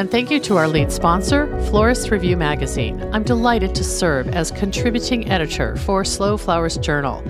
And 0.00 0.10
thank 0.10 0.30
you 0.30 0.40
to 0.40 0.56
our 0.56 0.66
lead 0.66 0.90
sponsor, 0.90 1.46
Florist 1.66 2.10
Review 2.10 2.34
Magazine. 2.34 3.06
I'm 3.12 3.22
delighted 3.22 3.74
to 3.74 3.84
serve 3.84 4.28
as 4.28 4.50
contributing 4.50 5.30
editor 5.30 5.76
for 5.76 6.06
Slow 6.06 6.38
Flowers 6.38 6.78
Journal, 6.78 7.22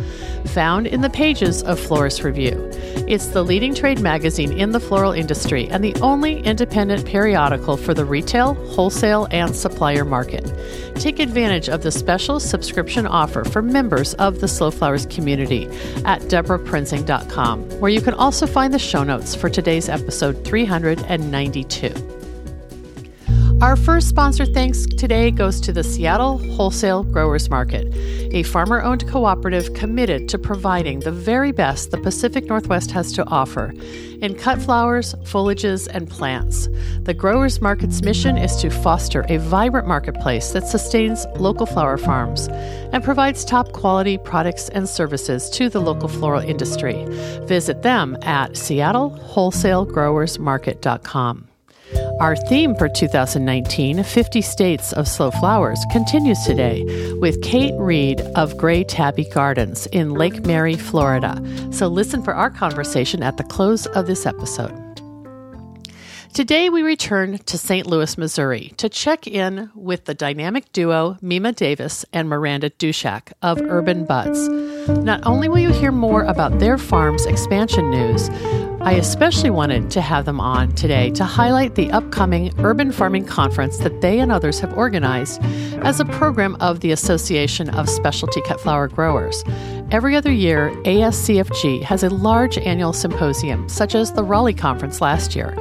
found 0.45 0.87
in 0.87 1.01
the 1.01 1.11
pages 1.11 1.65
of 1.65 1.81
Florist 1.81 2.23
Review. 2.23 2.71
It's 3.09 3.27
the 3.27 3.43
leading 3.43 3.75
trade 3.75 3.99
magazine 3.99 4.53
in 4.53 4.71
the 4.71 4.79
floral 4.79 5.11
industry 5.11 5.69
and 5.69 5.83
the 5.83 5.97
only 5.97 6.43
independent 6.43 7.07
periodical 7.07 7.77
for 7.77 7.93
the 7.93 8.05
retail, 8.05 8.55
wholesale, 8.69 9.27
and 9.33 9.57
supplier 9.57 10.05
market. 10.05 10.49
Take 10.95 11.19
advantage 11.19 11.69
of 11.69 11.83
the 11.83 11.91
special 11.91 12.39
subscription 12.39 13.05
offer 13.05 13.43
for 13.43 13.63
members 13.63 14.15
of 14.15 14.39
the 14.39 14.47
Slow 14.47 14.71
Flowers 14.71 15.07
community 15.07 15.67
at 16.05 16.23
debraprinzing.com, 16.23 17.81
where 17.81 17.91
you 17.91 18.01
can 18.01 18.15
also 18.15 18.47
find 18.47 18.73
the 18.73 18.79
show 18.79 19.03
notes 19.03 19.35
for 19.35 19.51
today's 19.51 19.89
episode 19.89 20.45
392. 20.45 22.20
Our 23.61 23.77
first 23.77 24.09
sponsor 24.09 24.47
thanks 24.47 24.87
today 24.87 25.31
goes 25.31 25.61
to 25.61 25.71
the 25.71 25.85
Seattle 25.85 26.39
Wholesale 26.39 27.03
Growers 27.03 27.51
Market, 27.51 27.95
a 28.33 28.43
farmer 28.43 28.83
owned 28.83 29.07
cooperative 29.07 29.75
committed 29.75 30.31
to 30.31 30.39
providing 30.39 31.01
the 31.01 31.13
very 31.13 31.53
best 31.53 31.91
the 31.91 31.99
Pacific 31.99 32.47
Northwest 32.47 32.91
has 32.93 33.13
to 33.13 33.29
offer 33.29 33.75
in 34.23 34.35
cut 34.35 34.63
flowers, 34.63 35.15
foliages, 35.25 35.89
and 35.93 36.09
plants. 36.09 36.71
The 37.03 37.13
Growers 37.13 37.61
Market's 37.61 38.01
mission 38.01 38.39
is 38.39 38.57
to 38.63 38.71
foster 38.71 39.27
a 39.29 39.37
vibrant 39.37 39.87
marketplace 39.87 40.53
that 40.53 40.67
sustains 40.67 41.27
local 41.37 41.67
flower 41.67 41.99
farms 41.99 42.49
and 42.49 43.05
provides 43.05 43.45
top 43.45 43.73
quality 43.73 44.17
products 44.17 44.71
and 44.71 44.89
services 44.89 45.51
to 45.51 45.69
the 45.69 45.81
local 45.81 46.09
floral 46.09 46.41
industry. 46.41 47.05
Visit 47.43 47.83
them 47.83 48.17
at 48.23 48.53
seattlewholesalegrowersmarket.com. 48.53 51.50
Our 52.21 52.37
theme 52.37 52.75
for 52.75 52.87
2019, 52.87 54.03
50 54.03 54.43
States 54.43 54.93
of 54.93 55.09
Slow 55.09 55.31
Flowers, 55.31 55.83
continues 55.91 56.39
today 56.45 56.85
with 57.15 57.41
Kate 57.41 57.73
Reed 57.79 58.21
of 58.37 58.59
Gray 58.59 58.85
Tabby 58.85 59.25
Gardens 59.25 59.87
in 59.87 60.13
Lake 60.13 60.45
Mary, 60.45 60.77
Florida. 60.77 61.43
So 61.73 61.89
listen 61.89 62.23
for 62.23 62.35
our 62.35 62.51
conversation 62.51 63.23
at 63.23 63.39
the 63.39 63.45
close 63.45 63.87
of 63.87 64.07
this 64.07 64.27
episode. 64.27 64.90
Today, 66.33 66.71
we 66.71 66.83
return 66.83 67.39
to 67.39 67.59
St. 67.59 67.89
Louis, 67.89 68.17
Missouri 68.17 68.73
to 68.77 68.89
check 68.89 69.27
in 69.27 69.69
with 69.75 70.05
the 70.05 70.15
dynamic 70.15 70.71
duo 70.73 71.19
Mimo 71.21 71.55
Davis 71.55 72.05
and 72.13 72.29
Miranda 72.29 72.71
Duschack 72.71 73.33
of 73.43 73.61
Urban 73.61 74.05
Buds. 74.05 74.49
Not 74.89 75.27
only 75.27 75.49
will 75.49 75.59
you 75.59 75.73
hear 75.73 75.91
more 75.91 76.23
about 76.23 76.61
their 76.61 76.79
farm's 76.79 77.27
expansion 77.27 77.91
news, 77.91 78.31
I 78.81 78.93
especially 78.93 79.51
wanted 79.51 79.91
to 79.91 80.01
have 80.01 80.25
them 80.25 80.41
on 80.41 80.73
today 80.75 81.11
to 81.11 81.25
highlight 81.25 81.75
the 81.75 81.91
upcoming 81.91 82.53
Urban 82.61 82.93
Farming 82.93 83.27
Conference 83.27 83.79
that 83.79 84.01
they 84.01 84.21
and 84.21 84.31
others 84.31 84.61
have 84.61 84.73
organized 84.79 85.43
as 85.83 85.99
a 85.99 86.05
program 86.05 86.57
of 86.61 86.79
the 86.79 86.93
Association 86.93 87.69
of 87.71 87.91
Specialty 87.91 88.41
Cut 88.43 88.61
Flower 88.61 88.87
Growers. 88.87 89.45
Every 89.93 90.15
other 90.15 90.31
year, 90.31 90.71
ASCFG 90.85 91.83
has 91.83 92.05
a 92.05 92.11
large 92.11 92.57
annual 92.59 92.93
symposium, 92.93 93.69
such 93.69 93.97
as 93.97 94.13
the 94.13 94.23
Raleigh 94.23 94.55
Conference 94.55 95.01
last 95.01 95.35
year. 95.35 95.53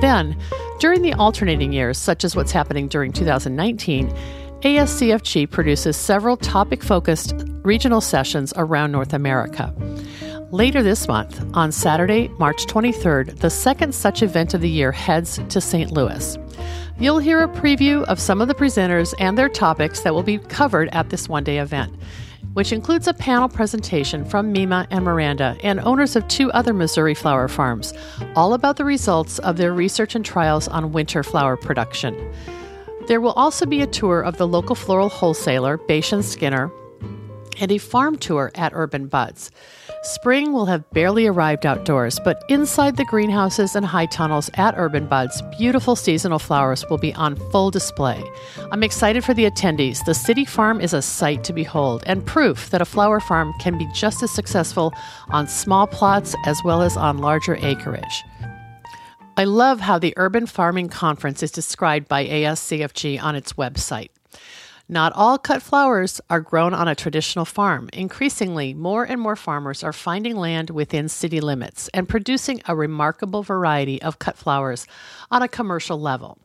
Then, 0.00 0.36
during 0.80 1.02
the 1.02 1.14
alternating 1.14 1.72
years, 1.72 1.96
such 1.96 2.24
as 2.24 2.34
what's 2.34 2.50
happening 2.50 2.88
during 2.88 3.12
2019, 3.12 4.12
ASCFG 4.62 5.48
produces 5.48 5.96
several 5.96 6.36
topic 6.36 6.82
focused 6.82 7.34
regional 7.62 8.00
sessions 8.00 8.52
around 8.56 8.90
North 8.90 9.12
America. 9.12 9.72
Later 10.50 10.82
this 10.82 11.06
month, 11.06 11.44
on 11.54 11.70
Saturday, 11.70 12.26
March 12.40 12.66
23rd, 12.66 13.38
the 13.38 13.50
second 13.50 13.94
such 13.94 14.20
event 14.20 14.52
of 14.52 14.62
the 14.62 14.68
year 14.68 14.90
heads 14.90 15.38
to 15.48 15.60
St. 15.60 15.92
Louis. 15.92 16.36
You'll 16.98 17.20
hear 17.20 17.40
a 17.40 17.48
preview 17.48 18.02
of 18.04 18.18
some 18.18 18.40
of 18.40 18.48
the 18.48 18.54
presenters 18.54 19.14
and 19.20 19.38
their 19.38 19.48
topics 19.48 20.00
that 20.00 20.12
will 20.12 20.24
be 20.24 20.38
covered 20.38 20.88
at 20.88 21.10
this 21.10 21.28
one 21.28 21.44
day 21.44 21.58
event, 21.58 21.94
which 22.56 22.72
includes 22.72 23.06
a 23.06 23.12
panel 23.12 23.50
presentation 23.50 24.24
from 24.24 24.50
Mimo 24.50 24.86
and 24.90 25.04
Miranda 25.04 25.58
and 25.62 25.78
owners 25.80 26.16
of 26.16 26.26
two 26.26 26.50
other 26.52 26.72
Missouri 26.72 27.12
flower 27.12 27.48
farms, 27.48 27.92
all 28.34 28.54
about 28.54 28.76
the 28.76 28.84
results 28.84 29.38
of 29.40 29.58
their 29.58 29.74
research 29.74 30.14
and 30.14 30.24
trials 30.24 30.66
on 30.66 30.90
winter 30.90 31.22
flower 31.22 31.58
production. 31.58 32.16
There 33.08 33.20
will 33.20 33.32
also 33.32 33.66
be 33.66 33.82
a 33.82 33.86
tour 33.86 34.22
of 34.22 34.38
the 34.38 34.48
local 34.48 34.74
floral 34.74 35.10
wholesaler, 35.10 35.76
Baisch 35.76 36.14
and 36.14 36.24
Skinner, 36.24 36.72
and 37.58 37.72
a 37.72 37.78
farm 37.78 38.16
tour 38.16 38.50
at 38.54 38.72
Urban 38.74 39.06
Buds. 39.06 39.50
Spring 40.02 40.52
will 40.52 40.66
have 40.66 40.88
barely 40.90 41.26
arrived 41.26 41.66
outdoors, 41.66 42.20
but 42.24 42.42
inside 42.48 42.96
the 42.96 43.04
greenhouses 43.04 43.74
and 43.74 43.84
high 43.84 44.06
tunnels 44.06 44.50
at 44.54 44.74
Urban 44.76 45.06
Buds, 45.06 45.42
beautiful 45.58 45.96
seasonal 45.96 46.38
flowers 46.38 46.84
will 46.88 46.98
be 46.98 47.14
on 47.14 47.36
full 47.50 47.70
display. 47.70 48.22
I'm 48.70 48.82
excited 48.82 49.24
for 49.24 49.34
the 49.34 49.50
attendees. 49.50 50.04
The 50.04 50.14
city 50.14 50.44
farm 50.44 50.80
is 50.80 50.92
a 50.92 51.02
sight 51.02 51.44
to 51.44 51.52
behold 51.52 52.02
and 52.06 52.24
proof 52.24 52.70
that 52.70 52.82
a 52.82 52.84
flower 52.84 53.20
farm 53.20 53.52
can 53.60 53.78
be 53.78 53.88
just 53.94 54.22
as 54.22 54.30
successful 54.30 54.92
on 55.30 55.48
small 55.48 55.86
plots 55.86 56.34
as 56.44 56.62
well 56.64 56.82
as 56.82 56.96
on 56.96 57.18
larger 57.18 57.56
acreage. 57.56 58.24
I 59.38 59.44
love 59.44 59.80
how 59.80 59.98
the 59.98 60.14
Urban 60.16 60.46
Farming 60.46 60.88
Conference 60.88 61.42
is 61.42 61.50
described 61.50 62.08
by 62.08 62.26
ASCFG 62.26 63.22
on 63.22 63.36
its 63.36 63.52
website. 63.52 64.08
Not 64.88 65.12
all 65.14 65.36
cut 65.36 65.62
flowers 65.62 66.20
are 66.30 66.40
grown 66.40 66.72
on 66.72 66.86
a 66.86 66.94
traditional 66.94 67.44
farm. 67.44 67.88
Increasingly, 67.92 68.72
more 68.72 69.02
and 69.02 69.20
more 69.20 69.34
farmers 69.34 69.82
are 69.82 69.92
finding 69.92 70.36
land 70.36 70.70
within 70.70 71.08
city 71.08 71.40
limits 71.40 71.88
and 71.92 72.08
producing 72.08 72.62
a 72.66 72.76
remarkable 72.76 73.42
variety 73.42 74.00
of 74.00 74.20
cut 74.20 74.36
flowers 74.36 74.86
on 75.28 75.42
a 75.42 75.48
commercial 75.48 76.00
level. 76.00 76.38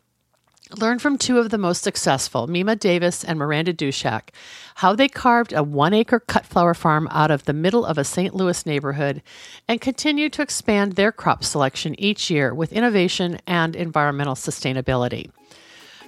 Learn 0.78 1.00
from 1.00 1.18
two 1.18 1.38
of 1.38 1.50
the 1.50 1.58
most 1.58 1.84
successful, 1.84 2.48
Mimo 2.48 2.80
Davis 2.80 3.24
and 3.24 3.38
Miranda 3.38 3.74
Duschack, 3.74 4.30
how 4.76 4.96
they 4.96 5.10
carved 5.10 5.54
a 5.54 5.62
one 5.62 5.94
acre 5.94 6.20
cut 6.20 6.46
flower 6.46 6.74
farm 6.74 7.10
out 7.12 7.30
of 7.30 7.44
the 7.44 7.54
middle 7.54 7.86
of 7.86 7.98
a 7.98 8.06
St. 8.06 8.34
Louis 8.34 8.66
neighborhood 8.66 9.22
and 9.68 9.82
continue 9.82 10.30
to 10.30 10.42
expand 10.42 10.94
their 10.94 11.12
crop 11.12 11.44
selection 11.44 11.94
each 12.00 12.32
year 12.32 12.56
with 12.56 12.74
innovation 12.74 13.38
and 13.46 13.76
environmental 13.76 14.36
sustainability. 14.36 15.30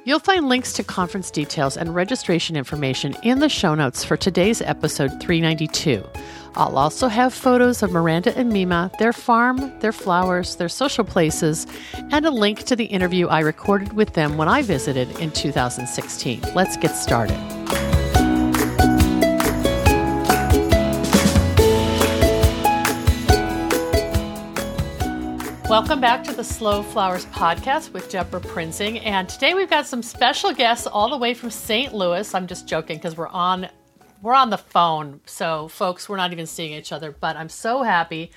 You'll 0.05 0.19
find 0.19 0.49
links 0.49 0.73
to 0.73 0.83
conference 0.83 1.31
details 1.31 1.77
and 1.77 1.95
registration 1.95 2.57
information 2.57 3.15
in 3.23 3.39
the 3.39 3.47
show 3.47 3.73
notes 3.73 4.03
for 4.03 4.17
today's 4.17 4.61
episode 4.61 5.11
392. 5.21 6.03
I'll 6.55 6.77
also 6.77 7.07
have 7.07 7.33
photos 7.33 7.81
of 7.81 7.93
Miranda 7.93 8.37
and 8.37 8.51
Mimo, 8.51 8.95
their 8.97 9.13
farm, 9.13 9.71
their 9.79 9.93
flowers, 9.93 10.57
their 10.57 10.67
social 10.67 11.05
places, 11.05 11.67
and 12.11 12.25
a 12.25 12.31
link 12.31 12.63
to 12.63 12.75
the 12.75 12.85
interview 12.85 13.27
I 13.27 13.39
recorded 13.39 13.93
with 13.93 14.13
them 14.13 14.35
when 14.35 14.49
I 14.49 14.61
visited 14.61 15.09
in 15.19 15.31
2016. 15.31 16.41
Let's 16.53 16.75
get 16.75 16.97
started. 16.97 17.39
Welcome 25.73 26.01
back 26.01 26.23
to 26.25 26.33
the 26.35 26.43
Slow 26.43 26.83
Flowers 26.83 27.25
podcast 27.25 27.93
with 27.93 28.07
Debra 28.07 28.41
Prinzing. 28.41 28.99
And 28.99 29.27
today 29.27 29.55
we've 29.55 29.71
got 29.71 29.87
some 29.87 30.03
special 30.03 30.53
guests 30.53 30.85
all 30.85 31.09
the 31.09 31.17
way 31.17 31.33
from 31.33 31.49
St. 31.49 31.95
Louis. 31.95 32.31
I'm 32.35 32.45
just 32.45 32.67
joking 32.67 32.97
because 32.97 33.17
we're 33.17 33.27
on 33.29 33.67
we're 34.21 34.35
on 34.35 34.51
the 34.51 34.59
phone. 34.59 35.21
So 35.25 35.67
folks, 35.69 36.07
we're 36.07 36.17
not 36.17 36.31
even 36.31 36.45
seeing 36.45 36.73
each 36.73 36.91
other, 36.91 37.11
but 37.11 37.35
I'm 37.37 37.49
so 37.49 37.81
happy 37.81 38.29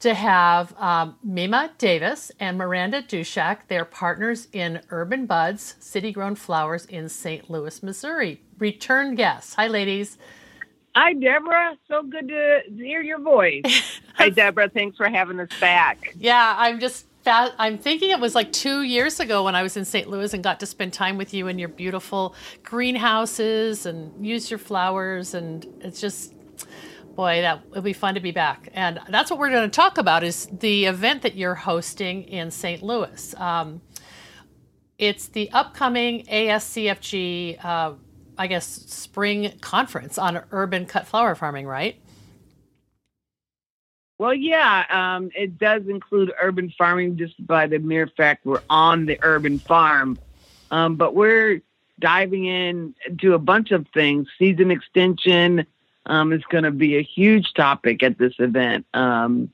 to 0.00 0.14
have 0.14 0.74
um, 0.78 1.16
Mimo 1.24 1.70
Davis 1.78 2.32
and 2.40 2.58
Miranda 2.58 3.02
Duschack. 3.02 3.68
They're 3.68 3.84
partners 3.84 4.48
in 4.52 4.80
Urban 4.90 5.26
Buds, 5.26 5.76
City 5.78 6.10
Grown 6.10 6.34
Flowers 6.34 6.86
in 6.86 7.08
St. 7.08 7.48
Louis, 7.48 7.84
Missouri. 7.84 8.42
Return 8.58 9.14
guests. 9.14 9.54
Hi, 9.54 9.68
ladies. 9.68 10.18
Hi, 10.94 11.12
Deborah. 11.12 11.76
So 11.88 12.02
good 12.02 12.28
to 12.28 12.62
hear 12.76 13.00
your 13.00 13.20
voice. 13.20 13.62
Hi, 14.14 14.28
Deborah. 14.28 14.68
Thanks 14.68 14.96
for 14.96 15.08
having 15.08 15.38
us 15.38 15.48
back. 15.60 16.14
Yeah, 16.18 16.54
I'm 16.58 16.80
just 16.80 17.06
I'm 17.26 17.76
thinking 17.78 18.10
it 18.10 18.18
was 18.18 18.34
like 18.34 18.50
two 18.50 18.82
years 18.82 19.20
ago 19.20 19.44
when 19.44 19.54
I 19.54 19.62
was 19.62 19.76
in 19.76 19.84
St. 19.84 20.08
Louis 20.08 20.32
and 20.32 20.42
got 20.42 20.58
to 20.60 20.66
spend 20.66 20.92
time 20.92 21.16
with 21.18 21.34
you 21.34 21.48
in 21.48 21.58
your 21.58 21.68
beautiful 21.68 22.34
greenhouses 22.62 23.84
and 23.86 24.24
use 24.24 24.50
your 24.50 24.58
flowers, 24.58 25.34
and 25.34 25.66
it's 25.80 26.00
just 26.00 26.34
boy, 27.14 27.42
that 27.42 27.58
it 27.58 27.74
would 27.74 27.84
be 27.84 27.92
fun 27.92 28.14
to 28.14 28.20
be 28.20 28.30
back. 28.30 28.70
And 28.72 28.98
that's 29.08 29.30
what 29.30 29.38
we're 29.38 29.50
going 29.50 29.68
to 29.68 29.74
talk 29.74 29.98
about 29.98 30.24
is 30.24 30.46
the 30.46 30.86
event 30.86 31.22
that 31.22 31.36
you're 31.36 31.54
hosting 31.54 32.22
in 32.24 32.50
St. 32.50 32.82
Louis. 32.82 33.34
Um, 33.36 33.82
it's 34.98 35.28
the 35.28 35.50
upcoming 35.52 36.24
ASCFG. 36.24 37.62
Uh, 37.64 37.92
I 38.40 38.46
guess, 38.46 38.66
spring 38.66 39.52
conference 39.60 40.16
on 40.16 40.40
urban 40.50 40.86
cut 40.86 41.06
flower 41.06 41.34
farming, 41.34 41.66
right? 41.66 42.00
Well, 44.16 44.32
yeah, 44.32 44.86
um, 44.88 45.30
it 45.36 45.58
does 45.58 45.86
include 45.86 46.32
urban 46.40 46.72
farming 46.78 47.18
just 47.18 47.46
by 47.46 47.66
the 47.66 47.78
mere 47.80 48.06
fact 48.06 48.46
we're 48.46 48.62
on 48.70 49.04
the 49.04 49.18
urban 49.20 49.58
farm. 49.58 50.18
Um, 50.70 50.96
but 50.96 51.14
we're 51.14 51.60
diving 51.98 52.46
in 52.46 52.94
to 53.18 53.34
a 53.34 53.38
bunch 53.38 53.72
of 53.72 53.86
things. 53.92 54.26
Season 54.38 54.70
extension 54.70 55.66
um, 56.06 56.32
is 56.32 56.42
going 56.44 56.64
to 56.64 56.70
be 56.70 56.96
a 56.96 57.02
huge 57.02 57.52
topic 57.52 58.02
at 58.02 58.16
this 58.16 58.32
event 58.38 58.86
um, 58.94 59.50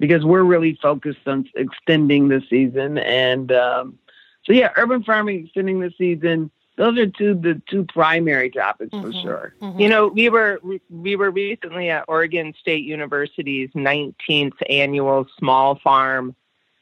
because 0.00 0.24
we're 0.24 0.42
really 0.42 0.76
focused 0.82 1.28
on 1.28 1.48
extending 1.54 2.26
the 2.26 2.42
season. 2.50 2.98
And 2.98 3.52
um, 3.52 4.00
so, 4.42 4.52
yeah, 4.52 4.72
urban 4.74 5.04
farming 5.04 5.44
extending 5.44 5.78
the 5.78 5.92
season 5.96 6.50
those 6.76 6.98
are 6.98 7.06
two 7.06 7.34
the 7.34 7.60
two 7.68 7.84
primary 7.84 8.50
topics 8.50 8.92
mm-hmm. 8.92 9.06
for 9.06 9.12
sure. 9.12 9.54
Mm-hmm. 9.60 9.80
You 9.80 9.88
know, 9.88 10.08
we 10.08 10.28
were 10.28 10.60
we 10.90 11.16
were 11.16 11.30
recently 11.30 11.90
at 11.90 12.04
Oregon 12.06 12.54
State 12.60 12.84
University's 12.84 13.70
19th 13.70 14.54
annual 14.68 15.26
Small 15.38 15.76
Farm 15.76 16.36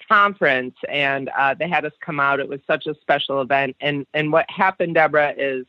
conference, 0.09 0.75
and 0.89 1.31
uh, 1.31 1.55
they 1.55 1.69
had 1.69 1.85
us 1.85 1.93
come 2.01 2.21
out. 2.21 2.41
It 2.41 2.49
was 2.49 2.61
such 2.67 2.87
a 2.87 2.95
special 3.01 3.41
event, 3.41 3.77
and 3.81 4.07
and 4.13 4.33
what 4.33 4.51
happened, 4.51 4.95
Deborah, 4.95 5.35
is 5.37 5.65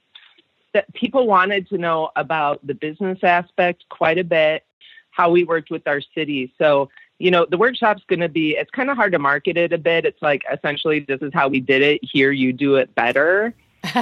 that 0.74 0.92
people 0.94 1.28
wanted 1.28 1.70
to 1.70 1.78
know 1.78 2.10
about 2.16 2.66
the 2.66 2.74
business 2.74 3.20
aspect 3.24 3.86
quite 3.90 4.18
a 4.18 4.24
bit, 4.24 4.66
how 5.12 5.30
we 5.30 5.44
worked 5.44 5.70
with 5.70 5.88
our 5.88 6.02
city. 6.14 6.52
So 6.58 6.90
you 7.18 7.32
know, 7.32 7.46
the 7.46 7.58
workshop's 7.58 8.04
going 8.08 8.20
to 8.20 8.28
be, 8.28 8.58
it's 8.58 8.70
kind 8.72 8.90
of 8.90 8.98
hard 8.98 9.14
to 9.14 9.20
market 9.20 9.56
it 9.56 9.72
a 9.72 9.78
bit. 9.78 10.04
It's 10.04 10.22
like 10.22 10.44
essentially, 10.52 11.00
this 11.00 11.22
is 11.22 11.32
how 11.34 11.48
we 11.48 11.62
did 11.62 11.82
it. 11.82 12.02
Here, 12.04 12.32
you 12.32 12.52
do 12.52 12.76
it 12.76 12.94
better 12.94 13.54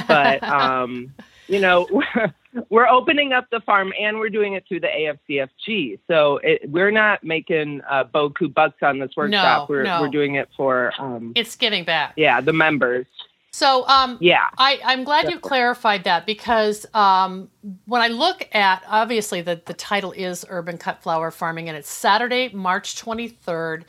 but 0.08 0.44
um, 0.44 1.14
you 1.48 1.60
know, 1.60 1.88
we're 2.70 2.88
opening 2.88 3.34
up 3.34 3.50
the 3.52 3.60
farm 3.62 3.94
and 4.00 4.18
we're 4.20 4.30
doing 4.30 4.54
it 4.54 4.66
through 4.68 4.82
the 4.82 4.88
ASCFG. 4.88 6.00
So 6.08 6.38
it, 6.38 6.70
we're 6.70 6.92
not 6.92 7.24
making 7.24 7.82
uh, 7.90 8.04
boku 8.06 8.54
bucks 8.54 8.82
on 8.82 9.00
this 9.00 9.12
workshop. 9.16 9.70
No, 9.70 9.74
we're 9.74 9.84
no. 9.84 10.02
we're 10.02 10.10
doing 10.10 10.36
it 10.36 10.50
for 10.56 10.94
um, 11.00 11.34
it's 11.36 11.56
giving 11.56 11.84
back. 11.84 12.14
Yeah, 12.16 12.42
the 12.42 12.54
members. 12.54 13.06
So 13.52 13.88
um, 13.88 14.18
yeah, 14.20 14.50
I, 14.58 14.80
I'm 14.84 15.04
glad 15.04 15.30
you 15.30 15.40
clarified 15.40 16.06
that 16.06 16.26
because 16.26 16.88
um, 16.96 17.50
when 17.86 18.02
I 18.02 18.08
look 18.08 18.48
at 18.52 18.84
obviously 18.88 19.42
the 19.42 19.62
the 19.64 19.76
title 19.76 20.12
is 20.12 20.44
urban 20.50 20.80
cut 20.80 21.04
flower 21.04 21.30
farming 21.30 21.70
and 21.70 21.78
it's 21.78 21.90
Saturday, 21.90 22.50
March 22.50 22.96
23rd. 22.96 23.84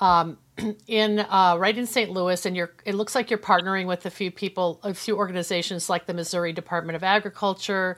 Um, 0.00 0.38
in 0.86 1.20
uh, 1.20 1.56
right 1.58 1.76
in 1.76 1.86
St. 1.86 2.10
Louis, 2.10 2.44
and 2.46 2.56
you're 2.56 2.72
it 2.84 2.94
looks 2.94 3.14
like 3.14 3.30
you're 3.30 3.38
partnering 3.38 3.86
with 3.86 4.06
a 4.06 4.10
few 4.10 4.30
people, 4.30 4.80
a 4.82 4.94
few 4.94 5.16
organizations 5.16 5.88
like 5.88 6.06
the 6.06 6.14
Missouri 6.14 6.52
Department 6.52 6.96
of 6.96 7.02
Agriculture, 7.02 7.96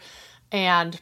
and 0.51 1.01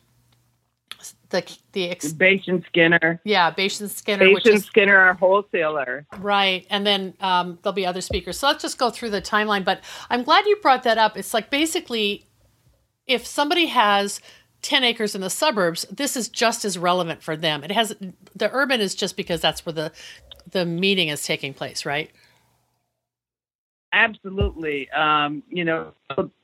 the 1.30 1.58
the 1.72 1.90
ex- 1.90 2.12
Baisch 2.12 2.48
and 2.48 2.64
Skinner. 2.66 3.20
Yeah, 3.24 3.50
Baisch 3.50 3.80
and 3.80 3.90
Skinner. 3.90 4.26
Baisch 4.26 4.46
and 4.46 4.62
Skinner, 4.62 4.96
our 4.96 5.14
wholesaler. 5.14 6.06
Right, 6.18 6.66
and 6.70 6.86
then 6.86 7.14
um, 7.20 7.58
there'll 7.62 7.74
be 7.74 7.86
other 7.86 8.00
speakers. 8.00 8.38
So 8.38 8.48
let's 8.48 8.62
just 8.62 8.78
go 8.78 8.90
through 8.90 9.10
the 9.10 9.22
timeline. 9.22 9.64
But 9.64 9.80
I'm 10.10 10.22
glad 10.22 10.46
you 10.46 10.56
brought 10.56 10.82
that 10.84 10.98
up. 10.98 11.16
It's 11.16 11.34
like 11.34 11.50
basically, 11.50 12.26
if 13.06 13.26
somebody 13.26 13.66
has 13.66 14.20
10 14.62 14.84
acres 14.84 15.14
in 15.14 15.20
the 15.20 15.30
suburbs, 15.30 15.86
this 15.90 16.16
is 16.16 16.28
just 16.28 16.64
as 16.64 16.78
relevant 16.78 17.22
for 17.22 17.36
them. 17.36 17.62
It 17.62 17.70
has 17.70 17.94
the 18.34 18.50
urban 18.52 18.80
is 18.80 18.94
just 18.94 19.16
because 19.16 19.40
that's 19.40 19.64
where 19.64 19.72
the 19.72 19.92
the 20.50 20.64
meeting 20.64 21.08
is 21.08 21.22
taking 21.22 21.54
place, 21.54 21.84
right? 21.84 22.10
Absolutely. 23.92 24.90
Um, 24.90 25.42
you 25.48 25.64
know, 25.64 25.92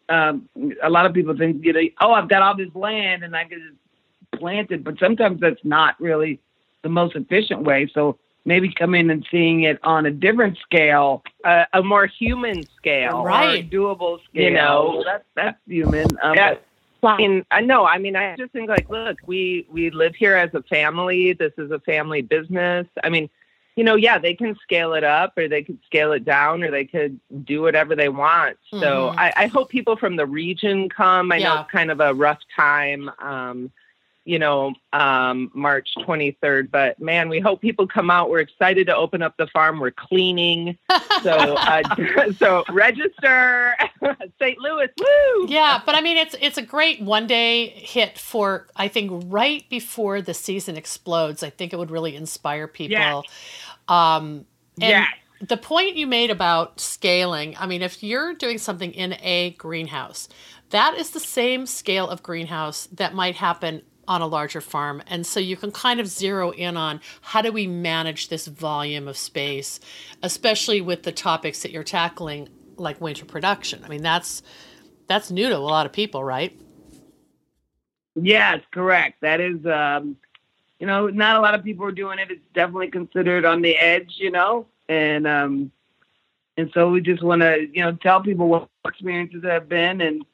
um, 0.08 0.48
a 0.82 0.90
lot 0.90 1.06
of 1.06 1.12
people 1.12 1.36
think, 1.36 1.64
you 1.64 1.72
know, 1.72 1.80
oh, 2.00 2.12
I've 2.12 2.28
got 2.28 2.42
all 2.42 2.56
this 2.56 2.74
land 2.74 3.24
and 3.24 3.36
I 3.36 3.44
can 3.44 3.60
just 3.60 4.40
plant 4.40 4.70
it, 4.70 4.84
but 4.84 4.98
sometimes 4.98 5.40
that's 5.40 5.64
not 5.64 6.00
really 6.00 6.40
the 6.82 6.88
most 6.88 7.14
efficient 7.14 7.62
way. 7.62 7.90
So 7.92 8.18
maybe 8.44 8.72
come 8.72 8.94
in 8.94 9.10
and 9.10 9.26
seeing 9.30 9.62
it 9.62 9.78
on 9.82 10.06
a 10.06 10.10
different 10.10 10.58
scale, 10.58 11.22
uh, 11.44 11.64
a 11.72 11.82
more 11.82 12.06
human 12.06 12.64
scale, 12.76 13.24
right? 13.24 13.68
doable 13.70 14.18
scale. 14.24 14.42
You 14.42 14.50
know, 14.50 15.04
that's 15.04 15.24
that's 15.34 15.58
human. 15.66 16.06
Um, 16.22 16.34
yeah. 16.34 16.54
I 17.04 17.16
mean, 17.16 17.44
I 17.50 17.60
know. 17.60 17.84
I 17.84 17.98
mean, 17.98 18.14
I 18.14 18.36
just 18.36 18.52
think 18.52 18.68
like, 18.68 18.88
look, 18.88 19.18
we 19.26 19.66
we 19.70 19.90
live 19.90 20.14
here 20.14 20.36
as 20.36 20.54
a 20.54 20.62
family. 20.62 21.32
This 21.32 21.52
is 21.58 21.70
a 21.72 21.80
family 21.80 22.22
business. 22.22 22.86
I 23.02 23.08
mean, 23.08 23.28
you 23.76 23.84
know, 23.84 23.94
yeah, 23.94 24.18
they 24.18 24.34
can 24.34 24.56
scale 24.62 24.92
it 24.94 25.04
up 25.04 25.36
or 25.36 25.48
they 25.48 25.62
could 25.62 25.78
scale 25.86 26.12
it 26.12 26.24
down 26.24 26.62
or 26.62 26.70
they 26.70 26.84
could 26.84 27.18
do 27.44 27.62
whatever 27.62 27.96
they 27.96 28.08
want. 28.08 28.58
Mm-hmm. 28.72 28.80
So 28.80 29.14
I, 29.16 29.32
I, 29.36 29.46
hope 29.46 29.70
people 29.70 29.96
from 29.96 30.16
the 30.16 30.26
region 30.26 30.88
come. 30.88 31.32
I 31.32 31.36
yeah. 31.36 31.48
know 31.48 31.60
it's 31.62 31.70
kind 31.70 31.90
of 31.90 32.00
a 32.00 32.12
rough 32.12 32.40
time. 32.54 33.10
Um, 33.18 33.72
you 34.24 34.38
know, 34.38 34.72
um, 34.92 35.50
March 35.52 35.90
23rd. 35.98 36.70
But 36.70 37.00
man, 37.00 37.28
we 37.28 37.40
hope 37.40 37.60
people 37.60 37.86
come 37.86 38.10
out. 38.10 38.30
We're 38.30 38.40
excited 38.40 38.86
to 38.86 38.96
open 38.96 39.22
up 39.22 39.36
the 39.36 39.46
farm. 39.48 39.80
We're 39.80 39.90
cleaning. 39.90 40.78
So, 41.22 41.30
uh, 41.30 41.82
so 42.38 42.64
register 42.68 43.76
St. 44.40 44.58
Louis. 44.58 44.88
Woo! 44.98 45.46
Yeah. 45.46 45.80
But 45.86 45.94
I 45.94 46.00
mean, 46.00 46.16
it's, 46.16 46.34
it's 46.40 46.58
a 46.58 46.62
great 46.62 47.00
one 47.00 47.28
day 47.28 47.68
hit 47.68 48.18
for, 48.18 48.66
I 48.74 48.88
think 48.88 49.22
right 49.26 49.64
before 49.70 50.20
the 50.20 50.34
season 50.34 50.76
explodes, 50.76 51.44
I 51.44 51.50
think 51.50 51.72
it 51.72 51.76
would 51.76 51.92
really 51.92 52.16
inspire 52.16 52.66
people. 52.66 52.96
Yes. 52.98 53.24
Um, 53.86 54.46
and 54.80 54.90
yes. 54.90 55.08
the 55.46 55.56
point 55.56 55.94
you 55.94 56.08
made 56.08 56.32
about 56.32 56.80
scaling, 56.80 57.56
I 57.56 57.66
mean, 57.66 57.82
if 57.82 58.02
you're 58.02 58.34
doing 58.34 58.58
something 58.58 58.92
in 58.92 59.12
a 59.22 59.50
greenhouse, 59.50 60.28
that 60.70 60.94
is 60.96 61.10
the 61.10 61.20
same 61.20 61.66
scale 61.66 62.08
of 62.08 62.22
greenhouse 62.22 62.88
that 62.92 63.14
might 63.14 63.36
happen 63.36 63.82
on 64.08 64.20
a 64.20 64.26
larger 64.26 64.60
farm. 64.60 65.02
And 65.06 65.26
so 65.26 65.40
you 65.40 65.56
can 65.56 65.70
kind 65.70 66.00
of 66.00 66.06
zero 66.06 66.50
in 66.50 66.76
on 66.76 67.00
how 67.20 67.42
do 67.42 67.52
we 67.52 67.66
manage 67.66 68.28
this 68.28 68.46
volume 68.46 69.08
of 69.08 69.16
space, 69.16 69.80
especially 70.22 70.80
with 70.80 71.04
the 71.04 71.12
topics 71.12 71.62
that 71.62 71.70
you're 71.70 71.84
tackling 71.84 72.48
like 72.76 73.00
winter 73.00 73.24
production. 73.24 73.84
I 73.84 73.88
mean, 73.88 74.02
that's 74.02 74.42
that's 75.06 75.30
new 75.30 75.48
to 75.48 75.56
a 75.56 75.58
lot 75.58 75.86
of 75.86 75.92
people, 75.92 76.24
right? 76.24 76.58
Yes, 78.14 78.60
correct. 78.72 79.20
That 79.20 79.40
is 79.40 79.64
um 79.66 80.16
you 80.78 80.86
know, 80.86 81.06
not 81.08 81.36
a 81.36 81.40
lot 81.40 81.54
of 81.54 81.62
people 81.62 81.86
are 81.86 81.92
doing 81.92 82.18
it. 82.18 82.30
It's 82.30 82.46
definitely 82.54 82.90
considered 82.90 83.44
on 83.44 83.62
the 83.62 83.76
edge, 83.76 84.16
you 84.18 84.30
know. 84.30 84.66
And 84.88 85.26
um 85.26 85.70
and 86.56 86.70
so 86.74 86.90
we 86.90 87.00
just 87.00 87.22
want 87.22 87.40
to, 87.40 87.66
you 87.72 87.82
know, 87.82 87.92
tell 87.92 88.20
people 88.20 88.48
what 88.48 88.68
experiences 88.86 89.42
have 89.44 89.68
been 89.68 90.00
and 90.00 90.24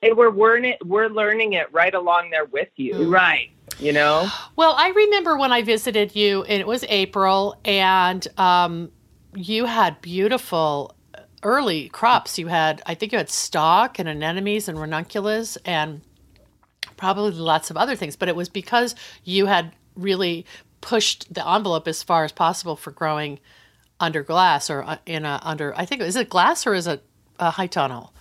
hey, 0.00 0.12
we're 0.12 0.30
learning 0.30 0.76
we're 0.84 1.08
learning 1.08 1.54
it 1.54 1.72
right 1.72 1.94
along 1.94 2.30
there 2.30 2.44
with 2.44 2.68
you. 2.76 2.94
Mm. 2.94 3.12
Right. 3.12 3.50
You 3.78 3.92
know? 3.92 4.28
Well, 4.56 4.74
I 4.78 4.90
remember 4.90 5.36
when 5.36 5.52
I 5.52 5.62
visited 5.62 6.14
you 6.14 6.44
and 6.44 6.60
it 6.60 6.66
was 6.66 6.84
April 6.88 7.58
and 7.64 8.26
um, 8.38 8.92
you 9.34 9.64
had 9.64 10.00
beautiful 10.00 10.94
early 11.42 11.88
crops. 11.88 12.38
You 12.38 12.46
had 12.46 12.82
I 12.86 12.94
think 12.94 13.12
you 13.12 13.18
had 13.18 13.30
stock 13.30 13.98
and 13.98 14.08
anemones 14.08 14.68
and 14.68 14.80
ranunculus 14.80 15.56
and 15.64 16.02
probably 16.96 17.32
lots 17.32 17.70
of 17.70 17.76
other 17.76 17.96
things, 17.96 18.16
but 18.16 18.28
it 18.28 18.36
was 18.36 18.48
because 18.48 18.94
you 19.24 19.46
had 19.46 19.72
really 19.96 20.46
pushed 20.80 21.32
the 21.32 21.46
envelope 21.48 21.88
as 21.88 22.02
far 22.02 22.24
as 22.24 22.32
possible 22.32 22.76
for 22.76 22.90
growing 22.90 23.40
under 24.00 24.22
glass 24.22 24.70
or 24.70 24.82
uh, 24.82 24.98
in 25.06 25.24
a 25.24 25.40
under 25.42 25.76
I 25.76 25.84
think 25.84 26.00
is 26.02 26.16
it 26.16 26.28
glass 26.28 26.66
or 26.66 26.74
is 26.74 26.86
it 26.86 27.04
a 27.38 27.50
high 27.50 27.66
tunnel? 27.66 28.13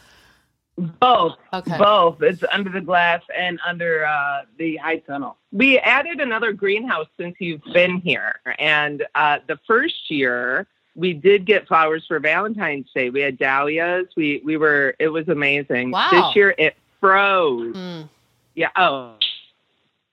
Both. 0.78 1.38
Okay. 1.54 1.78
Both. 1.78 2.22
It's 2.24 2.44
under 2.52 2.72
the 2.72 2.82
glass 2.82 3.22
and 3.38 3.60
under 3.66 4.06
uh, 4.06 4.42
the 4.58 4.78
high 4.78 4.98
tunnel. 4.98 5.38
We 5.52 5.78
added 5.80 6.20
another 6.20 6.52
greenhouse 6.52 7.08
since 7.18 7.36
you've 7.40 7.64
been 7.74 7.98
here. 7.98 8.40
And 8.58 9.06
uh, 9.14 9.40
the 9.48 9.60
first 9.68 10.10
year, 10.10 10.66
we 10.96 11.14
did 11.14 11.46
get 11.46 11.68
flowers 11.68 12.06
for 12.08 12.20
Valentine's 12.20 12.90
Day. 12.94 13.12
We 13.12 13.22
had 13.22 13.38
dahlias. 13.38 14.08
We 14.18 14.42
we 14.44 14.58
were. 14.58 14.96
It 15.00 15.10
was 15.10 15.28
amazing. 15.30 15.92
Wow. 15.92 16.10
This 16.12 16.36
year 16.36 16.56
it 16.58 16.76
froze. 17.00 17.76
Mm. 17.76 18.10
Yeah. 18.56 18.70
Oh. 18.76 19.16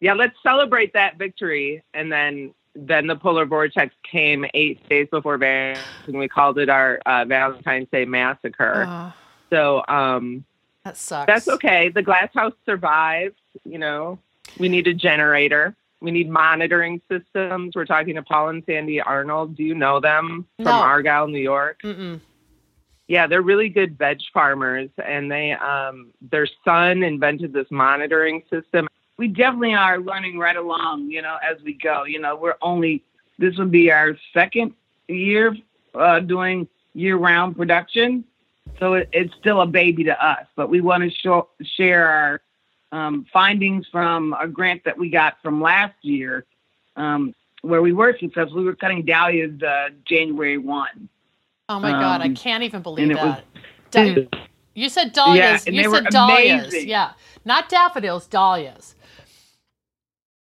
Yeah. 0.01 0.13
Let's 0.13 0.37
celebrate 0.43 0.93
that 0.93 1.17
victory, 1.17 1.83
and 1.95 2.13
then 2.13 2.53
then 2.75 3.07
the 3.07 3.17
polar 3.17 3.47
vortex 3.47 3.95
came 4.03 4.45
eight 4.53 4.87
days 4.91 5.09
before 5.11 5.39
Valentine's, 5.39 5.87
and 6.07 6.19
we 6.19 6.29
called 6.29 6.59
it 6.59 6.69
our 6.69 7.01
uh, 7.07 7.25
Valentine's 7.25 7.89
Day 7.91 8.05
massacre. 8.05 8.85
Oh. 8.87 9.13
So 9.51 9.83
um, 9.89 10.45
that 10.85 10.97
sucks. 10.97 11.27
That's 11.27 11.49
okay. 11.49 11.89
The 11.89 12.03
glass 12.03 12.31
house 12.35 12.55
survived, 12.67 13.37
you 13.65 13.79
know. 13.79 14.19
We 14.59 14.69
need 14.69 14.87
a 14.87 14.95
generator. 14.95 15.77
We 16.01 16.11
need 16.11 16.29
monitoring 16.31 17.01
systems. 17.11 17.75
We're 17.77 17.85
talking 17.85 18.15
to 18.15 18.23
Paul 18.23 18.49
and 18.49 18.63
Sandy 18.65 19.01
Arnold. 19.01 19.57
Do 19.57 19.63
you 19.63 19.75
know 19.75 20.01
them 20.01 20.47
from 20.57 20.65
No. 20.65 20.73
Argyle, 20.73 21.29
New 21.29 21.41
York? 21.41 21.81
Mm-mm. 21.85 22.21
Yeah, 23.07 23.27
they're 23.27 23.43
really 23.43 23.69
good 23.69 23.99
veg 23.99 24.21
farmers, 24.33 24.89
and 25.05 25.31
they 25.31 25.53
um, 25.53 26.13
their 26.23 26.47
son 26.65 27.03
invented 27.03 27.53
this 27.53 27.67
monitoring 27.71 28.43
system. 28.49 28.87
we 29.19 29.29
definitely 29.29 29.75
are 29.75 29.99
learning 29.99 30.39
right 30.39 30.57
along, 30.57 31.11
you 31.11 31.21
know, 31.21 31.37
as 31.47 31.61
we 31.63 31.75
go. 31.75 32.05
You 32.05 32.21
know, 32.21 32.37
we're 32.37 32.55
only 32.63 33.03
this 33.39 33.57
will 33.59 33.67
be 33.67 33.91
our 33.91 34.17
second 34.33 34.73
year 35.09 35.57
uh, 35.95 36.21
doing 36.21 36.69
year-round 36.95 37.57
production, 37.57 38.25
so 38.79 38.95
it, 38.95 39.09
it's 39.13 39.35
still 39.35 39.61
a 39.61 39.67
baby 39.67 40.05
to 40.05 40.25
us. 40.25 40.47
But 40.57 40.69
we 40.71 40.81
want 40.81 41.03
to 41.03 41.11
show, 41.11 41.49
share 41.63 42.09
our 42.09 42.41
um, 42.93 43.27
findings 43.33 43.87
from 43.91 44.35
a 44.39 44.47
grant 44.49 44.85
that 44.85 44.97
we 44.99 45.11
got 45.11 45.41
from 45.43 45.61
last 45.61 45.95
year, 46.03 46.45
um, 46.97 47.35
where 47.63 47.83
we 47.83 47.93
were 47.93 48.17
successful. 48.19 48.59
We 48.59 48.65
were 48.65 48.75
cutting 48.75 49.05
dahlias 49.05 49.63
uh, 49.63 49.91
January 50.05 50.59
one. 50.59 51.09
Oh 51.69 51.79
my 51.79 51.91
God, 51.93 52.21
I 52.21 52.25
Um, 52.27 52.35
can't 52.35 52.63
even 52.65 52.83
believe 52.83 53.11
it 53.11 53.15
was- 53.17 53.37
that. 53.93 54.05
Da- 54.05 54.29
you 54.75 54.89
said 54.89 55.13
dahlias. 55.13 55.67
and 55.67 55.75
you 55.77 55.91
said 55.93 56.05
dahlias. 56.07 56.69
amazing. 56.69 56.89
Yeah. 56.89 57.13
Not 57.45 57.69
daffodils, 57.69 58.27
dahlias. 58.29 58.95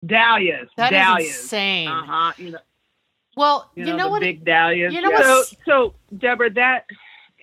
Dahlias, 0.05 0.69
That 0.77 0.93
is 0.93 0.99
dahlias. 0.99 1.43
insane. 1.43 1.89
Uh 1.89 2.03
huh. 2.05 2.33
You 2.37 2.51
know, 2.53 2.59
Well, 3.37 3.71
you 3.75 3.87
you 3.87 3.97
know, 3.97 4.09
what? 4.09 4.21
big 4.21 4.45
dahlias. 4.45 4.93
you 4.93 5.01
know 5.01 5.11
yeah. 5.11 5.23
So, 5.23 5.45
so 5.65 5.95
Deborah, 6.19 6.51
that 6.51 6.87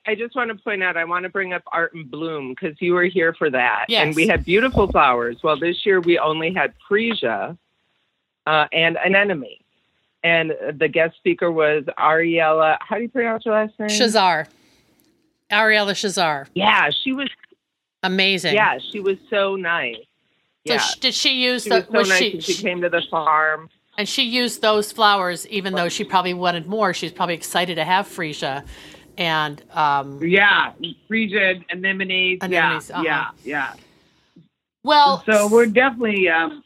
I 0.10 0.16
just 0.16 0.36
want 0.36 0.50
to 0.50 0.56
point 0.56 0.82
out. 0.82 0.98
I 0.98 1.06
want 1.06 1.22
to 1.24 1.30
bring 1.30 1.54
up 1.54 1.62
Art 1.72 1.94
and 1.94 2.10
Bloom 2.10 2.50
because 2.50 2.76
you 2.82 2.94
were 2.94 3.04
here 3.04 3.32
for 3.34 3.48
that, 3.52 3.86
Yes. 3.90 4.08
and 4.08 4.16
we 4.16 4.26
had 4.28 4.44
beautiful 4.44 4.88
flowers. 4.88 5.38
Well, 5.44 5.56
this 5.60 5.86
year 5.86 6.02
we 6.02 6.18
only 6.18 6.52
had 6.52 6.74
freesia 6.90 7.56
uh, 8.48 8.66
and 8.74 8.98
anemone, 9.06 9.60
and 10.24 10.54
the 10.80 10.88
guest 10.88 11.16
speaker 11.18 11.52
was 11.52 11.84
Ariella. 12.00 12.78
How 12.82 12.96
do 12.96 13.04
you 13.04 13.10
pronounce 13.10 13.44
her 13.46 13.52
last 13.52 13.80
name? 13.80 13.90
Chezar. 13.90 14.48
Ariella 15.52 15.92
Chezar. 15.92 16.48
Yeah, 16.56 16.90
she 17.04 17.14
was. 17.14 17.30
Amazing. 18.02 18.56
Yeah, 18.56 18.80
she 18.92 19.00
was 19.00 19.18
so 19.30 19.56
nice. 19.56 19.98
So 20.66 20.74
Yeah, 20.74 20.78
sh- 20.80 20.96
did 21.00 21.14
she 21.14 21.44
use 21.44 21.64
she 21.66 21.70
the 21.70 21.76
was 21.76 21.86
so 21.86 21.92
was 22.00 22.10
nice. 22.10 22.18
she, 22.20 22.40
she 22.42 22.54
she- 22.54 22.64
came 22.64 22.82
to 22.82 22.90
the 22.90 23.04
farm. 23.12 23.70
and 23.98 24.08
she 24.10 24.24
used 24.24 24.62
those 24.64 24.92
flowers 24.92 25.46
even 25.50 25.74
though 25.76 25.90
she 25.90 26.04
probably 26.04 26.34
wanted 26.34 26.66
more. 26.66 26.94
She's 26.96 27.12
probably 27.12 27.36
excited 27.36 27.76
to 27.76 27.84
have 27.84 28.08
freesia. 28.08 28.66
And 29.20 29.62
um 29.74 30.20
Yeah, 30.24 30.74
freesia, 31.12 31.64
anemones. 31.72 32.40
Anemones, 32.42 32.90
yeah, 32.90 32.96
uh-huh. 32.96 33.04
yeah, 33.04 33.30
yeah. 33.44 33.74
well 34.84 35.24
So 35.28 35.48
we're 35.50 35.68
definitely 35.68 36.30
um, 36.30 36.64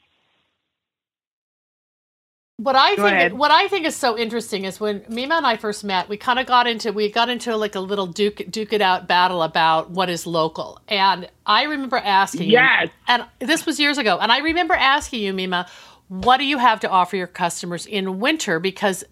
What 2.58 2.76
I 2.78 2.92
think 2.96 3.08
ahead. 3.08 3.34
what 3.34 3.52
I 3.52 3.68
think 3.68 3.86
is 3.88 3.96
so 3.96 4.18
interesting 4.18 4.66
is 4.66 4.80
when 4.80 5.02
Mimo 5.02 5.34
and 5.38 5.46
I 5.48 5.58
first 5.58 5.84
met, 5.84 6.08
we 6.10 6.18
kind 6.18 6.40
of 6.40 6.46
got 6.46 6.68
into 6.68 6.94
we 6.94 7.10
got 7.12 7.28
into 7.30 7.58
like 7.58 7.76
a 7.76 7.80
little 7.82 8.08
duke 8.08 8.44
duke 8.50 8.72
it 8.72 8.82
out 8.82 9.08
battle 9.08 9.44
about 9.44 9.90
what 9.90 10.10
is 10.10 10.28
local. 10.28 10.80
And 10.88 11.28
I 11.46 11.64
remember 11.64 11.98
asking 11.98 12.50
you- 12.52 12.54
Yes. 12.54 12.90
and 13.08 13.26
this 13.40 13.66
was 13.66 13.80
years 13.80 13.98
ago, 13.98 14.20
and 14.22 14.32
I 14.32 14.38
remember 14.40 14.76
asking 14.76 15.24
you, 15.24 15.34
Mimo, 15.34 15.68
what 16.10 16.38
do 16.38 16.46
you 16.46 16.60
have 16.60 16.80
to 16.82 16.90
offer 16.90 17.18
your 17.18 17.28
customers 17.28 17.86
in 17.88 18.20
winter? 18.20 18.60
Because 18.60 19.04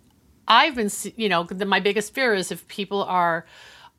I've 0.52 0.76
been, 0.76 0.90
you 1.16 1.30
know, 1.30 1.44
the, 1.44 1.66
my 1.66 1.80
biggest 1.80 2.14
fear 2.14 2.34
is 2.34 2.52
if 2.52 2.68
people 2.68 3.04
are 3.04 3.46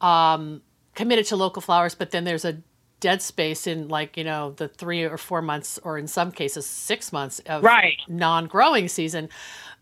um, 0.01 0.61
committed 0.95 1.27
to 1.27 1.37
local 1.37 1.63
flowers, 1.63 1.95
but 1.95 2.11
then 2.11 2.25
there's 2.25 2.45
a 2.45 2.59
dead 3.01 3.21
space 3.23 3.67
in 3.67 3.89
like 3.89 4.17
you 4.17 4.23
know 4.23 4.53
the 4.59 4.69
three 4.69 5.03
or 5.03 5.17
four 5.19 5.43
months, 5.43 5.79
or 5.83 5.99
in 5.99 6.07
some 6.07 6.31
cases 6.31 6.67
six 6.67 7.13
months 7.13 7.41
of 7.47 7.65
Right. 7.65 7.97
non-growing 8.07 8.87
season, 8.89 9.29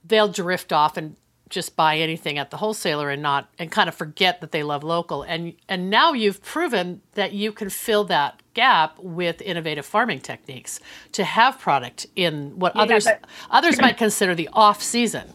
they'll 0.04 0.28
drift 0.28 0.72
off 0.72 0.96
and 0.96 1.16
just 1.50 1.74
buy 1.74 1.98
anything 1.98 2.38
at 2.38 2.50
the 2.50 2.56
wholesaler 2.58 3.10
and 3.10 3.20
not 3.20 3.48
and 3.58 3.72
kind 3.72 3.88
of 3.88 3.94
forget 3.94 4.40
that 4.40 4.52
they 4.52 4.62
love 4.62 4.84
local. 4.84 5.22
And 5.22 5.54
and 5.68 5.90
now 5.90 6.12
you've 6.12 6.40
proven 6.42 7.02
that 7.14 7.32
you 7.32 7.50
can 7.52 7.68
fill 7.70 8.04
that 8.04 8.40
gap 8.54 8.98
with 9.00 9.42
innovative 9.42 9.84
farming 9.84 10.20
techniques 10.20 10.80
to 11.12 11.24
have 11.24 11.58
product 11.58 12.06
in 12.16 12.58
what 12.58 12.74
others 12.76 13.04
but- 13.04 13.24
others 13.50 13.80
might 13.80 13.96
consider 13.98 14.34
the 14.34 14.48
off 14.52 14.80
season. 14.82 15.26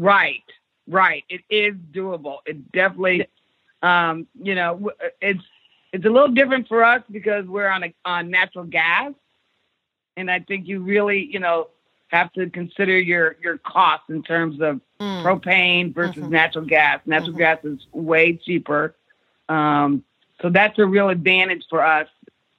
Right, 0.00 0.42
right. 0.88 1.24
It 1.28 1.42
is 1.50 1.74
doable. 1.92 2.38
It 2.46 2.72
definitely, 2.72 3.26
um, 3.82 4.26
you 4.42 4.54
know, 4.54 4.90
it's 5.20 5.42
it's 5.92 6.04
a 6.04 6.10
little 6.10 6.28
different 6.28 6.68
for 6.68 6.82
us 6.84 7.02
because 7.10 7.46
we're 7.46 7.68
on 7.68 7.84
a 7.84 7.94
on 8.04 8.30
natural 8.30 8.64
gas, 8.64 9.12
and 10.16 10.30
I 10.30 10.40
think 10.40 10.66
you 10.66 10.80
really, 10.80 11.24
you 11.30 11.38
know, 11.40 11.68
have 12.08 12.32
to 12.34 12.48
consider 12.50 12.98
your 12.98 13.36
your 13.42 13.58
costs 13.58 14.08
in 14.10 14.22
terms 14.22 14.60
of 14.60 14.80
Mm. 15.00 15.22
propane 15.22 15.94
versus 15.94 16.22
Mhm. 16.24 16.30
natural 16.30 16.64
gas. 16.64 17.00
Natural 17.06 17.32
Mhm. 17.34 17.38
gas 17.38 17.64
is 17.64 17.86
way 17.92 18.34
cheaper. 18.34 18.94
Um, 19.48 20.04
so 20.40 20.48
that's 20.50 20.78
a 20.78 20.86
real 20.86 21.08
advantage 21.08 21.64
for 21.68 21.84
us, 21.84 22.08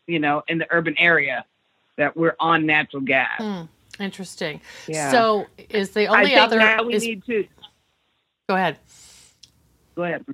you 0.07 0.19
know, 0.19 0.43
in 0.47 0.57
the 0.57 0.67
urban 0.71 0.95
area 0.97 1.45
that 1.97 2.15
we're 2.17 2.35
on 2.39 2.65
natural 2.65 3.01
gas. 3.01 3.41
Hmm, 3.41 3.63
interesting. 4.01 4.61
Yeah. 4.87 5.11
So 5.11 5.47
is 5.69 5.91
the 5.91 6.07
I 6.07 6.17
only 6.17 6.29
think 6.31 6.41
other 6.41 6.57
now 6.59 6.83
we 6.83 6.95
is, 6.95 7.03
need 7.03 7.25
to. 7.25 7.47
go 8.49 8.55
ahead. 8.55 8.77
Go 9.95 10.03
ahead. 10.03 10.25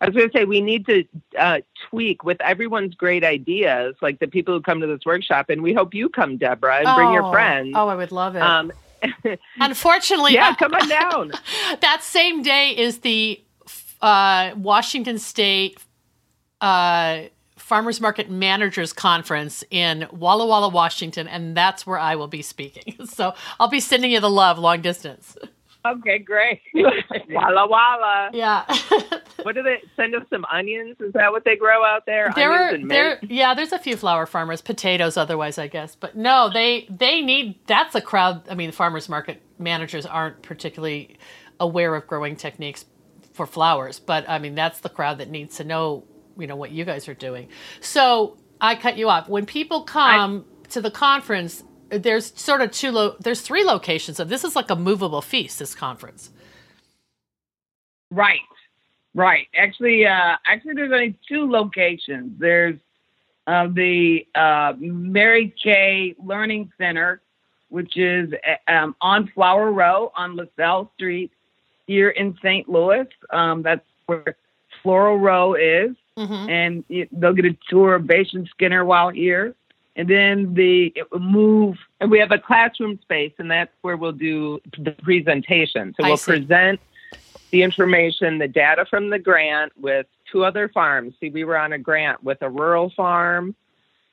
I 0.00 0.06
was 0.06 0.14
going 0.14 0.30
to 0.30 0.38
say 0.38 0.44
we 0.44 0.60
need 0.60 0.86
to 0.86 1.04
uh, 1.38 1.60
tweak 1.90 2.22
with 2.22 2.40
everyone's 2.40 2.94
great 2.94 3.24
ideas, 3.24 3.96
like 4.00 4.20
the 4.20 4.28
people 4.28 4.54
who 4.54 4.62
come 4.62 4.80
to 4.80 4.86
this 4.86 5.00
workshop, 5.04 5.50
and 5.50 5.62
we 5.62 5.72
hope 5.74 5.94
you 5.94 6.08
come, 6.08 6.36
Deborah, 6.36 6.76
and 6.84 6.94
bring 6.96 7.12
your 7.12 7.24
Oh, 7.24 7.32
friends. 7.32 7.72
Oh, 7.74 7.88
I 7.88 7.96
would 7.96 8.12
love 8.12 8.36
it. 8.36 8.42
Um, 8.42 8.72
Unfortunately, 9.60 10.34
yeah, 10.34 10.54
come 10.54 10.74
on 10.74 10.88
down. 10.88 11.32
that 11.80 12.02
same 12.04 12.42
day 12.42 12.70
is 12.76 12.98
the 13.00 13.42
uh, 14.00 14.52
Washington 14.56 15.18
State 15.18 15.78
uh, 16.60 17.22
Farmers 17.70 18.00
Market 18.00 18.28
Managers 18.28 18.92
Conference 18.92 19.62
in 19.70 20.08
Walla 20.10 20.44
Walla, 20.44 20.68
Washington, 20.68 21.28
and 21.28 21.56
that's 21.56 21.86
where 21.86 22.00
I 22.00 22.16
will 22.16 22.26
be 22.26 22.42
speaking. 22.42 22.96
So 23.06 23.32
I'll 23.60 23.68
be 23.68 23.78
sending 23.78 24.10
you 24.10 24.18
the 24.18 24.28
love 24.28 24.58
long 24.58 24.80
distance. 24.82 25.36
Okay, 25.86 26.18
great. 26.18 26.60
Walla 26.74 27.68
Walla. 27.68 28.30
Yeah. 28.32 28.64
What 29.42 29.54
do 29.54 29.62
they 29.62 29.78
send 29.96 30.14
us? 30.16 30.22
Some 30.30 30.44
onions? 30.52 30.96
Is 31.00 31.12
that 31.12 31.30
what 31.30 31.44
they 31.44 31.56
grow 31.56 31.84
out 31.84 32.06
there? 32.06 32.32
there 32.34 32.52
onions 32.52 32.72
are 32.72 32.74
and 32.74 32.90
there 32.90 33.18
yeah 33.22 33.54
there's 33.54 33.72
a 33.72 33.78
few 33.78 33.96
flower 33.96 34.26
farmers 34.26 34.60
potatoes 34.60 35.16
otherwise 35.16 35.56
i 35.56 35.66
guess 35.66 35.94
but 35.94 36.14
no 36.14 36.50
they 36.52 36.86
they 36.90 37.22
need 37.22 37.58
that's 37.66 37.94
a 37.94 38.02
crowd 38.02 38.46
i 38.50 38.54
mean 38.54 38.70
farmers 38.70 39.08
market 39.08 39.40
managers 39.58 40.04
aren't 40.04 40.42
particularly 40.42 41.16
aware 41.58 41.94
of 41.94 42.06
growing 42.06 42.36
techniques 42.36 42.84
for 43.32 43.46
flowers 43.46 43.98
but 43.98 44.28
i 44.28 44.38
mean 44.38 44.54
that's 44.54 44.80
the 44.80 44.90
crowd 44.90 45.16
that 45.16 45.30
needs 45.30 45.56
to 45.56 45.64
know 45.64 46.04
you 46.40 46.46
know 46.46 46.56
what 46.56 46.70
you 46.70 46.84
guys 46.84 47.08
are 47.08 47.14
doing 47.14 47.48
so 47.80 48.36
i 48.60 48.74
cut 48.74 48.96
you 48.98 49.08
off 49.08 49.28
when 49.28 49.46
people 49.46 49.82
come 49.82 50.44
to 50.68 50.80
the 50.80 50.90
conference 50.90 51.64
there's 51.90 52.32
sort 52.40 52.60
of 52.60 52.70
two 52.70 52.90
lo- 52.90 53.16
there's 53.20 53.40
three 53.40 53.64
locations 53.64 54.16
so 54.16 54.24
this 54.24 54.44
is 54.44 54.56
like 54.56 54.70
a 54.70 54.76
movable 54.76 55.22
feast 55.22 55.58
this 55.58 55.74
conference 55.74 56.30
Right, 58.10 58.40
right. 59.14 59.46
Actually, 59.56 60.06
uh, 60.06 60.36
actually, 60.46 60.74
there's 60.74 60.92
only 60.92 61.16
two 61.28 61.48
locations. 61.50 62.38
There's 62.40 62.78
uh, 63.46 63.68
the 63.68 64.26
uh, 64.34 64.74
Mary 64.78 65.54
Kay 65.62 66.16
Learning 66.24 66.72
Center, 66.76 67.20
which 67.68 67.96
is 67.96 68.32
uh, 68.32 68.72
um, 68.72 68.96
on 69.00 69.28
Flower 69.34 69.70
Row 69.72 70.12
on 70.16 70.36
LaSalle 70.36 70.90
Street 70.96 71.30
here 71.86 72.10
in 72.10 72.36
St. 72.42 72.68
Louis. 72.68 73.06
Um, 73.32 73.62
that's 73.62 73.86
where 74.06 74.36
Floral 74.82 75.18
Row 75.18 75.54
is, 75.54 75.94
hmm 76.16 76.48
and 76.48 76.84
they'll 77.12 77.32
get 77.32 77.44
a 77.44 77.56
tour 77.68 77.94
of 77.94 78.02
Baisch 78.02 78.34
and 78.34 78.48
Skinner 78.48 78.84
while 78.84 79.10
here. 79.10 79.54
And 79.96 80.08
then 80.08 80.54
the 80.54 80.92
it 80.96 81.10
will 81.10 81.20
move. 81.20 81.76
And 82.00 82.10
we 82.10 82.18
have 82.20 82.30
a 82.30 82.38
classroom 82.38 82.98
space, 83.02 83.32
and 83.38 83.50
that's 83.50 83.72
where 83.82 83.96
we'll 83.96 84.12
do 84.12 84.60
the 84.78 84.92
presentation. 85.02 85.94
So 85.96 86.04
I 86.04 86.08
we'll 86.08 86.16
see. 86.16 86.32
present 86.38 86.80
the 87.50 87.62
information, 87.62 88.38
the 88.38 88.48
data 88.48 88.86
from 88.88 89.10
the 89.10 89.18
grant 89.18 89.72
with 89.76 90.06
two 90.30 90.44
other 90.44 90.68
farms. 90.68 91.14
See, 91.20 91.30
we 91.30 91.44
were 91.44 91.58
on 91.58 91.72
a 91.72 91.78
grant 91.78 92.22
with 92.22 92.38
a 92.42 92.48
rural 92.48 92.90
farm 92.96 93.54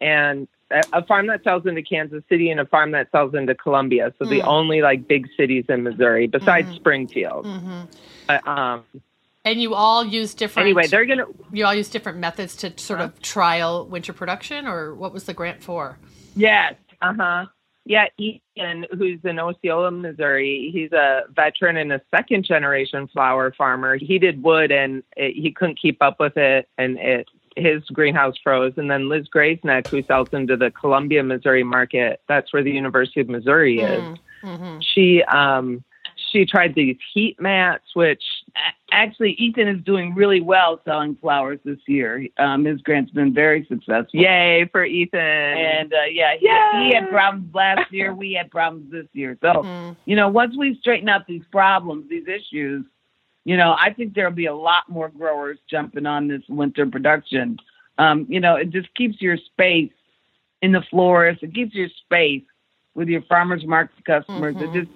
and 0.01 0.47
a, 0.71 1.05
farm 1.05 1.27
that 1.27 1.43
sells 1.43 1.65
into 1.65 1.81
Kansas 1.83 2.23
City 2.27 2.49
and 2.49 2.59
a 2.59 2.65
farm 2.65 2.91
that 2.91 3.09
sells 3.11 3.33
into 3.35 3.55
Columbia. 3.55 4.13
So 4.19 4.25
the 4.25 4.39
Mm. 4.41 4.47
only 4.47 4.81
like 4.81 5.07
big 5.07 5.27
cities 5.37 5.65
in 5.69 5.83
Missouri 5.83 6.27
besides 6.27 6.67
Mhm. 6.69 6.75
Springfield. 6.75 7.45
hmm 7.45 7.81
Uh, 8.29 8.39
um, 8.45 8.83
and 9.47 9.61
you 9.61 9.73
all 9.73 10.05
use 10.05 10.33
different 10.33 10.65
anyway, 10.65 10.87
they're 10.87 11.05
gonna 11.05 11.25
you 11.51 11.65
all 11.65 11.73
use 11.73 11.89
different 11.89 12.17
methods 12.19 12.55
to 12.57 12.77
sort 12.77 13.01
of 13.01 13.21
trial 13.21 13.85
winter 13.85 14.13
production 14.13 14.67
or 14.67 14.93
what 14.95 15.13
was 15.13 15.23
the 15.25 15.33
grant 15.33 15.63
for 15.63 15.97
Yes, 16.37 16.75
Uh 17.01 17.13
huh. 17.13 17.45
Yeah, 17.85 18.07
Ian, 18.19 18.85
who's 18.97 19.19
in 19.23 19.39
Osceola, 19.39 19.91
Missouri, 19.91 20.69
he's 20.73 20.91
a 20.91 21.21
veteran 21.33 21.77
and 21.77 21.93
a 21.93 22.01
second 22.11 22.43
generation 22.43 23.07
flower 23.07 23.53
farmer. 23.57 23.95
He 23.95 24.19
did 24.19 24.43
wood 24.43 24.73
and 24.73 25.03
it, 25.15 25.35
he 25.35 25.51
couldn't 25.53 25.79
keep 25.79 26.01
up 26.01 26.19
with 26.19 26.35
it, 26.35 26.67
and 26.77 26.97
it 26.99 27.27
his 27.55 27.83
greenhouse 27.85 28.35
froze, 28.43 28.73
and 28.77 28.91
then 28.91 29.09
Liz 29.09 29.27
Graznak, 29.33 29.87
who 29.87 30.03
sells 30.03 30.29
into 30.31 30.55
the 30.57 30.69
Columbia, 30.69 31.23
Missouri 31.23 31.63
market. 31.63 32.21
That's 32.27 32.53
where 32.53 32.61
the 32.61 32.71
University 32.71 33.21
of 33.21 33.29
Missouri 33.29 33.79
is. 33.79 34.17
Mm-hmm. 34.43 34.79
She 34.81 35.23
um, 35.23 35.83
she 36.31 36.45
tried 36.45 36.75
these 36.75 36.97
heat 37.13 37.39
mats, 37.39 37.85
which 37.93 38.23
Actually, 38.93 39.31
Ethan 39.33 39.67
is 39.67 39.83
doing 39.83 40.15
really 40.15 40.39
well 40.39 40.79
selling 40.85 41.15
flowers 41.17 41.59
this 41.65 41.77
year. 41.87 42.25
Um, 42.37 42.63
his 42.63 42.79
grant's 42.81 43.11
been 43.11 43.33
very 43.33 43.65
successful. 43.67 44.07
yay 44.19 44.65
for 44.71 44.85
Ethan. 44.85 45.19
And 45.19 45.93
uh, 45.93 46.05
yeah, 46.09 46.35
he, 46.39 46.47
he 46.87 46.95
had 46.95 47.09
problems 47.09 47.53
last 47.53 47.91
year. 47.91 48.13
We 48.13 48.31
had 48.31 48.49
problems 48.49 48.89
this 48.89 49.05
year. 49.11 49.37
So, 49.41 49.53
Mhm. 49.63 49.95
you 50.05 50.15
know, 50.15 50.29
once 50.29 50.55
we 50.57 50.75
straighten 50.79 51.09
out 51.09 51.27
these 51.27 51.43
problems, 51.51 52.09
these 52.09 52.27
issues, 52.29 52.85
you 53.43 53.57
know, 53.57 53.75
I 53.77 53.91
think 53.91 54.13
there'll 54.13 54.31
be 54.31 54.45
a 54.45 54.55
lot 54.55 54.87
more 54.87 55.09
growers 55.09 55.57
jumping 55.69 56.05
on 56.05 56.29
this 56.29 56.43
winter 56.47 56.85
production. 56.85 57.57
Um, 57.97 58.25
you 58.29 58.39
know, 58.39 58.55
it 58.55 58.69
just 58.69 58.93
keeps 58.95 59.21
your 59.21 59.35
space 59.37 59.91
in 60.61 60.71
the 60.71 60.81
florist. 60.89 61.43
It 61.43 61.53
keeps 61.53 61.75
your 61.75 61.89
space 62.05 62.43
with 62.95 63.09
your 63.09 63.21
farmers 63.23 63.65
market 63.65 64.03
customers. 64.05 64.55
Mhm. 64.55 64.61
It 64.61 64.73
just 64.85 64.91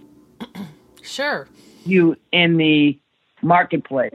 Sure. 1.04 1.48
you 1.86 2.16
in 2.32 2.58
the 2.58 2.98
marketplace. 3.42 4.14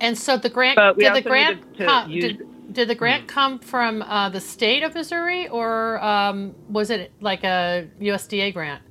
And 0.00 0.16
so 0.18 0.36
the 0.36 0.48
grant 0.50 0.78
did 0.98 1.14
the 1.14 1.22
grant 1.22 1.60
needed 1.60 1.78
to 1.78 1.84
come, 1.86 2.10
use- 2.10 2.24
did, 2.24 2.72
did 2.72 2.88
the 2.88 2.94
grant 2.94 3.26
come 3.28 3.58
from 3.58 4.02
uh, 4.02 4.28
the 4.28 4.40
state 4.40 4.82
of 4.82 4.94
Missouri 4.94 5.48
or 5.48 6.02
um, 6.04 6.54
was 6.68 6.90
it 6.90 7.12
like 7.20 7.44
a 7.44 7.88
USDA 8.00 8.52
grant? 8.52 8.82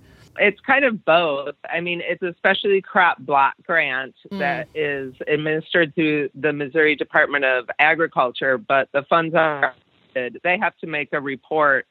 it's 0.42 0.62
kind 0.62 0.86
of 0.86 1.04
both. 1.04 1.56
I 1.70 1.82
mean, 1.82 2.02
it's 2.02 2.22
a 2.24 2.34
specialty 2.38 2.82
crop 2.82 3.18
block 3.20 3.56
grant 3.66 4.16
Mm. 4.32 4.40
that 4.40 4.70
is 4.74 5.14
administered 5.28 5.94
through 5.96 6.30
the 6.34 6.54
Missouri 6.54 6.96
Department 6.96 7.44
of 7.44 7.70
Agriculture, 7.78 8.58
but 8.58 8.88
the 8.94 9.04
funds 9.10 9.36
are 9.36 9.74
they 10.16 10.58
have 10.58 10.78
to 10.78 10.88
make 10.88 11.10
a 11.12 11.20
report 11.20 11.88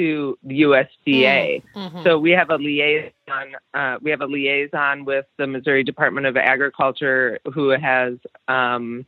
to 0.00 0.38
the 0.42 0.62
USDA. 0.62 1.62
Mhm. 1.76 2.04
So 2.04 2.18
we 2.18 2.30
have 2.30 2.48
a 2.48 2.56
liaison. 2.56 3.54
Uh, 3.74 3.98
we 4.00 4.10
have 4.10 4.22
a 4.22 4.26
liaison 4.26 5.04
with 5.04 5.26
the 5.36 5.46
Missouri 5.46 5.84
Department 5.84 6.26
of 6.26 6.38
Agriculture 6.38 7.38
who 7.52 7.68
has 7.68 8.14
um, 8.48 9.04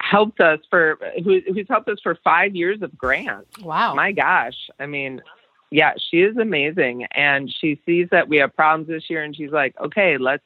helped 0.00 0.40
us 0.40 0.60
for 0.68 0.98
who, 1.24 1.40
who's 1.46 1.66
helped 1.68 1.88
us 1.88 1.98
for 2.02 2.14
five 2.16 2.54
years 2.54 2.82
of 2.82 2.96
grants. 2.96 3.58
wow. 3.60 3.94
My 3.94 4.12
gosh, 4.12 4.68
I 4.78 4.84
mean, 4.84 5.22
yeah, 5.70 5.94
she 5.96 6.20
is 6.22 6.36
amazing, 6.36 7.04
and 7.12 7.50
she 7.52 7.80
sees 7.86 8.08
that 8.10 8.28
we 8.28 8.36
have 8.38 8.54
problems 8.54 8.88
this 8.88 9.08
year, 9.08 9.22
and 9.22 9.34
she's 9.34 9.50
like, 9.50 9.74
okay, 9.80 10.18
let's. 10.18 10.44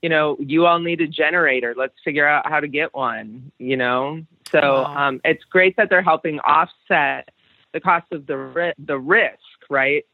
You 0.00 0.08
know, 0.08 0.36
you 0.38 0.64
all 0.64 0.78
need 0.78 1.00
a 1.00 1.08
generator. 1.08 1.74
Let's 1.76 1.94
figure 2.04 2.24
out 2.24 2.48
how 2.48 2.60
to 2.60 2.68
get 2.68 2.94
one. 2.94 3.50
You 3.58 3.76
know, 3.76 4.22
so 4.52 4.84
um, 4.84 5.20
it's 5.24 5.42
great 5.42 5.76
that 5.76 5.90
they're 5.90 6.02
helping 6.02 6.38
offset 6.38 7.30
the 7.72 7.80
cost 7.80 8.06
of 8.12 8.26
the 8.26 8.36
ri- 8.36 8.74
the 8.78 8.98
risk, 8.98 9.38
right? 9.70 10.04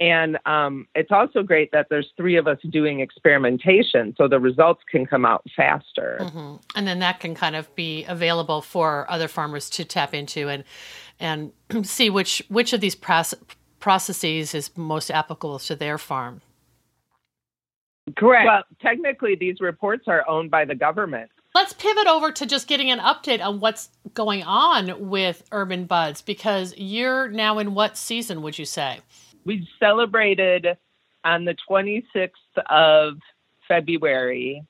And 0.00 0.38
um, 0.46 0.86
it's 0.94 1.10
also 1.10 1.42
great 1.42 1.72
that 1.72 1.88
there's 1.90 2.08
three 2.16 2.36
of 2.36 2.46
us 2.46 2.56
doing 2.70 3.00
experimentation, 3.00 4.14
so 4.16 4.28
the 4.28 4.40
results 4.40 4.82
can 4.90 5.04
come 5.04 5.26
out 5.26 5.44
faster. 5.54 6.18
hmm 6.22 6.56
And 6.74 6.86
then 6.86 7.00
that 7.00 7.20
can 7.20 7.34
kind 7.34 7.54
of 7.54 7.72
be 7.74 8.04
available 8.04 8.62
for 8.62 9.04
other 9.10 9.28
farmers 9.28 9.68
to 9.70 9.84
tap 9.84 10.14
into 10.14 10.48
and 10.48 10.64
and 11.18 11.52
see 11.82 12.08
which 12.08 12.42
which 12.48 12.72
of 12.72 12.80
these 12.80 12.96
proce- 12.96 13.34
processes 13.78 14.54
is 14.54 14.76
most 14.76 15.10
applicable 15.10 15.58
to 15.60 15.76
their 15.76 15.98
farm. 15.98 16.40
Correct. 18.16 18.46
Well, 18.46 18.62
technically, 18.80 19.34
these 19.34 19.60
reports 19.60 20.04
are 20.06 20.28
owned 20.28 20.50
by 20.50 20.64
the 20.64 20.74
government. 20.74 21.30
Let's 21.54 21.72
pivot 21.72 22.06
over 22.06 22.30
to 22.32 22.46
just 22.46 22.68
getting 22.68 22.90
an 22.90 23.00
update 23.00 23.44
on 23.44 23.58
what's 23.60 23.88
going 24.14 24.44
on 24.44 25.08
with 25.08 25.42
Urban 25.50 25.84
Buds 25.84 26.22
because 26.22 26.74
you're 26.76 27.28
now 27.28 27.58
in 27.58 27.74
what 27.74 27.96
season 27.96 28.42
would 28.42 28.58
you 28.58 28.64
say? 28.64 29.00
we 29.46 29.66
celebrated 29.78 30.76
on 31.24 31.46
the 31.46 31.56
26th 31.68 32.30
of 32.68 33.14
February. 33.66 34.62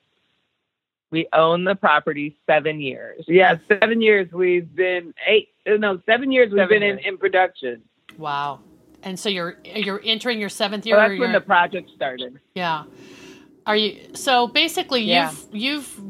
We 1.10 1.26
own 1.32 1.64
the 1.64 1.74
property 1.74 2.36
seven 2.46 2.80
years. 2.80 3.24
yeah, 3.26 3.58
seven 3.66 4.00
years 4.00 4.30
we've 4.32 4.72
been 4.74 5.12
eight. 5.26 5.48
uh, 5.66 5.72
No, 5.76 6.00
seven 6.06 6.30
years 6.30 6.50
we've 6.52 6.60
Seven 6.60 6.68
been 6.68 6.82
in, 6.84 6.96
years. 6.98 7.04
in 7.08 7.18
production. 7.18 7.82
Wow. 8.16 8.60
And 9.02 9.18
so 9.18 9.28
you're 9.28 9.56
you're 9.64 10.00
entering 10.04 10.38
your 10.38 10.48
seventh 10.48 10.86
year. 10.86 10.96
Well, 10.96 11.06
or 11.06 11.08
that's 11.10 11.20
when 11.20 11.32
the 11.32 11.40
project 11.40 11.90
started. 11.96 12.38
Yeah. 12.54 12.84
Are 13.66 13.74
you 13.76 13.98
so 14.14 14.46
basically 14.46 15.02
Yeah. 15.02 15.32
you've 15.52 15.96
you've 15.98 16.00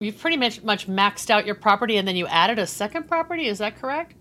you've 0.00 0.18
pretty 0.18 0.36
much 0.36 0.62
much 0.62 0.88
maxed 0.88 1.30
out 1.30 1.46
your 1.46 1.54
property 1.54 1.96
and 1.98 2.08
then 2.08 2.16
you 2.16 2.26
added 2.26 2.58
a 2.58 2.66
second 2.66 3.06
property, 3.06 3.46
is 3.46 3.58
that 3.58 3.78
correct? 3.78 4.14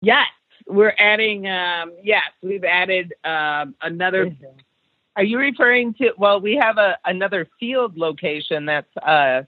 Yes, 0.00 0.28
we're 0.66 0.94
adding. 0.98 1.46
Um, 1.48 1.92
yes, 2.02 2.22
we've 2.42 2.64
added 2.64 3.12
um, 3.24 3.74
another. 3.82 4.34
Are 5.16 5.24
you 5.24 5.38
referring 5.38 5.94
to? 5.94 6.12
Well, 6.16 6.40
we 6.40 6.54
have 6.56 6.78
a 6.78 6.96
another 7.04 7.48
field 7.58 7.96
location 7.98 8.66
that's 8.66 8.96
uh, 8.98 9.42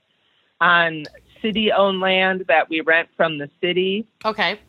on 0.60 1.04
city-owned 1.40 2.00
land 2.00 2.44
that 2.48 2.68
we 2.68 2.80
rent 2.82 3.08
from 3.16 3.38
the 3.38 3.48
city, 3.62 4.06
Okay. 4.24 4.60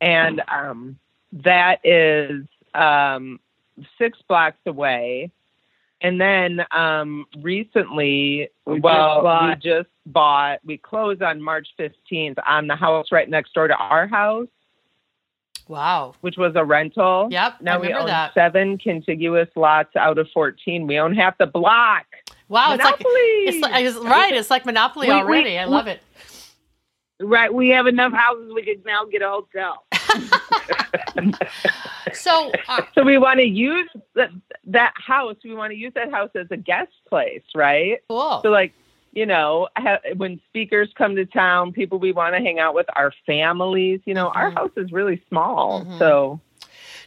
and 0.00 0.42
um, 0.48 0.98
that 1.32 1.78
is 1.84 2.44
um, 2.74 3.38
six 3.98 4.18
blocks 4.26 4.58
away. 4.66 5.30
And 6.00 6.20
then 6.20 6.60
um, 6.70 7.24
recently, 7.40 8.48
We 8.66 8.74
just 8.76 8.84
well, 8.84 9.18
we 9.18 9.22
bought- 9.22 9.60
just 9.60 9.88
bought. 10.06 10.58
We 10.64 10.76
closed 10.76 11.22
on 11.22 11.40
March 11.40 11.68
fifteenth 11.76 12.38
on 12.46 12.66
the 12.66 12.76
house 12.76 13.06
right 13.10 13.28
next 13.28 13.54
door 13.54 13.68
to 13.68 13.74
our 13.76 14.06
house, 14.06 14.48
Wow. 15.66 16.14
which 16.20 16.36
was 16.36 16.52
a 16.56 16.64
rental. 16.64 17.28
Yep. 17.30 17.62
Now 17.62 17.76
I 17.76 17.78
we 17.80 17.92
own 17.94 18.06
that. 18.06 18.34
seven 18.34 18.76
contiguous 18.76 19.48
lots 19.56 19.96
out 19.96 20.18
of 20.18 20.28
fourteen. 20.34 20.86
We 20.86 20.98
own 20.98 21.14
half 21.14 21.38
the 21.38 21.46
block. 21.46 22.04
Wow, 22.48 22.74
it's 22.74 22.84
like 22.84 22.96
it's 23.00 23.62
like 23.62 24.04
right, 24.04 24.34
it's 24.34 24.50
like 24.50 24.66
Monopoly 24.66 25.08
We- 25.08 25.14
we- 25.14 25.20
already. 25.20 25.58
I 25.58 25.64
we- 25.64 25.70
love 25.72 25.86
it. 25.86 26.02
Right, 27.20 27.52
we 27.52 27.70
have 27.70 27.86
enough 27.86 28.12
houses. 28.12 28.52
We 28.54 28.62
could 28.62 28.84
now 28.84 29.04
get 29.06 29.22
a 29.22 29.28
hotel. 29.30 29.86
So, 32.12 32.52
uh, 32.68 32.82
So 32.94 33.02
we 33.02 33.18
want 33.18 33.40
to 33.40 33.46
use 33.46 33.88
that 34.14 34.30
that 34.66 34.92
house. 34.96 35.36
We 35.44 35.54
want 35.54 35.72
to 35.72 35.76
use 35.76 35.92
that 35.94 36.10
house 36.10 36.30
as 36.34 36.46
a 36.50 36.56
guest 36.56 36.92
place, 37.08 37.42
right? 37.54 37.98
cool. 38.08 38.40
So 38.42 38.50
like, 38.50 38.72
you 39.12 39.26
know, 39.26 39.68
ha- 39.76 39.98
when 40.16 40.40
speakers 40.48 40.90
come 40.96 41.16
to 41.16 41.24
town, 41.26 41.72
people 41.72 41.98
we 41.98 42.12
want 42.12 42.34
to 42.34 42.40
hang 42.40 42.58
out 42.58 42.74
with, 42.74 42.86
our 42.96 43.12
families. 43.26 44.00
You 44.04 44.14
know, 44.14 44.28
our 44.28 44.50
Mhm. 44.50 44.54
house 44.54 44.70
is 44.76 44.92
really 44.92 45.22
small, 45.28 45.84
Mhm. 45.84 45.98
so 45.98 46.40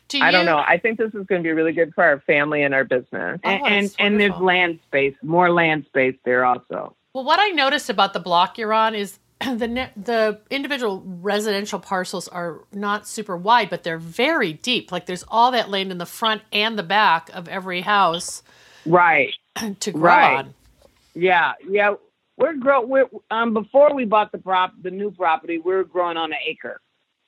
Do 0.10 0.18
you, 0.20 0.24
I 0.24 0.32
don't 0.32 0.46
know. 0.46 0.58
I 0.60 0.78
think 0.78 0.98
this 0.98 1.14
is 1.14 1.26
going 1.26 1.44
to 1.44 1.48
be 1.48 1.52
really 1.52 1.74
good 1.74 1.94
for 1.94 2.04
our 2.04 2.20
family 2.22 2.64
and 2.64 2.74
our 2.74 2.84
business. 2.84 3.40
Oh, 3.44 3.50
and 3.50 3.62
and, 3.66 3.96
and 4.00 4.20
there's 4.20 4.40
land 4.40 4.80
space, 4.88 5.16
more 5.22 5.52
land 5.52 5.86
space 5.88 6.16
there 6.26 6.46
also. 6.46 6.96
Well, 7.14 7.24
what 7.24 7.40
I 7.40 7.48
noticed 7.50 7.90
about 7.90 8.14
the 8.14 8.20
block 8.20 8.58
you're 8.58 8.74
on 8.74 8.94
is 8.96 9.20
the 9.42 9.68
ne- 9.68 9.92
the 9.96 10.42
individual 10.50 11.04
residential 11.06 11.80
parcels 11.80 12.28
are 12.28 12.62
not 12.74 13.08
super 13.08 13.38
wide, 13.38 13.70
but 13.70 13.84
they're 13.84 14.00
very 14.00 14.54
deep. 14.54 14.92
Like 14.92 15.06
there's 15.06 15.24
all 15.28 15.52
that 15.52 15.70
land 15.70 15.92
in 15.92 15.98
the 16.00 16.06
front 16.06 16.42
and 16.52 16.78
the 16.78 16.84
back 16.84 17.30
of 17.34 17.48
every 17.48 17.82
house 17.82 18.44
Right. 18.86 19.34
to 19.80 19.92
grow 19.92 20.02
Right. 20.04 20.38
on. 20.40 20.54
Yeah, 21.16 21.54
yeah. 21.68 21.96
We're 22.38 22.54
grow. 22.56 22.82
We're 22.86 23.08
um 23.32 23.54
before 23.54 23.94
we 23.94 24.06
bought 24.06 24.32
the 24.32 24.38
prop, 24.38 24.74
the 24.82 24.92
new 24.92 25.12
property, 25.12 25.58
we 25.58 25.74
are 25.74 25.84
growing 25.84 26.18
on 26.18 26.32
an 26.32 26.40
acre. 26.46 26.80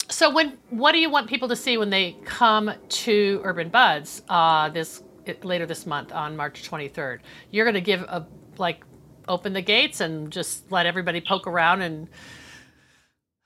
So 0.09 0.29
when 0.31 0.57
what 0.69 0.91
do 0.93 0.99
you 0.99 1.09
want 1.09 1.27
people 1.29 1.47
to 1.49 1.55
see 1.55 1.77
when 1.77 1.89
they 1.89 2.15
come 2.25 2.71
to 2.89 3.41
Urban 3.43 3.69
Buds 3.69 4.23
uh, 4.29 4.69
this 4.69 5.03
later 5.43 5.65
this 5.65 5.85
month 5.85 6.11
on 6.11 6.35
March 6.37 6.69
23rd? 6.69 7.19
You're 7.51 7.65
going 7.65 7.75
to 7.75 7.81
give 7.81 8.01
a 8.03 8.25
like 8.57 8.83
open 9.29 9.53
the 9.53 9.61
gates 9.61 10.01
and 10.01 10.31
just 10.31 10.71
let 10.71 10.85
everybody 10.85 11.21
poke 11.21 11.47
around 11.47 11.81
and 11.83 12.09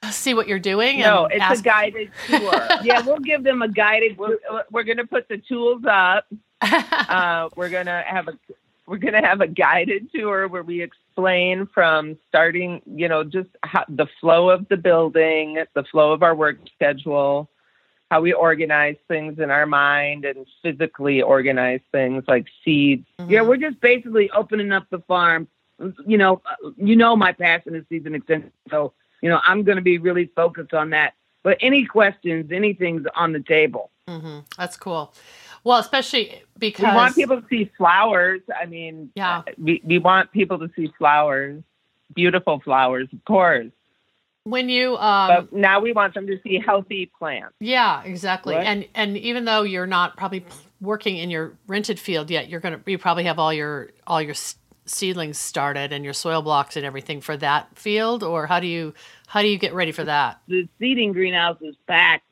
see 0.09 0.33
what 0.33 0.47
you're 0.47 0.59
doing. 0.59 0.99
No, 0.99 1.25
and 1.25 1.33
it's 1.33 1.43
ask- 1.43 1.59
a 1.59 1.63
guided 1.63 2.11
tour. 2.27 2.67
Yeah, 2.83 3.01
we'll 3.01 3.19
give 3.19 3.43
them 3.43 3.61
a 3.61 3.67
guided. 3.67 4.17
we're, 4.17 4.37
we're 4.71 4.83
going 4.83 4.97
to 4.97 5.07
put 5.07 5.27
the 5.27 5.37
tools 5.37 5.83
up. 5.87 6.25
uh, 6.61 7.49
we're 7.55 7.69
gonna 7.69 8.03
have 8.07 8.29
a 8.29 8.37
we're 8.87 8.97
gonna 8.97 9.25
have 9.25 9.41
a 9.41 9.47
guided 9.47 10.09
tour 10.13 10.47
where 10.47 10.63
we 10.63 10.81
explain 10.81 11.67
from 11.73 12.17
starting, 12.29 12.81
you 12.85 13.09
know, 13.09 13.23
just 13.23 13.49
how, 13.63 13.83
the 13.89 14.07
flow 14.21 14.49
of 14.49 14.67
the 14.69 14.77
building, 14.77 15.61
the 15.75 15.83
flow 15.83 16.13
of 16.13 16.23
our 16.23 16.33
work 16.33 16.57
schedule, 16.73 17.49
how 18.09 18.21
we 18.21 18.31
organize 18.31 18.95
things 19.09 19.39
in 19.39 19.51
our 19.51 19.65
mind, 19.65 20.23
and 20.23 20.45
physically 20.61 21.21
organize 21.21 21.81
things 21.91 22.23
like 22.27 22.45
seeds. 22.63 23.05
Yeah, 23.27 23.41
we're 23.41 23.57
just 23.57 23.81
basically 23.81 24.29
opening 24.31 24.71
up 24.71 24.87
the 24.89 24.99
farm. 24.99 25.47
You 26.05 26.17
know, 26.17 26.41
uh, 26.45 26.71
you 26.77 26.95
know 26.95 27.15
my 27.15 27.31
passion 27.33 27.75
is 27.75 27.83
season 27.89 28.15
extension, 28.15 28.51
so 28.69 28.93
you 29.21 29.29
know 29.29 29.39
I'm 29.43 29.63
going 29.63 29.77
to 29.77 29.81
be 29.83 29.97
really 29.97 30.27
focused 30.35 30.73
on 30.73 30.91
that. 30.91 31.13
But 31.43 31.57
any 31.61 31.85
questions, 31.85 32.51
anything's 32.51 33.05
on 33.15 33.33
the 33.33 33.41
table. 33.41 33.89
hmm 34.07 34.39
That's 34.57 34.77
cool. 34.77 35.13
Well, 35.65 35.79
especially 35.79 36.41
because 36.57 36.85
We 36.85 36.95
want 36.95 37.15
people 37.15 37.41
to 37.41 37.47
see 37.49 37.71
flowers. 37.77 38.41
I 38.61 38.65
mean, 38.65 39.11
Yeah. 39.15 39.43
we, 39.57 39.81
we 39.85 39.97
want 39.97 40.31
people 40.31 40.59
to 40.59 40.69
see 40.75 40.91
flowers. 40.97 41.63
beautiful 42.13 42.59
flowers, 42.59 43.07
of 43.13 43.23
course. 43.25 43.67
When 44.45 44.67
you, 44.67 44.97
um, 44.97 45.27
but 45.29 45.53
now 45.53 45.79
we 45.79 45.93
want 45.93 46.13
them 46.15 46.27
to 46.27 46.37
see 46.43 46.59
healthy 46.59 47.09
plants. 47.17 47.55
Yeah, 47.61 48.03
exactly. 48.03 48.55
Right. 48.55 48.65
And 48.67 48.85
and 48.93 49.17
even 49.17 49.45
though 49.45 49.63
you're 49.63 49.87
not 49.87 50.17
probably 50.17 50.45
working 50.81 51.15
in 51.15 51.29
your 51.29 51.53
rented 51.65 51.97
field 51.97 52.29
yet, 52.29 52.49
you're 52.49 52.59
gonna 52.59 52.81
you 52.85 52.97
probably 52.97 53.23
have 53.23 53.39
all 53.39 53.53
your 53.53 53.91
all 54.05 54.21
your 54.21 54.35
seedlings 54.85 55.37
started 55.37 55.91
and 55.93 56.03
your 56.03 56.13
soil 56.13 56.41
blocks 56.41 56.75
and 56.75 56.85
everything 56.85 57.21
for 57.21 57.37
that 57.37 57.77
field, 57.77 58.23
or 58.23 58.47
how 58.47 58.59
do 58.59 58.67
you 58.67 58.93
how 59.27 59.41
do 59.41 59.47
you 59.47 59.57
get 59.57 59.73
ready 59.73 59.91
for 59.91 60.03
that? 60.03 60.41
The 60.47 60.67
seeding 60.79 61.13
greenhouse 61.13 61.57
is 61.61 61.75
packed, 61.87 62.25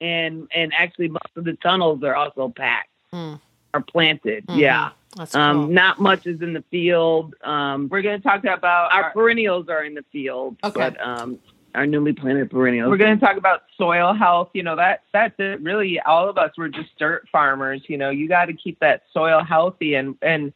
and 0.00 0.48
and 0.54 0.72
actually 0.76 1.08
most 1.08 1.30
of 1.36 1.44
the 1.44 1.54
tunnels 1.54 2.02
are 2.02 2.14
also 2.14 2.48
packed, 2.48 2.90
Mm. 3.12 3.40
are 3.74 3.80
planted. 3.82 4.46
Mhm. 4.46 4.58
Yeah. 4.58 4.90
That's 5.16 5.34
Um, 5.34 5.72
not 5.72 5.98
much 5.98 6.26
is 6.26 6.42
in 6.42 6.52
the 6.52 6.62
field. 6.70 7.34
Um, 7.42 7.88
We're 7.88 8.02
going 8.02 8.20
to 8.20 8.22
talk 8.22 8.44
about 8.44 8.92
our 8.92 9.04
our, 9.04 9.10
perennials 9.12 9.68
are 9.70 9.82
in 9.82 9.94
the 9.94 10.04
field, 10.12 10.56
Okay. 10.62 10.78
but 10.90 11.00
um, 11.00 11.38
our 11.74 11.86
newly 11.86 12.12
planted 12.12 12.50
perennials. 12.50 12.90
we're 12.90 12.98
going 12.98 13.18
to 13.18 13.24
talk 13.24 13.36
about 13.38 13.62
soil 13.78 14.12
health. 14.12 14.50
You 14.52 14.62
know 14.62 14.76
that 14.76 15.04
that's 15.12 15.34
it. 15.40 15.60
Really, 15.62 15.98
all 16.00 16.28
of 16.28 16.36
us 16.36 16.52
we're 16.58 16.68
just 16.68 16.96
dirt 16.98 17.26
farmers. 17.32 17.82
You 17.88 17.96
know, 17.96 18.10
you 18.10 18.28
got 18.28 18.44
to 18.46 18.52
keep 18.52 18.78
that 18.80 19.04
soil 19.12 19.42
healthy, 19.42 19.94
and 19.94 20.14
and 20.22 20.52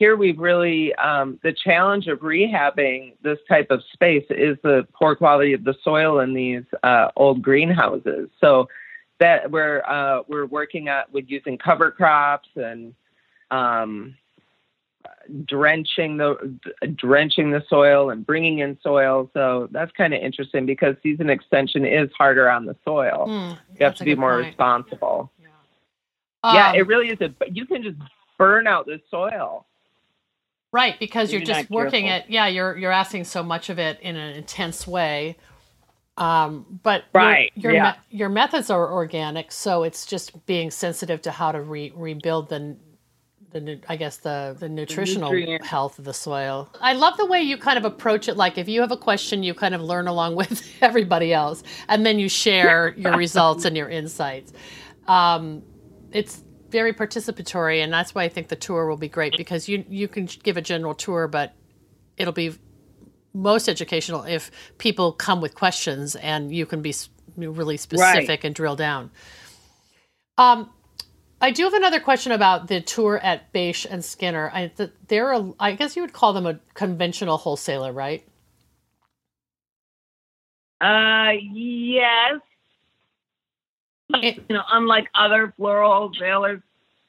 here 0.00 0.16
we've 0.16 0.38
really 0.38 0.94
um, 0.94 1.38
the 1.42 1.52
challenge 1.52 2.06
of 2.08 2.20
rehabbing 2.20 3.12
this 3.22 3.38
type 3.46 3.66
of 3.70 3.82
space 3.92 4.24
is 4.30 4.56
the 4.62 4.88
poor 4.94 5.14
quality 5.14 5.52
of 5.52 5.62
the 5.62 5.74
soil 5.84 6.20
in 6.20 6.32
these 6.32 6.64
uh, 6.82 7.08
old 7.16 7.42
greenhouses. 7.42 8.30
So 8.40 8.68
that 9.18 9.50
we're 9.50 9.82
uh, 9.86 10.22
we're 10.26 10.46
working 10.46 10.88
at 10.88 11.12
with 11.12 11.26
using 11.28 11.58
cover 11.58 11.90
crops 11.90 12.48
and 12.56 12.94
um, 13.50 14.16
drenching 15.44 16.16
the 16.16 16.58
drenching 16.96 17.50
the 17.50 17.62
soil 17.68 18.08
and 18.08 18.24
bringing 18.24 18.60
in 18.60 18.78
soil. 18.82 19.30
So 19.34 19.68
that's 19.70 19.92
kind 19.92 20.14
of 20.14 20.22
interesting 20.22 20.64
because 20.64 20.96
season 21.02 21.28
extension 21.28 21.84
is 21.84 22.08
harder 22.16 22.48
on 22.48 22.64
the 22.64 22.74
soil. 22.86 23.26
Mm, 23.28 23.58
You 23.78 23.84
have 23.84 23.96
to 23.96 24.04
be 24.04 24.14
more 24.14 24.36
point. 24.36 24.46
responsible. 24.46 25.30
Um, 26.42 26.54
yeah, 26.54 26.72
it 26.72 26.86
really 26.86 27.10
is. 27.10 27.20
A, 27.20 27.34
you 27.50 27.66
can 27.66 27.82
just 27.82 27.98
burn 28.38 28.66
out 28.66 28.86
the 28.86 28.98
soil. 29.10 29.66
Right, 30.72 30.98
because 31.00 31.32
you're 31.32 31.40
you're 31.40 31.46
just 31.46 31.70
working 31.70 32.06
careful. 32.06 32.26
it. 32.28 32.32
Yeah, 32.32 32.46
you're 32.46 32.76
you're 32.76 32.92
asking 32.92 33.24
so 33.24 33.42
much 33.42 33.70
of 33.70 33.78
it 33.78 33.98
in 34.00 34.16
an 34.16 34.36
intense 34.36 34.86
way. 34.86 35.36
Um, 36.16 36.80
but 36.82 37.04
your- 37.14 37.22
Right, 37.22 37.52
your 37.54 37.72
yeah. 37.72 37.92
me- 38.10 38.18
your 38.18 38.28
methods 38.28 38.70
are 38.70 38.92
organic, 38.92 39.50
so 39.52 39.82
it's 39.84 40.06
just 40.06 40.44
being 40.46 40.70
sensitive 40.70 41.22
to 41.22 41.30
how 41.30 41.50
to 41.52 41.60
re- 41.60 41.92
rebuild 41.96 42.48
the 42.50 42.76
the 43.52 43.80
I 43.88 43.96
guess 43.96 44.18
the 44.18 44.54
the 44.60 44.68
nutritional 44.68 45.32
nutrient. 45.32 45.64
health 45.66 45.98
of 45.98 46.04
the 46.04 46.14
soil. 46.14 46.68
I 46.80 46.92
love 46.92 47.16
the 47.16 47.26
way 47.26 47.40
you 47.42 47.56
kind 47.56 47.76
of 47.78 47.84
approach 47.84 48.28
it. 48.28 48.36
Like 48.36 48.56
if 48.58 48.68
you 48.68 48.80
have 48.80 48.92
a 48.92 48.96
question, 48.96 49.42
you 49.42 49.54
kind 49.54 49.74
of 49.74 49.80
learn 49.80 50.06
along 50.06 50.36
with 50.42 50.62
everybody 50.82 51.32
else, 51.32 51.64
and 51.88 52.06
then 52.06 52.18
you 52.20 52.28
share 52.28 52.94
your 52.96 53.16
results 53.16 53.64
and 53.64 53.76
your 53.76 53.88
insights. 53.88 54.52
Um, 55.08 55.62
it's 56.12 56.44
very 56.70 56.92
participatory, 56.92 57.82
and 57.82 57.92
that's 57.92 58.14
why 58.14 58.24
I 58.24 58.28
think 58.28 58.48
the 58.48 58.56
tour 58.56 58.86
will 58.86 58.96
be 58.96 59.08
great 59.08 59.36
because 59.36 59.68
you 59.68 59.84
you 59.88 60.08
can 60.08 60.26
give 60.42 60.56
a 60.56 60.62
general 60.62 60.94
tour, 60.94 61.28
but 61.28 61.54
it'll 62.16 62.32
be 62.32 62.54
most 63.32 63.68
educational 63.68 64.24
if 64.24 64.50
people 64.78 65.12
come 65.12 65.40
with 65.40 65.54
questions 65.54 66.16
and 66.16 66.52
you 66.52 66.66
can 66.66 66.82
be 66.82 66.94
really 67.36 67.76
specific 67.76 68.44
and 68.44 68.54
drill 68.54 68.76
down. 68.76 69.10
Um, 70.36 70.70
I 71.40 71.52
do 71.52 71.64
have 71.64 71.74
another 71.74 72.00
question 72.00 72.32
about 72.32 72.68
the 72.68 72.80
tour 72.80 73.18
at 73.18 73.52
Baisch 73.52 73.86
and 73.88 74.04
Skinner. 74.04 74.50
I, 74.52 74.66
th- 74.68 74.90
they're, 75.08 75.32
a, 75.32 75.52
I 75.58 75.72
guess 75.72 75.96
you 75.96 76.02
would 76.02 76.12
call 76.12 76.32
them 76.32 76.46
a 76.46 76.60
conventional 76.74 77.38
wholesaler, 77.38 77.92
right? 77.92 78.26
Uh, 80.80 81.32
yes. 81.52 82.40
You 84.22 84.34
know, 84.50 84.62
unlike 84.72 85.08
other 85.14 85.52
floral 85.56 85.92
wholesalers, 85.92 86.60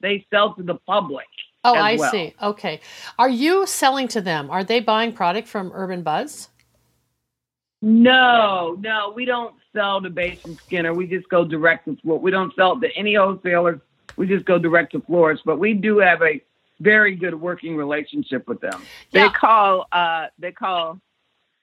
they 0.01 0.25
sell 0.29 0.53
to 0.55 0.63
the 0.63 0.75
public. 0.75 1.25
Oh, 1.63 1.75
I 1.75 1.95
well. 1.97 2.11
see. 2.11 2.33
Okay. 2.41 2.79
Are 3.19 3.29
you 3.29 3.67
selling 3.67 4.07
to 4.09 4.21
them? 4.21 4.49
Are 4.49 4.63
they 4.63 4.79
buying 4.79 5.13
product 5.13 5.47
from 5.47 5.71
Urban 5.73 6.01
Buds? 6.01 6.49
No, 7.81 8.77
no, 8.79 9.11
we 9.15 9.25
don't 9.25 9.55
sell 9.73 10.01
to 10.01 10.09
Baisch 10.09 10.43
and 10.45 10.57
Skinner. 10.57 10.93
We 10.93 11.07
just 11.07 11.27
go 11.29 11.43
direct 11.43 11.85
to 11.85 11.95
floor. 11.97 12.19
We 12.19 12.29
don't 12.29 12.53
sell 12.55 12.79
to 12.79 12.87
any 12.95 13.15
wholesalers. 13.15 13.79
We 14.17 14.27
just 14.27 14.45
go 14.45 14.59
direct 14.59 14.91
to 14.91 15.01
florists. 15.01 15.43
But 15.45 15.57
we 15.57 15.73
do 15.73 15.97
have 15.97 16.21
a 16.21 16.41
very 16.79 17.15
good 17.15 17.33
working 17.39 17.75
relationship 17.75 18.47
with 18.47 18.61
them. 18.61 18.81
They 19.11 19.29
call 19.29 19.87
uh, 19.91 20.27
they 20.37 20.51
call. 20.51 20.99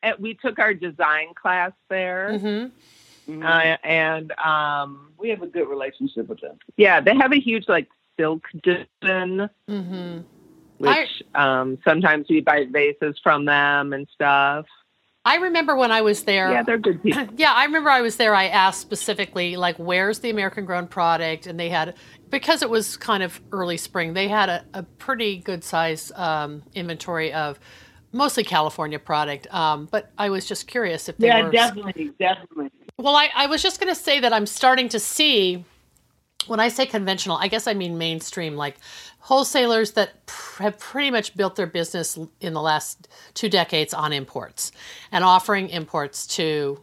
eh, 0.02 0.12
We 0.18 0.34
took 0.34 0.58
our 0.58 0.74
design 0.74 1.34
class 1.40 1.72
there, 1.88 2.30
Mm-hmm. 2.32 2.68
Uh, 3.28 3.76
and 3.84 4.32
um, 4.32 5.12
we 5.18 5.28
have 5.30 5.42
a 5.42 5.46
good 5.46 5.68
relationship 5.68 6.28
with 6.28 6.40
them. 6.40 6.58
yeah, 6.76 7.00
they 7.00 7.14
have 7.16 7.32
a 7.32 7.40
huge 7.40 7.68
like 7.68 7.88
silk 8.18 8.44
division, 8.62 9.48
Mm-hmm. 9.68 10.20
which 10.78 11.22
um, 11.34 11.78
sometimes 11.84 12.26
we 12.28 12.40
buy 12.40 12.64
vases 12.70 13.18
from 13.22 13.44
them 13.44 13.92
and 13.92 14.06
stuff. 14.14 14.66
I 15.24 15.36
remember 15.36 15.76
when 15.76 15.92
I 15.92 16.00
was 16.00 16.22
there. 16.22 16.50
Yeah, 16.50 16.62
they're 16.62 16.78
good 16.78 17.02
people. 17.02 17.26
Yeah, 17.36 17.52
I 17.52 17.64
remember 17.64 17.90
I 17.90 18.00
was 18.00 18.16
there. 18.16 18.34
I 18.34 18.46
asked 18.48 18.80
specifically, 18.80 19.56
like, 19.56 19.76
where's 19.76 20.20
the 20.20 20.30
American 20.30 20.64
grown 20.64 20.86
product? 20.86 21.46
And 21.46 21.60
they 21.60 21.68
had, 21.68 21.94
because 22.30 22.62
it 22.62 22.70
was 22.70 22.96
kind 22.96 23.22
of 23.22 23.40
early 23.52 23.76
spring, 23.76 24.14
they 24.14 24.28
had 24.28 24.48
a, 24.48 24.64
a 24.72 24.82
pretty 24.84 25.36
good 25.36 25.64
size 25.64 26.10
um, 26.14 26.62
inventory 26.74 27.32
of 27.32 27.58
mostly 28.12 28.44
California 28.44 28.98
product. 28.98 29.52
Um, 29.52 29.88
but 29.90 30.10
I 30.18 30.30
was 30.30 30.46
just 30.46 30.66
curious 30.66 31.08
if 31.08 31.18
they 31.18 31.28
Yeah, 31.28 31.42
were. 31.42 31.50
definitely, 31.50 32.10
definitely. 32.18 32.70
Well, 32.98 33.14
I, 33.16 33.30
I 33.34 33.46
was 33.46 33.62
just 33.62 33.80
going 33.80 33.94
to 33.94 34.00
say 34.00 34.20
that 34.20 34.32
I'm 34.32 34.46
starting 34.46 34.88
to 34.90 34.98
see, 34.98 35.64
when 36.46 36.60
I 36.60 36.68
say 36.68 36.86
conventional, 36.86 37.36
I 37.36 37.48
guess 37.48 37.66
I 37.66 37.74
mean 37.74 37.98
mainstream, 37.98 38.56
like 38.56 38.76
wholesalers 39.20 39.92
that 39.92 40.26
pr- 40.26 40.64
have 40.64 40.78
pretty 40.78 41.10
much 41.10 41.36
built 41.36 41.56
their 41.56 41.66
business 41.66 42.18
in 42.40 42.54
the 42.54 42.62
last 42.62 43.08
two 43.34 43.48
decades 43.48 43.94
on 43.94 44.12
imports 44.12 44.72
and 45.12 45.22
offering 45.22 45.68
imports 45.68 46.26
to 46.28 46.80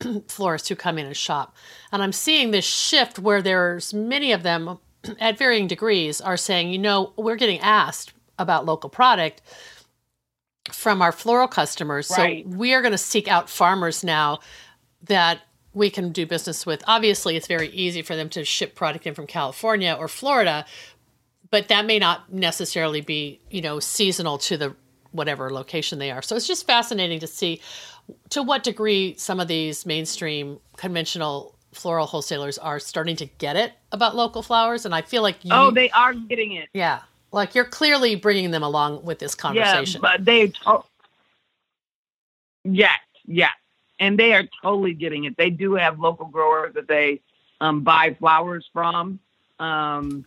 florists 0.28 0.68
who 0.68 0.74
come 0.76 0.98
in 0.98 1.06
and 1.06 1.16
shop. 1.16 1.54
And 1.92 2.02
I'm 2.02 2.12
seeing 2.12 2.50
this 2.50 2.64
shift 2.64 3.18
where 3.18 3.42
there's 3.42 3.94
many 3.94 4.32
of 4.32 4.42
them 4.42 4.78
at 5.20 5.38
varying 5.38 5.66
degrees 5.68 6.20
are 6.20 6.36
saying, 6.36 6.70
you 6.72 6.78
know, 6.78 7.12
we're 7.16 7.36
getting 7.36 7.60
asked 7.60 8.12
about 8.38 8.66
local 8.66 8.90
product 8.90 9.42
from 10.70 11.02
our 11.02 11.12
floral 11.12 11.48
customers. 11.48 12.10
Right. 12.16 12.44
So 12.44 12.56
we 12.56 12.74
are 12.74 12.82
going 12.82 12.92
to 12.92 12.98
seek 12.98 13.28
out 13.28 13.50
farmers 13.50 14.04
now 14.04 14.40
that 15.04 15.40
we 15.74 15.90
can 15.90 16.12
do 16.12 16.26
business 16.26 16.64
with. 16.66 16.82
Obviously, 16.86 17.36
it's 17.36 17.46
very 17.46 17.68
easy 17.70 18.02
for 18.02 18.14
them 18.14 18.28
to 18.30 18.44
ship 18.44 18.74
product 18.74 19.06
in 19.06 19.14
from 19.14 19.26
California 19.26 19.96
or 19.98 20.06
Florida, 20.06 20.64
but 21.50 21.68
that 21.68 21.86
may 21.86 21.98
not 21.98 22.32
necessarily 22.32 23.00
be, 23.00 23.40
you 23.50 23.60
know, 23.60 23.80
seasonal 23.80 24.38
to 24.38 24.56
the 24.56 24.76
whatever 25.10 25.50
location 25.50 25.98
they 25.98 26.10
are. 26.10 26.22
So 26.22 26.36
it's 26.36 26.46
just 26.46 26.66
fascinating 26.66 27.20
to 27.20 27.26
see 27.26 27.60
to 28.30 28.42
what 28.42 28.62
degree 28.62 29.14
some 29.18 29.40
of 29.40 29.48
these 29.48 29.84
mainstream 29.86 30.58
conventional 30.76 31.54
floral 31.72 32.06
wholesalers 32.06 32.58
are 32.58 32.78
starting 32.78 33.16
to 33.16 33.26
get 33.26 33.56
it 33.56 33.72
about 33.92 34.14
local 34.14 34.42
flowers 34.42 34.84
and 34.84 34.94
I 34.94 35.00
feel 35.02 35.22
like 35.22 35.42
you 35.42 35.50
Oh, 35.54 35.70
they 35.70 35.88
are 35.90 36.12
getting 36.12 36.52
it. 36.52 36.68
yeah, 36.74 37.00
like 37.32 37.54
you're 37.54 37.64
clearly 37.64 38.14
bringing 38.14 38.50
them 38.50 38.62
along 38.62 39.04
with 39.04 39.18
this 39.18 39.34
conversation. 39.34 40.00
Yeah, 40.02 40.10
but 40.16 40.24
they. 40.24 40.48
To- 40.48 40.84
yes, 42.64 42.98
yes, 43.26 43.52
and 43.98 44.18
they 44.18 44.34
are 44.34 44.44
totally 44.62 44.94
getting 44.94 45.24
it. 45.24 45.36
They 45.36 45.50
do 45.50 45.74
have 45.74 45.98
local 45.98 46.26
growers 46.26 46.74
that 46.74 46.86
they 46.88 47.20
um, 47.60 47.80
buy 47.82 48.14
flowers 48.18 48.68
from, 48.72 49.18
um, 49.58 50.24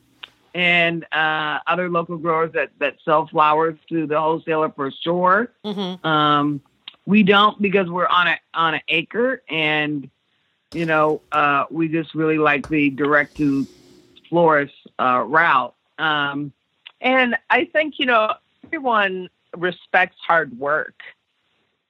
and 0.53 1.05
uh, 1.11 1.59
other 1.67 1.89
local 1.89 2.17
growers 2.17 2.51
that 2.53 2.71
that 2.79 2.95
sell 3.05 3.27
flowers 3.27 3.77
to 3.89 4.07
the 4.07 4.19
wholesaler 4.19 4.69
for 4.71 4.91
sure. 4.91 5.51
Mhm. 5.63 6.03
Um, 6.03 6.61
we 7.05 7.21
don't 7.23 7.61
because 7.61 7.89
we're 7.89 8.07
on 8.07 8.27
a 8.27 8.39
on 8.53 8.73
an 8.73 8.81
acre, 8.87 9.43
and 9.47 10.09
you 10.73 10.85
know 10.85 11.21
uh, 11.31 11.65
we 11.69 11.87
just 11.87 12.15
really 12.15 12.37
like 12.39 12.67
the 12.67 12.89
direct 12.89 13.37
to 13.37 13.67
florist 14.29 14.73
uh, 14.99 15.23
route. 15.27 15.75
Um, 15.99 16.51
And 17.05 17.37
I 17.51 17.65
think, 17.65 17.99
you 17.99 18.07
know, 18.07 18.33
everyone 18.65 19.29
respects 19.55 20.17
hard 20.19 20.57
work. 20.57 21.01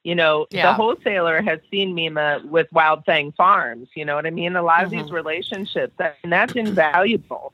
You 0.03 0.13
know, 0.13 0.45
Yeah. 0.51 0.67
the 0.67 0.73
wholesaler 0.73 1.41
has 1.41 1.59
seen 1.71 1.95
Mimo 1.95 2.43
with 2.45 2.71
Wild 2.71 3.05
Thing 3.05 3.31
Farms. 3.31 3.87
You 3.95 4.05
know 4.05 4.15
what 4.15 4.27
I 4.27 4.29
mean? 4.29 4.55
A 4.55 4.61
lot 4.61 4.83
of 4.83 4.89
Mhm. 4.91 5.01
these 5.01 5.11
relationships, 5.11 5.95
and 6.23 6.31
that's 6.31 6.53
invaluable. 6.53 7.53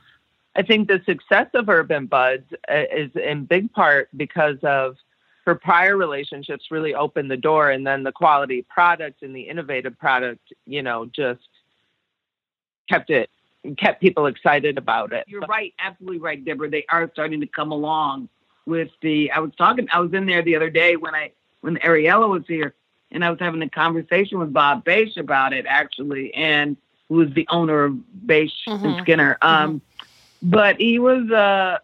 I 0.55 0.63
think 0.63 0.89
the 0.89 1.01
success 1.05 1.47
of 1.53 1.69
Urban 1.69 2.07
Buds 2.07 2.51
uh, 2.67 2.83
is 2.91 3.15
in 3.15 3.45
big 3.45 3.71
part 3.71 4.09
because 4.17 4.57
of 4.63 4.97
her 5.45 5.55
prior 5.55 5.95
relationships 5.95 6.71
really 6.71 6.93
opened 6.93 7.31
the 7.31 7.37
door, 7.37 7.69
and 7.69 7.87
then 7.87 8.03
the 8.03 8.11
quality 8.11 8.63
product 8.63 9.21
and 9.21 9.35
the 9.35 9.41
innovative 9.43 9.97
product, 9.97 10.51
you 10.65 10.81
know, 10.81 11.05
just 11.05 11.47
kept 12.89 13.09
it 13.11 13.29
kept 13.77 14.01
people 14.01 14.25
excited 14.25 14.77
about 14.77 15.13
it. 15.13 15.25
You're 15.27 15.41
right, 15.41 15.73
absolutely 15.79 16.19
right, 16.19 16.43
Deborah. 16.43 16.69
They 16.69 16.85
are 16.89 17.09
starting 17.13 17.39
to 17.41 17.47
come 17.47 17.71
along 17.71 18.29
with 18.65 18.89
the. 19.01 19.31
I 19.31 19.39
was 19.39 19.51
talking. 19.57 19.87
I 19.91 19.99
was 19.99 20.13
in 20.13 20.25
there 20.25 20.41
the 20.41 20.55
other 20.55 20.69
day 20.69 20.95
when 20.95 21.13
I 21.15 21.31
when 21.61 21.77
Ariella 21.77 22.27
was 22.29 22.43
here, 22.47 22.73
and 23.11 23.23
I 23.23 23.29
was 23.29 23.39
having 23.39 23.61
a 23.61 23.69
conversation 23.69 24.39
with 24.39 24.51
Bob 24.51 24.83
Baisch 24.83 25.17
about 25.17 25.53
it 25.53 25.65
actually, 25.67 26.33
and 26.33 26.75
who 27.07 27.15
was 27.15 27.29
the 27.33 27.47
owner 27.49 27.83
of 27.85 27.93
Baisch 28.25 28.51
Mhm. 28.67 28.83
and 28.83 29.01
Skinner. 29.01 29.37
Um, 29.41 29.81
But 30.43 30.77
he 30.81 30.97
was 30.97 31.29
uh, 31.29 31.77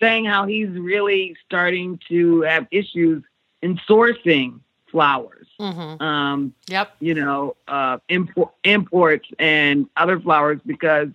saying 0.00 0.24
how 0.24 0.46
he's 0.46 0.68
really 0.70 1.36
starting 1.46 2.00
to 2.08 2.40
have 2.40 2.66
issues 2.72 3.22
in 3.62 3.76
sourcing 3.88 4.58
flowers. 4.94 5.48
Mm-hmm. 5.60 6.00
Um, 6.00 6.54
Yep. 6.68 6.94
you 7.00 7.14
know, 7.14 7.56
uh, 7.66 7.98
import, 8.08 8.52
imports 8.62 9.28
and 9.40 9.88
other 9.96 10.20
flowers 10.20 10.60
because, 10.64 11.08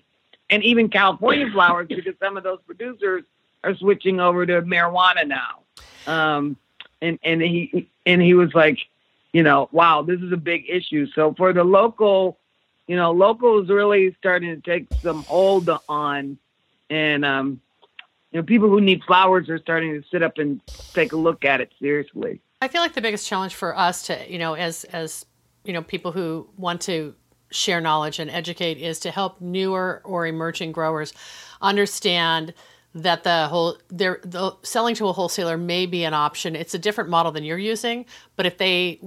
and 0.50 0.62
even 0.66 0.90
California 0.90 1.50
flowers 1.54 1.88
because 1.88 2.16
some 2.20 2.36
of 2.36 2.44
those 2.44 2.60
producers 2.66 3.24
are 3.64 3.74
switching 3.78 4.20
over 4.20 4.46
to 4.46 4.62
marijuana 4.64 5.26
now. 5.26 5.60
Um, 6.08 6.58
and 7.02 7.20
and 7.24 7.42
he 7.42 7.90
and 8.06 8.22
he 8.22 8.34
was 8.34 8.54
like, 8.54 8.80
you 9.32 9.44
know, 9.44 9.70
wow, 9.72 10.02
this 10.02 10.20
is 10.20 10.34
a 10.34 10.38
big 10.38 10.66
issue. 10.68 11.08
So 11.16 11.34
for 11.38 11.54
the 11.54 11.64
local, 11.64 12.38
you 12.86 12.98
know, 12.98 13.12
locals 13.14 13.70
really 13.70 14.14
starting 14.20 14.62
to 14.62 14.62
take 14.62 14.88
some 15.02 15.24
hold 15.24 15.70
on, 15.88 16.38
and 16.90 17.24
um, 17.24 17.62
you 18.34 18.42
know, 18.42 18.44
people 18.44 18.68
who 18.68 18.82
need 18.82 19.04
flowers 19.06 19.48
are 19.48 19.60
starting 19.60 20.02
to 20.02 20.08
sit 20.10 20.22
up 20.22 20.38
and 20.38 20.60
take 20.94 21.14
a 21.14 21.18
look 21.18 21.46
at 21.46 21.62
it 21.62 21.72
seriously. 21.80 22.42
I 22.62 22.68
feel 22.68 22.82
like 22.82 22.94
the 22.94 23.02
biggest 23.02 23.28
challenge 23.28 23.56
for 23.56 23.78
us 23.78 24.04
to, 24.08 24.32
you 24.32 24.38
know, 24.38 24.54
as 24.54 24.84
as 24.86 25.26
you 25.64 25.74
know, 25.74 25.82
people 25.82 26.12
who 26.12 26.50
want 26.58 26.82
to 26.82 27.16
share 27.52 27.82
knowledge 27.82 28.20
and 28.20 28.30
educate 28.30 28.78
is 28.78 29.00
to 29.00 29.12
help 29.12 29.42
newer 29.42 30.02
or 30.04 30.28
emerging 30.28 30.72
growers 30.72 31.14
understand 31.62 32.54
that 32.94 33.24
the 33.24 33.48
whole 33.48 33.78
they're 33.90 34.20
the 34.24 34.56
selling 34.64 34.96
to 34.96 35.08
a 35.08 35.14
wholesaler 35.14 35.58
may 35.58 35.86
be 35.86 36.04
an 36.04 36.14
option. 36.14 36.56
It's 36.56 36.74
a 36.74 36.80
different 36.80 37.10
model 37.10 37.32
than 37.32 37.44
you're 37.44 37.58
using, 37.58 38.06
but 38.36 38.46
if 38.46 38.58
they 38.58 39.00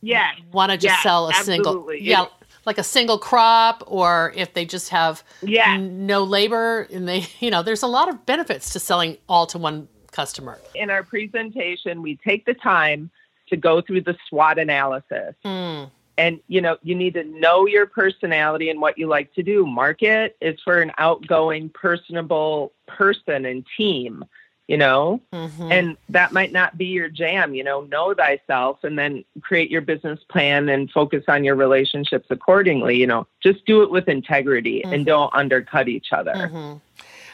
Yeah, 0.00 0.30
want 0.52 0.70
to 0.70 0.78
just 0.78 0.94
Yes, 0.94 1.02
sell 1.02 1.28
a 1.28 1.34
single 1.34 1.72
absolutely. 1.72 2.02
yeah, 2.04 2.26
like 2.66 2.78
a 2.78 2.84
single 2.84 3.18
crop 3.18 3.82
or 3.86 4.32
if 4.36 4.54
they 4.54 4.64
just 4.64 4.90
have 4.90 5.24
Yeah. 5.42 5.74
n- 5.74 6.06
no 6.06 6.22
labor 6.22 6.82
and 6.92 7.08
they, 7.08 7.26
you 7.40 7.50
know, 7.50 7.62
there's 7.64 7.82
a 7.82 7.88
lot 7.88 8.08
of 8.08 8.26
benefits 8.26 8.72
to 8.74 8.78
selling 8.80 9.16
all 9.28 9.46
to 9.48 9.58
one 9.58 9.88
customer. 10.16 10.58
In 10.74 10.88
our 10.90 11.02
presentation, 11.02 12.00
we 12.02 12.16
take 12.16 12.46
the 12.46 12.54
time 12.54 13.10
to 13.50 13.56
go 13.56 13.80
through 13.82 14.00
the 14.00 14.16
SWOT 14.28 14.58
analysis. 14.58 15.34
Mm, 15.44 15.90
And 16.18 16.40
you 16.48 16.62
know, 16.62 16.78
you 16.82 16.94
need 16.94 17.14
to 17.14 17.24
know 17.24 17.66
your 17.66 17.86
personality 17.86 18.70
and 18.70 18.80
what 18.80 18.96
you 18.96 19.06
like 19.06 19.32
to 19.34 19.42
do. 19.42 19.66
Market 19.66 20.34
is 20.40 20.58
for 20.64 20.80
an 20.80 20.90
outgoing, 20.96 21.68
personable 21.68 22.72
person 22.86 23.44
and 23.44 23.64
team, 23.76 24.24
you 24.66 24.78
know? 24.78 25.20
mhm. 25.32 25.70
And 25.70 25.96
that 26.08 26.32
might 26.32 26.50
not 26.50 26.78
be 26.78 26.86
your 26.86 27.10
jam, 27.10 27.54
you 27.54 27.62
know, 27.62 27.82
know 27.82 28.14
thyself 28.14 28.82
and 28.82 28.98
then 28.98 29.22
create 29.42 29.70
your 29.70 29.82
business 29.82 30.20
plan 30.30 30.70
and 30.70 30.90
focus 30.90 31.24
on 31.28 31.44
your 31.44 31.54
relationships 31.54 32.28
accordingly, 32.30 32.96
you 32.96 33.06
know. 33.06 33.26
Just 33.42 33.66
do 33.66 33.82
it 33.82 33.90
with 33.90 34.08
integrity 34.08 34.82
Mhm. 34.84 34.92
and 34.94 35.06
don't 35.06 35.32
undercut 35.34 35.86
each 35.88 36.12
other. 36.12 36.32
Mhm. 36.34 36.80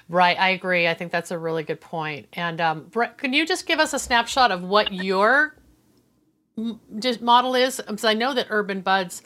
Right, 0.09 0.39
I 0.39 0.51
agree. 0.51 0.87
I 0.89 0.95
think 0.95 1.13
that's 1.13 1.31
a 1.31 1.39
really 1.39 1.63
good 1.63 1.81
point. 1.81 2.29
And 2.33 2.61
um, 2.61 2.85
Brett, 2.91 3.19
can 3.19 3.33
you 3.33 3.47
just 3.47 3.67
give 3.67 3.79
us 3.79 3.93
a 3.95 3.99
snapshot 3.99 4.51
of 4.51 4.63
what 4.63 4.93
your 4.93 5.57
just 6.99 7.23
model 7.23 7.55
is? 7.55 7.77
Because 7.79 8.05
I 8.05 8.15
know 8.15 8.35
that 8.35 8.47
Urban 8.51 8.81
Buds 8.81 9.23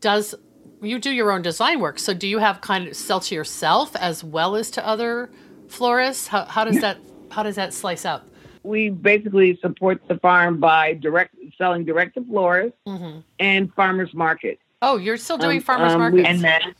does. 0.00 0.34
You 0.82 0.98
do 0.98 1.10
your 1.10 1.30
own 1.30 1.42
design 1.42 1.80
work, 1.80 1.98
so 1.98 2.12
do 2.12 2.26
you 2.28 2.38
have 2.38 2.60
kind 2.60 2.88
of 2.88 2.96
sell 2.96 3.20
to 3.20 3.34
yourself 3.34 3.94
as 3.96 4.22
well 4.22 4.56
as 4.56 4.70
to 4.72 4.86
other 4.86 5.30
florists? 5.68 6.26
How, 6.26 6.44
how 6.44 6.64
does 6.64 6.80
that 6.80 6.98
how 7.30 7.42
does 7.42 7.56
that 7.56 7.72
slice 7.72 8.04
up? 8.04 8.28
we 8.64 8.88
basically 8.88 9.58
support 9.60 10.00
the 10.08 10.18
farm 10.18 10.58
by 10.58 10.94
direct 10.94 11.36
selling 11.56 11.84
direct 11.84 12.14
to 12.14 12.24
florists 12.24 12.76
hmm 12.86 13.18
and 13.38 13.72
farmers 13.74 14.12
market. 14.14 14.58
Oh, 14.82 14.96
you're 14.96 15.16
still 15.16 15.38
doing 15.38 15.58
Um, 15.58 15.62
farmers 15.62 15.92
um, 15.92 15.98
markets. 16.00 16.28
And 16.28 16.40
then 16.40 16.74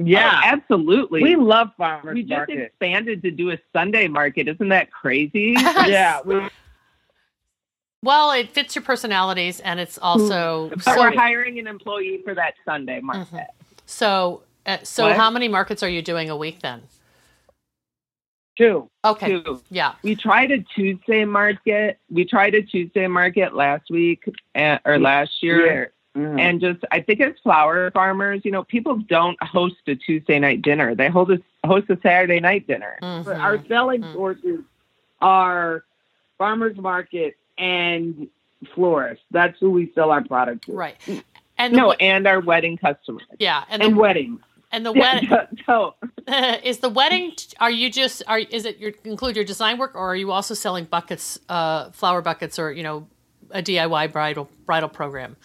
Yeah, 0.00 0.40
Oh, 0.44 0.46
absolutely. 0.46 1.22
we 1.22 1.34
love 1.34 1.70
farmers 1.76 2.14
we 2.14 2.22
just 2.22 2.30
market. 2.30 2.58
expanded 2.58 3.20
to 3.22 3.30
do 3.32 3.50
a 3.50 3.58
Sunday 3.72 4.06
market. 4.06 4.46
Isn't 4.46 4.68
that 4.68 4.92
crazy? 4.92 5.54
yeah, 5.58 6.20
we, 6.24 6.40
well, 8.02 8.30
it 8.30 8.50
fits 8.50 8.76
your 8.76 8.82
personalities, 8.84 9.58
and 9.60 9.80
it's 9.80 9.98
also 9.98 10.68
but 10.68 10.82
so. 10.82 10.96
we're 11.00 11.16
hiring 11.16 11.58
an 11.58 11.66
employee 11.66 12.20
for 12.24 12.32
that 12.34 12.54
Sunday 12.64 13.00
market. 13.00 13.48
So, 13.86 14.42
uh, 14.66 14.78
so 14.84 15.08
What? 15.08 15.16
how 15.16 15.30
many 15.30 15.48
markets 15.48 15.82
are 15.82 15.88
you 15.88 16.00
doing 16.00 16.30
a 16.30 16.36
week 16.36 16.60
then? 16.60 16.82
Two. 18.56 18.88
Okay, 19.04 19.40
Two. 19.40 19.62
yeah. 19.70 19.94
We 20.02 20.14
tried 20.16 20.50
a 20.50 20.58
Tuesday 20.58 21.24
market. 21.24 21.98
We 22.10 22.24
tried 22.24 22.54
a 22.54 22.62
Tuesday 22.62 23.06
market 23.06 23.54
last 23.54 23.90
week 23.90 24.24
uh, 24.54 24.78
or 24.84 24.98
last 24.98 25.42
year. 25.42 25.92
Mhm. 26.18 26.40
And 26.40 26.60
just, 26.60 26.80
I 26.90 27.00
think 27.00 27.20
as 27.20 27.34
flower 27.42 27.90
farmers, 27.92 28.42
you 28.44 28.50
know, 28.50 28.64
people 28.64 28.96
don't 28.96 29.40
host 29.42 29.76
a 29.86 29.94
Tuesday 29.94 30.38
night 30.38 30.62
dinner. 30.62 30.94
They 30.94 31.08
hold 31.08 31.30
a, 31.30 31.38
host 31.66 31.88
a 31.90 31.98
Saturday 32.02 32.40
night 32.40 32.66
dinner. 32.66 32.98
But 33.00 33.24
Mhm. 33.24 33.40
our 33.40 33.64
selling 33.66 34.02
Mhm. 34.02 34.12
sources 34.14 34.60
are 35.20 35.84
farmers 36.36 36.76
market 36.76 37.36
and 37.56 38.28
florists. 38.74 39.24
That's 39.30 39.58
who 39.60 39.70
we 39.70 39.92
sell 39.94 40.10
our 40.10 40.22
product 40.24 40.64
to. 40.66 40.72
Right. 40.72 40.96
And 41.56 41.72
No, 41.74 41.88
we- 41.88 41.96
and 42.00 42.26
our 42.26 42.40
wedding 42.40 42.76
customers. 42.76 43.22
yeah, 43.38 43.64
and 43.68 43.82
And 43.82 43.94
the, 43.94 43.98
weddings. 44.00 44.40
and 44.72 44.84
the 44.86 44.92
Yeah, 44.94 45.00
wedding 45.30 45.58
so, 45.66 45.94
is 46.64 46.78
the 46.78 46.88
wedding. 46.88 47.32
Are 47.60 47.70
you 47.70 47.90
just 47.90 48.22
are 48.28 48.38
is 48.38 48.64
it 48.64 48.78
your 48.78 48.92
include 49.04 49.34
your 49.36 49.44
design 49.44 49.78
work, 49.78 49.94
or 49.94 50.12
are 50.12 50.16
you 50.16 50.30
also 50.32 50.54
selling 50.54 50.84
buckets, 50.84 51.38
uh, 51.48 51.90
flower 51.90 52.22
buckets, 52.22 52.58
or 52.58 52.70
you 52.72 52.82
know, 52.84 53.08
a 53.50 53.60
DIY 53.62 54.12
bridal 54.12 54.48
bridal 54.66 54.88
program? 54.88 55.36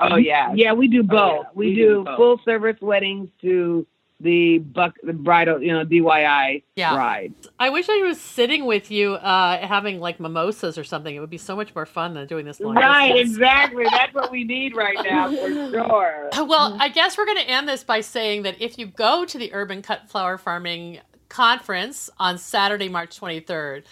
Oh, 0.00 0.16
yeah. 0.16 0.52
Yeah, 0.54 0.72
we 0.72 0.88
do 0.88 1.02
both. 1.02 1.44
yeah, 1.44 1.50
we, 1.54 1.66
we 1.68 1.74
do, 1.74 1.88
do 1.98 2.04
both. 2.04 2.16
full 2.16 2.40
service 2.44 2.76
weddings 2.80 3.28
to 3.42 3.86
the 4.22 4.58
buck 4.58 4.94
the 5.02 5.14
bridal, 5.14 5.62
you 5.62 5.72
know, 5.72 5.82
DIY 5.82 6.62
Yeah. 6.76 6.92
bride. 6.94 7.32
I 7.58 7.70
wish 7.70 7.88
I 7.88 8.02
was 8.02 8.20
sitting 8.20 8.66
with 8.66 8.90
you, 8.90 9.14
uh, 9.14 9.66
having 9.66 9.98
like 9.98 10.20
mimosas 10.20 10.76
or 10.76 10.84
something. 10.84 11.14
It 11.16 11.20
would 11.20 11.30
be 11.30 11.38
so 11.38 11.56
much 11.56 11.74
more 11.74 11.86
fun 11.86 12.12
than 12.12 12.26
doing 12.26 12.44
this 12.44 12.60
long 12.60 12.74
Right, 12.74 13.12
distance. 13.14 13.30
exactly. 13.36 13.84
That's 13.90 14.12
what 14.12 14.30
we 14.30 14.44
need 14.44 14.76
right 14.76 14.98
now 15.02 15.30
for 15.30 15.48
sure. 15.50 16.28
Well, 16.46 16.76
I 16.78 16.90
guess 16.90 17.16
we're 17.16 17.24
going 17.24 17.38
to 17.38 17.48
end 17.48 17.66
this 17.66 17.82
by 17.82 18.02
saying 18.02 18.42
that 18.42 18.60
if 18.60 18.78
you 18.78 18.84
go 18.88 19.24
to 19.24 19.38
the 19.38 19.54
Urban 19.54 19.80
Cut 19.80 20.10
Flower 20.10 20.36
Farming 20.36 20.98
Conference 21.30 22.10
on 22.18 22.36
Saturday, 22.36 22.90
March 22.90 23.18
23rd, 23.18 23.84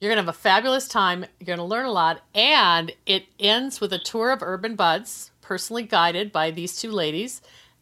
you're 0.00 0.08
going 0.10 0.16
to 0.16 0.22
have 0.22 0.28
a 0.28 0.32
fabulous 0.38 0.86
time. 0.86 1.24
You're 1.40 1.46
going 1.46 1.58
to 1.58 1.64
learn 1.64 1.86
a 1.86 1.90
lot. 1.92 2.20
And 2.32 2.92
it 3.06 3.24
ends 3.40 3.80
with 3.80 3.92
a 3.92 3.98
tour 3.98 4.30
of 4.30 4.40
Urban 4.40 4.76
Buds, 4.76 5.32
personally 5.44 5.82
guided 5.84 6.32
by 6.32 6.50
these 6.50 6.76
two 6.80 6.90
ladies. 6.90 7.40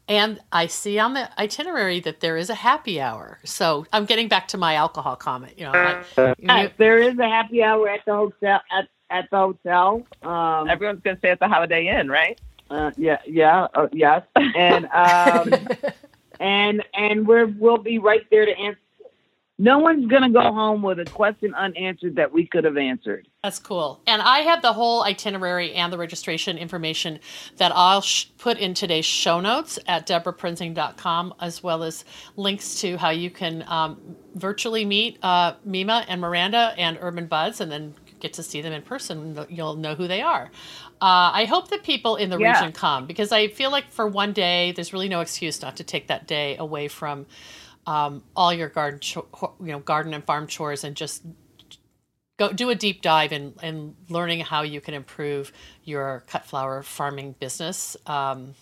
And 0.09 0.41
I 0.51 0.67
see 0.67 0.99
on 0.99 1.15
the 1.15 1.31
itinerary 1.41 2.01
that 2.01 2.21
there 2.21 2.37
is 2.37 2.51
a 2.51 2.57
happy 2.57 3.01
hour. 3.01 3.39
So 3.45 3.87
I'm 3.93 4.05
getting 4.05 4.27
back 4.29 4.49
to 4.49 4.59
my 4.59 4.75
alcohol 4.75 5.15
comment. 5.17 5.55
You 5.57 5.67
know, 5.67 5.73
I- 5.73 6.03
you- 6.19 6.35
Yes, 6.39 6.73
there 6.77 6.99
is 6.99 7.17
a 7.19 7.29
happy 7.29 7.63
hour 7.63 7.89
at 7.89 8.05
the 8.05 8.13
hotel 8.15 8.61
at, 8.73 8.89
at 9.11 9.31
the 9.31 9.37
hotel. 9.39 10.03
Um, 10.23 10.69
Everyone's 10.69 11.01
going 11.03 11.17
to 11.17 11.21
stay 11.21 11.31
at 11.31 11.39
the 11.39 11.49
Holiday 11.49 11.87
Inn, 11.87 12.09
right? 12.11 12.39
uh, 12.71 12.91
yeah, 12.97 13.19
yeah, 13.27 13.69
uh, 13.75 13.87
yes, 13.93 14.23
and 14.57 14.87
um, 14.87 15.69
and 16.41 16.83
and 16.95 17.27
we're 17.27 17.47
we'll 17.47 17.77
be 17.79 17.99
right 17.99 18.27
there 18.31 18.47
to 18.47 18.59
answer. 18.59 18.79
No 19.63 19.79
one's 19.79 20.07
gonna 20.11 20.29
go 20.29 20.41
home 20.41 20.83
with 20.83 20.99
a 20.99 21.05
question 21.05 21.55
unanswered 21.55 22.17
that 22.17 22.33
we 22.33 22.49
could 22.49 22.65
have 22.65 22.77
answered. 22.77 23.29
That's 23.45 23.61
cool. 23.61 24.01
And 24.09 24.21
I 24.21 24.41
have 24.41 24.61
the 24.61 24.73
whole 24.73 25.05
itinerary 25.05 25.73
and 25.75 25.93
the 25.93 25.99
registration 25.99 26.59
information 26.59 27.21
that 27.59 27.71
I'll 27.73 28.01
sh- 28.01 28.25
put 28.39 28.59
in 28.59 28.75
today's 28.75 29.05
show 29.05 29.39
notes 29.39 29.79
at 29.87 30.05
debraprinzing.com, 30.09 31.35
as 31.41 31.63
well 31.63 31.85
as 31.85 32.05
links 32.35 32.81
to 32.81 32.97
how 32.97 33.11
you 33.11 33.31
can 33.31 33.63
um, 33.69 34.17
virtually 34.35 34.85
meet 34.85 35.19
uh, 35.23 35.53
Mimo 35.65 36.05
and 36.09 36.21
Miranda 36.21 36.75
and 36.77 36.99
Urban 37.01 37.27
Buds 37.27 37.61
and 37.61 37.71
then 37.71 37.95
get 38.19 38.33
to 38.33 38.43
see 38.43 38.63
them 38.63 38.73
in 38.73 38.83
person. 38.83 39.47
You'll 39.49 39.77
know 39.77 39.95
who 39.95 40.09
they 40.09 40.23
are. 40.23 40.51
Uh, 41.01 41.31
I 41.35 41.45
hope 41.45 41.69
that 41.71 41.85
people 41.85 42.17
in 42.17 42.31
the 42.31 42.39
Yeah. 42.39 42.55
region 42.55 42.73
come 42.73 43.07
because 43.07 43.31
I 43.31 43.47
feel 43.47 43.71
like 43.71 43.93
for 43.93 44.09
one 44.09 44.33
day, 44.33 44.73
there's 44.73 44.93
really 44.93 45.09
no 45.09 45.21
excuse 45.21 45.63
not 45.63 45.77
to 45.77 45.85
take 45.85 46.09
that 46.09 46.27
day 46.27 46.57
away 46.57 46.89
from 46.89 47.27
um, 47.87 48.23
all 48.37 48.53
your 48.53 48.69
garden, 48.69 49.01
cho- 49.01 49.55
you 49.61 49.73
know, 49.73 49.79
garden 49.79 50.15
and 50.15 50.25
farm 50.25 50.47
chores 50.47 50.85
and 50.85 50.95
just 50.97 51.23
go 52.39 52.53
do 52.53 52.71
a 52.71 52.75
deep 52.75 53.03
dive 53.03 53.33
in, 53.33 53.55
in 53.63 53.97
learning 54.09 54.41
how 54.41 54.63
you 54.63 54.81
can 54.81 54.95
improve 54.95 55.53
your 55.85 56.25
cut 56.27 56.45
flower 56.45 56.83
farming 56.83 57.35
business. 57.39 57.97
Um, 58.07 58.55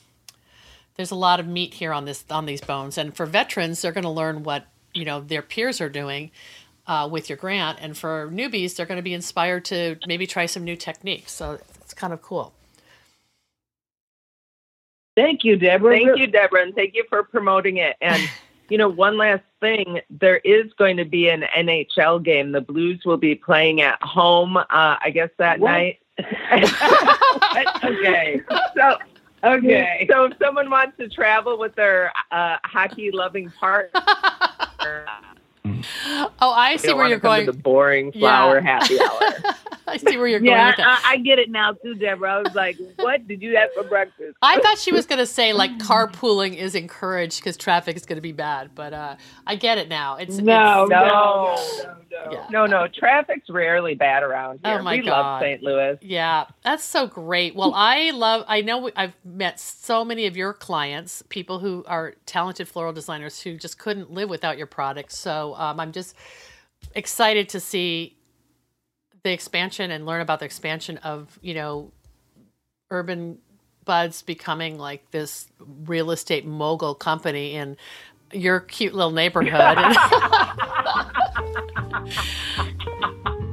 there's 0.97 1.11
a 1.11 1.17
lot 1.17 1.41
of 1.41 1.47
meat 1.47 1.75
here 1.75 1.93
on 1.93 2.05
this 2.05 2.25
on 2.31 2.47
these 2.47 2.61
bones, 2.61 2.99
and 2.99 3.17
for 3.17 3.25
veterans, 3.25 3.81
they're 3.81 3.93
going 3.93 4.05
to 4.05 4.11
learn 4.11 4.43
what 4.43 4.67
you 4.93 5.05
know 5.05 5.21
their 5.21 5.41
peers 5.43 5.81
are 5.81 5.89
doing 5.89 6.31
uh, 6.87 7.09
with 7.11 7.29
your 7.31 7.39
grant, 7.39 7.79
and 7.81 7.97
for 7.97 8.29
newbies, 8.31 8.77
they're 8.77 8.87
going 8.87 8.99
to 8.99 9.03
be 9.03 9.15
inspired 9.15 9.65
to 9.67 9.97
maybe 10.07 10.27
try 10.27 10.47
some 10.47 10.65
new 10.65 10.77
techniques. 10.77 11.33
So 11.33 11.59
it's 11.81 11.95
kind 11.95 12.13
of 12.13 12.21
cool. 12.21 12.53
Thank 15.17 15.45
you, 15.45 15.57
Deborah. 15.57 15.97
Thank 15.97 16.19
you, 16.19 16.27
Deborah, 16.27 16.63
and 16.63 16.75
thank 16.75 16.95
you 16.95 17.05
for 17.09 17.23
promoting 17.23 17.79
it. 17.79 17.97
And 18.01 18.23
you 18.71 18.79
know, 18.79 18.89
one 18.89 19.19
last 19.19 19.43
thing, 19.61 20.01
there 20.09 20.39
is 20.39 20.73
going 20.79 20.97
to 20.97 21.05
be 21.05 21.29
an 21.29 21.45
NHL 21.57 22.23
game. 22.23 22.53
The 22.53 22.61
Blues 22.61 23.03
will 23.05 23.17
be 23.19 23.35
playing 23.35 23.81
at 23.83 24.01
home, 24.03 24.57
uh, 24.57 24.65
I 24.71 25.11
guess 25.13 25.31
that 25.39 25.61
What? 25.61 25.73
night. 25.73 25.99
okay. 27.85 28.41
So 28.77 28.97
okay. 29.45 30.07
So 30.11 30.25
if 30.25 30.35
someone 30.41 30.71
wants 30.71 30.97
to 30.99 31.09
travel 31.09 31.59
with 31.59 31.75
their 31.75 32.13
uh, 32.31 32.59
hockey-loving 32.65 33.51
partner, 33.59 34.03
Oh, 36.43 36.53
I 36.53 36.77
see 36.77 36.93
where 36.95 37.07
you're 37.09 37.19
to 37.19 37.23
come 37.23 37.31
going. 37.37 37.47
to 37.47 37.53
the 37.53 37.59
boring 37.59 38.13
flower 38.13 38.61
happy 38.61 38.99
hour. 39.01 39.55
I 39.87 39.97
see 39.97 40.17
where 40.17 40.27
you're 40.29 40.39
going 40.41 40.53
Yeah, 40.53 40.69
with 40.69 40.77
that. 40.79 41.03
I, 41.05 41.13
I 41.15 41.17
get 41.19 41.39
it 41.39 41.51
now 41.51 41.73
too, 41.73 41.95
Debra. 41.95 42.33
I 42.37 42.43
was 42.43 42.55
like, 42.55 42.77
"What 42.97 43.27
did 43.27 43.43
you 43.43 43.57
have 43.57 43.71
for 43.75 43.83
breakfast?" 43.83 44.37
I 44.41 44.59
thought 44.61 44.79
she 44.79 44.93
was 44.93 45.05
going 45.07 45.19
to 45.19 45.27
say 45.27 45.53
like 45.53 45.73
carpooling 45.79 46.57
is 46.57 46.75
encouraged 46.75 47.41
because 47.41 47.57
traffic 47.57 47.97
is 47.97 48.07
going 48.07 48.17
to 48.17 48.23
be 48.23 48.33
bad, 48.33 48.71
but 48.75 48.93
uh, 48.95 49.17
I 49.47 49.57
get 49.57 49.79
it 49.79 49.89
now. 49.89 50.17
It's 50.17 50.39
No, 50.39 50.85
it's- 50.85 50.89
No. 50.91 50.97
no, 50.97 51.57
no, 51.85 51.95
no. 52.27 52.33
Yeah. 52.33 52.47
No, 52.51 52.67
no, 52.67 52.87
traffic's 52.89 53.49
rarely 53.51 53.95
bad 53.95 54.23
around 54.23 54.61
here. 54.65 54.79
Oh, 54.79 54.83
my 54.83 54.97
we 54.97 55.03
God. 55.03 55.11
love 55.11 55.41
St. 55.43 55.63
Louis. 55.63 55.99
Yeah, 56.03 56.47
that's 56.63 56.85
so 56.85 57.07
great. 57.07 57.55
Well, 57.55 57.73
I 57.75 58.11
love. 58.11 58.45
I 58.49 58.61
know 58.63 58.91
I've 58.97 59.15
met 59.25 59.59
so 59.61 60.05
many 60.05 60.27
of 60.27 60.37
your 60.37 60.53
clients, 60.53 61.23
people 61.29 61.61
who 61.61 61.85
are 61.87 62.15
talented 62.27 62.69
floral 62.69 62.93
designers 62.93 63.41
who 63.43 63.57
just 63.57 63.79
couldn't 63.79 64.11
live 64.13 64.29
without 64.29 64.59
your 64.59 64.67
products. 64.67 65.17
So 65.19 65.55
um, 65.61 65.79
I'm 65.79 65.93
just 65.93 66.17
excited 66.95 67.51
to 67.51 67.61
see 67.61 68.17
the 69.23 69.33
expansion 69.33 69.91
and 69.91 70.07
learn 70.07 70.23
about 70.23 70.41
the 70.41 70.47
expansion 70.47 70.97
of 70.99 71.39
you 71.43 71.55
know 71.55 71.93
urban 72.91 73.39
buds 73.85 74.23
becoming 74.23 74.79
like 74.79 75.11
this 75.11 75.49
real 75.85 76.11
estate 76.11 76.47
mogul 76.47 76.95
company 76.95 77.55
in 77.55 77.77
your 78.33 78.61
cute 78.61 78.95
little 78.95 79.11
neighborhood. 79.11 79.79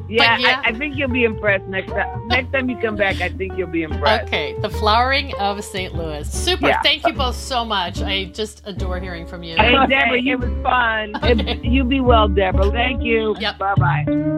Yeah, 0.10 0.38
yeah. 0.38 0.62
I, 0.66 0.70
I 0.70 0.74
think 0.74 0.96
you'll 0.96 1.10
be 1.10 1.24
impressed 1.24 1.66
next 1.66 1.92
time. 1.92 2.28
Next 2.28 2.52
time 2.52 2.70
you 2.70 2.78
come 2.78 2.96
back, 2.96 3.20
I 3.22 3.30
think 3.30 3.58
you'll 3.58 3.68
be 3.68 3.84
impressed. 3.84 4.28
Okay, 4.28 4.56
the 4.62 4.70
flowering 4.70 5.34
of 5.40 5.64
St. 5.64 5.94
Louis. 5.96 6.32
Super. 6.32 6.68
Yeah. 6.68 6.82
Thank 6.82 7.06
you 7.06 7.14
both 7.14 7.36
so 7.36 7.66
much. 7.66 8.02
I 8.02 8.26
just 8.26 8.62
adore 8.66 9.00
hearing 9.00 9.26
from 9.26 9.44
you. 9.44 9.56
Hey, 9.58 9.72
Debra, 9.88 10.20
you- 10.20 10.34
it 10.34 10.40
was 10.40 10.64
fun. 10.64 11.14
If- 11.24 11.64
you 11.66 11.84
be 11.84 12.00
well, 12.00 12.28
Debra. 12.28 12.72
Thank 12.72 13.04
you. 13.04 13.36
Yep. 13.40 13.58
Bye 13.58 13.76
bye. 13.76 14.34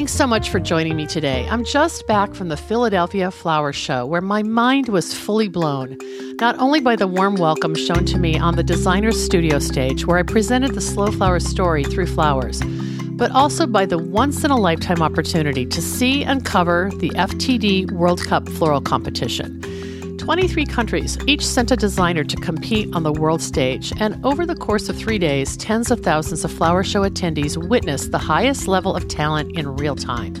Thanks 0.00 0.14
so 0.14 0.26
much 0.26 0.48
for 0.48 0.58
joining 0.58 0.96
me 0.96 1.06
today. 1.06 1.46
I'm 1.50 1.62
just 1.62 2.06
back 2.06 2.34
from 2.34 2.48
the 2.48 2.56
Philadelphia 2.56 3.30
Flower 3.30 3.70
Show 3.70 4.06
where 4.06 4.22
my 4.22 4.42
mind 4.42 4.88
was 4.88 5.12
fully 5.12 5.46
blown, 5.46 5.98
not 6.40 6.58
only 6.58 6.80
by 6.80 6.96
the 6.96 7.06
warm 7.06 7.34
welcome 7.34 7.74
shown 7.74 8.06
to 8.06 8.18
me 8.18 8.38
on 8.38 8.56
the 8.56 8.62
designer's 8.62 9.22
studio 9.22 9.58
stage 9.58 10.06
where 10.06 10.16
I 10.16 10.22
presented 10.22 10.72
the 10.74 10.80
slow 10.80 11.12
flower 11.12 11.38
story 11.38 11.84
through 11.84 12.06
flowers, 12.06 12.62
but 13.10 13.30
also 13.32 13.66
by 13.66 13.84
the 13.84 13.98
once 13.98 14.42
in 14.42 14.50
a 14.50 14.56
lifetime 14.56 15.02
opportunity 15.02 15.66
to 15.66 15.82
see 15.82 16.24
and 16.24 16.46
cover 16.46 16.90
the 16.94 17.10
FTD 17.10 17.92
World 17.92 18.24
Cup 18.24 18.48
floral 18.48 18.80
competition. 18.80 19.60
23 20.30 20.64
countries 20.64 21.18
each 21.26 21.44
sent 21.44 21.72
a 21.72 21.76
designer 21.76 22.22
to 22.22 22.36
compete 22.36 22.88
on 22.94 23.02
the 23.02 23.12
world 23.12 23.42
stage, 23.42 23.92
and 23.98 24.24
over 24.24 24.46
the 24.46 24.54
course 24.54 24.88
of 24.88 24.96
three 24.96 25.18
days, 25.18 25.56
tens 25.56 25.90
of 25.90 25.98
thousands 26.04 26.44
of 26.44 26.52
flower 26.52 26.84
show 26.84 27.00
attendees 27.00 27.56
witnessed 27.56 28.12
the 28.12 28.18
highest 28.18 28.68
level 28.68 28.94
of 28.94 29.08
talent 29.08 29.58
in 29.58 29.74
real 29.74 29.96
time. 29.96 30.32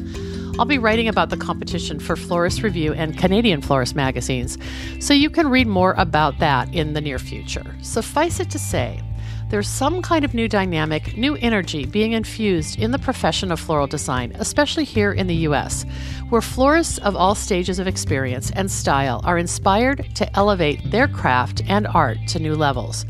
I'll 0.60 0.64
be 0.64 0.78
writing 0.78 1.08
about 1.08 1.30
the 1.30 1.36
competition 1.36 1.98
for 1.98 2.14
Florist 2.14 2.62
Review 2.62 2.92
and 2.92 3.18
Canadian 3.18 3.62
Florist 3.62 3.96
magazines, 3.96 4.58
so 5.00 5.12
you 5.12 5.28
can 5.28 5.48
read 5.48 5.66
more 5.66 5.94
about 5.98 6.38
that 6.38 6.72
in 6.72 6.92
the 6.92 7.00
near 7.00 7.18
future. 7.18 7.74
Suffice 7.82 8.38
it 8.38 8.48
to 8.50 8.60
say, 8.60 9.02
there's 9.50 9.68
some 9.68 10.00
kind 10.00 10.24
of 10.24 10.32
new 10.32 10.48
dynamic, 10.48 11.16
new 11.16 11.34
energy 11.36 11.84
being 11.84 12.12
infused 12.12 12.78
in 12.78 12.92
the 12.92 12.98
profession 13.00 13.50
of 13.50 13.58
floral 13.58 13.88
design, 13.88 14.32
especially 14.38 14.84
here 14.84 15.12
in 15.12 15.26
the 15.26 15.34
US, 15.48 15.84
where 16.28 16.40
florists 16.40 16.98
of 16.98 17.16
all 17.16 17.34
stages 17.34 17.80
of 17.80 17.88
experience 17.88 18.52
and 18.52 18.70
style 18.70 19.20
are 19.24 19.38
inspired 19.38 20.06
to 20.14 20.36
elevate 20.36 20.92
their 20.92 21.08
craft 21.08 21.62
and 21.66 21.88
art 21.88 22.18
to 22.28 22.38
new 22.38 22.54
levels. 22.54 23.04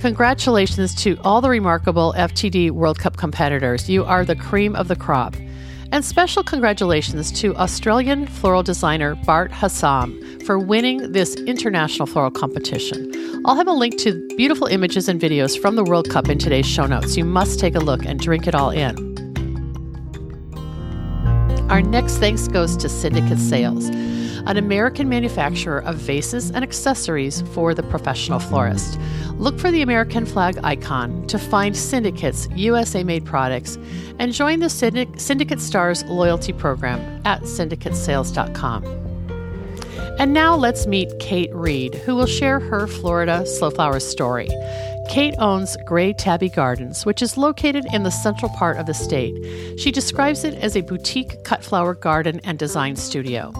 Congratulations 0.00 0.92
to 0.96 1.16
all 1.22 1.40
the 1.40 1.48
remarkable 1.48 2.12
FTD 2.16 2.72
World 2.72 2.98
Cup 2.98 3.16
competitors. 3.16 3.88
You 3.88 4.04
are 4.04 4.24
the 4.24 4.36
cream 4.36 4.74
of 4.74 4.88
the 4.88 4.96
crop. 4.96 5.36
And 5.92 6.04
special 6.04 6.42
congratulations 6.42 7.30
to 7.40 7.54
Australian 7.56 8.26
floral 8.26 8.62
designer 8.62 9.14
Bart 9.14 9.52
Hassam 9.52 10.20
for 10.44 10.58
winning 10.58 11.12
this 11.12 11.34
international 11.34 12.06
floral 12.06 12.30
competition. 12.30 13.12
I'll 13.44 13.56
have 13.56 13.68
a 13.68 13.72
link 13.72 13.98
to 13.98 14.26
beautiful 14.36 14.66
images 14.66 15.08
and 15.08 15.20
videos 15.20 15.58
from 15.58 15.76
the 15.76 15.84
World 15.84 16.10
Cup 16.10 16.28
in 16.28 16.38
today's 16.38 16.66
show 16.66 16.86
notes. 16.86 17.16
You 17.16 17.24
must 17.24 17.58
take 17.60 17.74
a 17.74 17.80
look 17.80 18.04
and 18.04 18.18
drink 18.18 18.46
it 18.46 18.54
all 18.54 18.70
in. 18.70 19.16
Our 21.70 21.82
next 21.82 22.18
thanks 22.18 22.46
goes 22.48 22.76
to 22.76 22.88
Syndicate 22.88 23.38
Sales, 23.38 23.88
an 24.46 24.56
American 24.56 25.08
manufacturer 25.08 25.80
of 25.82 25.96
vases 25.96 26.50
and 26.50 26.62
accessories 26.62 27.42
for 27.52 27.74
the 27.74 27.82
professional 27.82 28.38
florist. 28.38 28.98
Look 29.34 29.58
for 29.58 29.70
the 29.70 29.82
American 29.82 30.24
flag 30.24 30.58
icon 30.62 31.26
to 31.26 31.38
find 31.38 31.76
Syndicate's 31.76 32.48
USA 32.54 33.04
made 33.04 33.24
products 33.24 33.76
and 34.18 34.32
join 34.32 34.60
the 34.60 34.70
Syndic- 34.70 35.20
Syndicate 35.20 35.60
Stars 35.60 36.04
loyalty 36.04 36.52
program 36.52 37.20
at 37.24 37.42
syndicatesales.com. 37.42 38.84
And 40.18 40.32
now 40.32 40.56
let's 40.56 40.86
meet 40.86 41.12
Kate 41.18 41.54
Reed, 41.54 41.94
who 41.94 42.16
will 42.16 42.26
share 42.26 42.58
her 42.58 42.86
Florida 42.86 43.44
slow 43.44 43.70
flower 43.70 44.00
story. 44.00 44.48
Kate 45.10 45.34
owns 45.38 45.76
Grey 45.84 46.14
Tabby 46.14 46.48
Gardens, 46.48 47.04
which 47.04 47.20
is 47.20 47.36
located 47.36 47.84
in 47.92 48.02
the 48.02 48.10
central 48.10 48.50
part 48.52 48.78
of 48.78 48.86
the 48.86 48.94
state. 48.94 49.34
She 49.78 49.92
describes 49.92 50.42
it 50.42 50.54
as 50.54 50.76
a 50.76 50.80
boutique 50.80 51.44
cut 51.44 51.62
flower 51.62 51.94
garden 51.94 52.40
and 52.44 52.58
design 52.58 52.96
studio. 52.96 53.52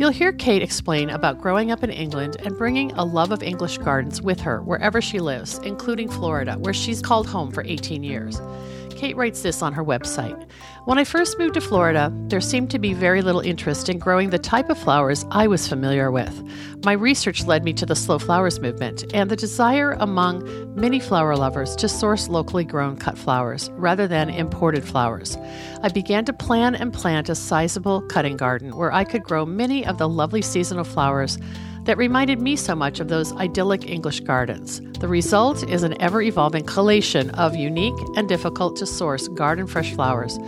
You'll 0.00 0.08
hear 0.08 0.32
Kate 0.32 0.62
explain 0.62 1.10
about 1.10 1.42
growing 1.42 1.70
up 1.70 1.84
in 1.84 1.90
England 1.90 2.38
and 2.42 2.56
bringing 2.56 2.90
a 2.92 3.04
love 3.04 3.32
of 3.32 3.42
English 3.42 3.76
gardens 3.76 4.22
with 4.22 4.40
her 4.40 4.62
wherever 4.62 5.02
she 5.02 5.20
lives, 5.20 5.58
including 5.58 6.08
Florida, 6.08 6.54
where 6.54 6.72
she's 6.72 7.02
called 7.02 7.26
home 7.26 7.52
for 7.52 7.62
18 7.66 8.02
years. 8.02 8.40
Kate 8.88 9.14
writes 9.14 9.42
this 9.42 9.60
on 9.60 9.74
her 9.74 9.84
website. 9.84 10.48
When 10.86 10.96
I 10.96 11.04
first 11.04 11.38
moved 11.38 11.54
to 11.54 11.60
Florida, 11.60 12.10
there 12.28 12.40
seemed 12.40 12.70
to 12.70 12.78
be 12.78 12.94
very 12.94 13.20
little 13.20 13.42
interest 13.42 13.90
in 13.90 13.98
growing 13.98 14.30
the 14.30 14.38
type 14.38 14.70
of 14.70 14.78
flowers 14.78 15.26
I 15.30 15.46
was 15.46 15.68
familiar 15.68 16.10
with. 16.10 16.42
My 16.86 16.92
research 16.92 17.44
led 17.44 17.64
me 17.64 17.74
to 17.74 17.84
the 17.84 17.94
slow 17.94 18.18
flowers 18.18 18.60
movement 18.60 19.04
and 19.12 19.30
the 19.30 19.36
desire 19.36 19.92
among 20.00 20.74
many 20.74 20.98
flower 20.98 21.36
lovers 21.36 21.76
to 21.76 21.88
source 21.88 22.28
locally 22.30 22.64
grown 22.64 22.96
cut 22.96 23.18
flowers 23.18 23.68
rather 23.74 24.08
than 24.08 24.30
imported 24.30 24.82
flowers. 24.82 25.36
I 25.82 25.90
began 25.90 26.24
to 26.24 26.32
plan 26.32 26.74
and 26.74 26.94
plant 26.94 27.28
a 27.28 27.34
sizable 27.34 28.00
cutting 28.08 28.38
garden 28.38 28.74
where 28.74 28.90
I 28.90 29.04
could 29.04 29.22
grow 29.22 29.44
many 29.44 29.84
of 29.84 29.98
the 29.98 30.08
lovely 30.08 30.40
seasonal 30.40 30.84
flowers 30.84 31.36
that 31.84 31.96
reminded 31.96 32.40
me 32.40 32.56
so 32.56 32.74
much 32.74 33.00
of 33.00 33.08
those 33.08 33.32
idyllic 33.34 33.88
English 33.88 34.20
gardens. 34.20 34.80
The 35.00 35.08
result 35.08 35.68
is 35.68 35.82
an 35.82 36.00
ever 36.00 36.20
evolving 36.22 36.64
collation 36.64 37.30
of 37.30 37.56
unique 37.56 37.98
and 38.16 38.28
difficult 38.28 38.76
to 38.76 38.86
source 38.86 39.28
garden 39.28 39.66
fresh 39.66 39.94
flowers, 39.94 40.38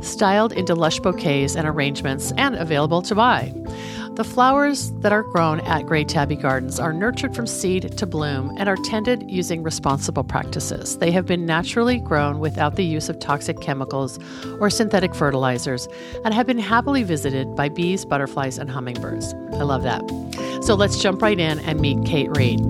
styled 0.00 0.52
into 0.52 0.74
lush 0.74 0.98
bouquets 1.00 1.54
and 1.54 1.66
arrangements, 1.66 2.32
and 2.36 2.56
available 2.56 3.02
to 3.02 3.14
buy. 3.14 3.54
The 4.20 4.24
flowers 4.24 4.90
that 4.98 5.12
are 5.12 5.22
grown 5.22 5.60
at 5.60 5.86
Grey 5.86 6.04
Tabby 6.04 6.36
Gardens 6.36 6.78
are 6.78 6.92
nurtured 6.92 7.34
from 7.34 7.46
seed 7.46 7.96
to 7.96 8.06
bloom 8.06 8.54
and 8.58 8.68
are 8.68 8.76
tended 8.76 9.30
using 9.30 9.62
responsible 9.62 10.24
practices. 10.24 10.98
They 10.98 11.10
have 11.10 11.24
been 11.24 11.46
naturally 11.46 12.00
grown 12.00 12.38
without 12.38 12.76
the 12.76 12.84
use 12.84 13.08
of 13.08 13.18
toxic 13.18 13.62
chemicals 13.62 14.18
or 14.60 14.68
synthetic 14.68 15.14
fertilizers 15.14 15.88
and 16.22 16.34
have 16.34 16.46
been 16.46 16.58
happily 16.58 17.02
visited 17.02 17.56
by 17.56 17.70
bees, 17.70 18.04
butterflies, 18.04 18.58
and 18.58 18.68
hummingbirds. 18.68 19.32
I 19.54 19.62
love 19.62 19.84
that. 19.84 20.02
So 20.64 20.74
let's 20.74 21.00
jump 21.00 21.22
right 21.22 21.40
in 21.40 21.58
and 21.60 21.80
meet 21.80 22.04
Kate 22.04 22.28
Reed. 22.36 22.60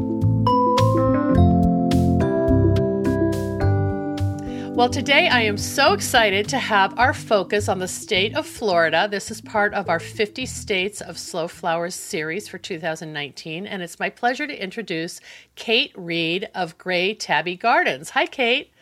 Well, 4.81 4.89
today 4.89 5.29
I 5.29 5.43
am 5.43 5.59
so 5.59 5.93
excited 5.93 6.49
to 6.49 6.59
have 6.59 6.99
our 6.99 7.13
focus 7.13 7.69
on 7.69 7.81
the 7.81 7.87
state 7.87 8.35
of 8.35 8.47
Florida. 8.47 9.09
This 9.11 9.31
is 9.31 9.43
part 9.43 9.75
of 9.75 9.91
our 9.91 10.01
50 10.01 10.47
States 10.47 11.03
of 11.03 11.19
Slow 11.19 11.49
Flowers 11.49 11.95
series 11.95 12.49
for 12.49 12.57
2019, 12.57 13.67
and 13.67 13.83
it's 13.83 14.01
my 14.01 14.09
pleasure 14.09 14.47
to 14.47 14.63
introduce 14.63 15.21
Kate 15.55 15.93
Reed 15.95 16.49
of 16.55 16.79
Grey 16.79 17.13
Tabby 17.13 17.57
Gardens. 17.57 18.09
Hi, 18.09 18.25
Kate. 18.25 18.73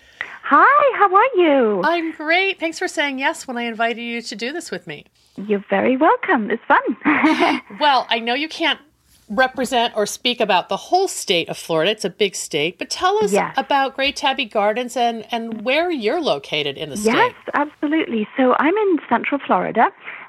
Hi, 0.45 0.99
how 0.99 1.13
are 1.13 1.31
you? 1.35 1.83
I'm 1.83 2.13
great. 2.13 2.61
Thanks 2.61 2.79
for 2.79 2.87
saying 2.87 3.19
yes 3.19 3.49
when 3.49 3.57
I 3.57 3.63
invited 3.63 4.01
you 4.01 4.23
to 4.23 4.37
do 4.37 4.53
this 4.53 4.71
with 4.71 4.87
me. 4.87 5.05
You're 5.35 5.65
very 5.69 5.97
welcome. 5.97 6.49
It's 6.53 6.63
fun. 6.69 7.61
Well, 7.81 8.07
I 8.09 8.21
know 8.21 8.35
you 8.35 8.49
can't 8.49 8.81
represent 9.29 9.95
or 9.97 10.07
speak 10.07 10.41
about 10.41 10.69
the 10.69 10.77
whole 10.77 11.09
state 11.09 11.49
of 11.49 11.57
Florida. 11.59 11.91
It's 11.91 12.05
a 12.05 12.11
big 12.11 12.35
state, 12.35 12.79
but 12.79 12.91
tell 12.91 13.23
us 13.23 13.33
Yes. 13.33 13.55
about 13.57 13.95
Grey 13.97 14.13
Tabby 14.13 14.45
Gardens 14.45 14.97
and, 14.97 15.27
and 15.31 15.63
where 15.63 15.91
you're 15.91 16.21
located 16.21 16.77
in 16.79 16.91
the 16.91 16.97
state. 16.97 17.15
Yes, 17.15 17.35
absolutely. 17.55 18.27
So 18.37 18.55
I'm 18.59 18.75
in 18.75 18.99
Central 19.09 19.41
Florida, 19.47 19.89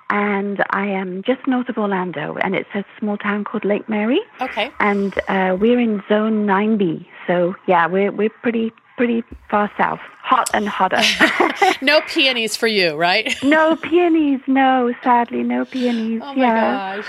and 0.10 0.64
I 0.72 0.88
am 0.88 1.24
just 1.24 1.46
north 1.48 1.70
of 1.70 1.78
Orlando, 1.78 2.36
and 2.42 2.56
it's 2.56 2.70
a 2.74 2.84
small 3.00 3.18
town 3.18 3.44
called 3.44 3.64
Lake 3.64 3.88
Mary, 3.88 4.20
Okay. 4.42 4.72
and 4.80 5.18
uh, 5.28 5.56
we're 5.60 5.80
in 5.80 6.02
Zone 6.10 6.46
9B. 6.46 7.06
So 7.28 7.56
yeah, 7.68 7.86
we're 7.88 8.12
we're 8.12 8.30
pretty 8.42 8.72
pretty 8.98 9.24
far 9.50 9.72
south, 9.78 10.00
hot 10.22 10.50
and 10.54 10.68
hotter. 10.68 11.02
No 11.82 12.02
peonies 12.02 12.58
for 12.58 12.68
you, 12.68 12.96
right? 12.96 13.34
no 13.44 13.76
peonies, 13.78 14.42
no, 14.48 14.94
sadly, 15.04 15.44
no 15.44 15.64
peonies. 15.64 16.22
Oh 16.26 16.34
my 16.34 16.42
yeah. 16.42 16.98
gosh. 16.98 17.06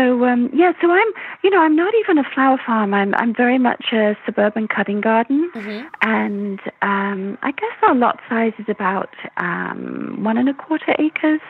So 0.00 0.24
um, 0.24 0.48
yeah, 0.54 0.72
so 0.80 0.90
I'm, 0.90 1.12
you 1.42 1.50
know, 1.50 1.60
I'm 1.60 1.76
not 1.76 1.92
even 2.00 2.16
a 2.16 2.24
flower 2.34 2.58
farm. 2.64 2.94
I'm, 2.94 3.14
I'm 3.16 3.34
very 3.34 3.58
much 3.58 3.86
a 3.92 4.16
suburban 4.24 4.66
cutting 4.66 5.00
garden, 5.00 5.50
Mm-hmm. 5.54 5.86
and 6.02 6.60
um, 6.80 7.36
I 7.42 7.50
guess 7.50 7.72
our 7.82 7.94
lot 7.94 8.20
size 8.28 8.52
is 8.58 8.66
about 8.68 9.14
um, 9.36 10.18
one 10.22 10.38
and 10.38 10.48
a 10.48 10.54
quarter 10.54 10.94
acres. 10.98 11.40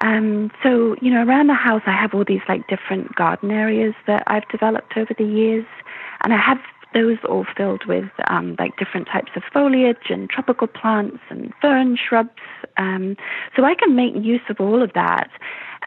Um, 0.00 0.50
so 0.62 0.96
you 1.02 1.10
know, 1.12 1.24
around 1.24 1.48
the 1.48 1.54
house, 1.54 1.82
I 1.86 1.92
have 1.92 2.14
all 2.14 2.24
these 2.24 2.40
like 2.48 2.66
different 2.68 3.14
garden 3.14 3.50
areas 3.50 3.94
that 4.06 4.22
I've 4.26 4.48
developed 4.48 4.96
over 4.96 5.12
the 5.16 5.24
years, 5.24 5.66
and 6.24 6.32
I 6.32 6.38
have 6.38 6.58
those 6.94 7.18
all 7.28 7.46
filled 7.56 7.84
with 7.86 8.10
um, 8.28 8.56
like 8.58 8.76
different 8.76 9.08
types 9.08 9.32
of 9.36 9.42
foliage 9.52 10.08
and 10.10 10.28
tropical 10.30 10.66
plants 10.66 11.18
and 11.30 11.52
fern 11.60 11.96
shrubs. 11.96 12.30
Um, 12.76 13.16
so 13.56 13.64
I 13.64 13.74
can 13.74 13.94
make 13.94 14.14
use 14.16 14.40
of 14.48 14.60
all 14.60 14.82
of 14.82 14.92
that. 14.94 15.30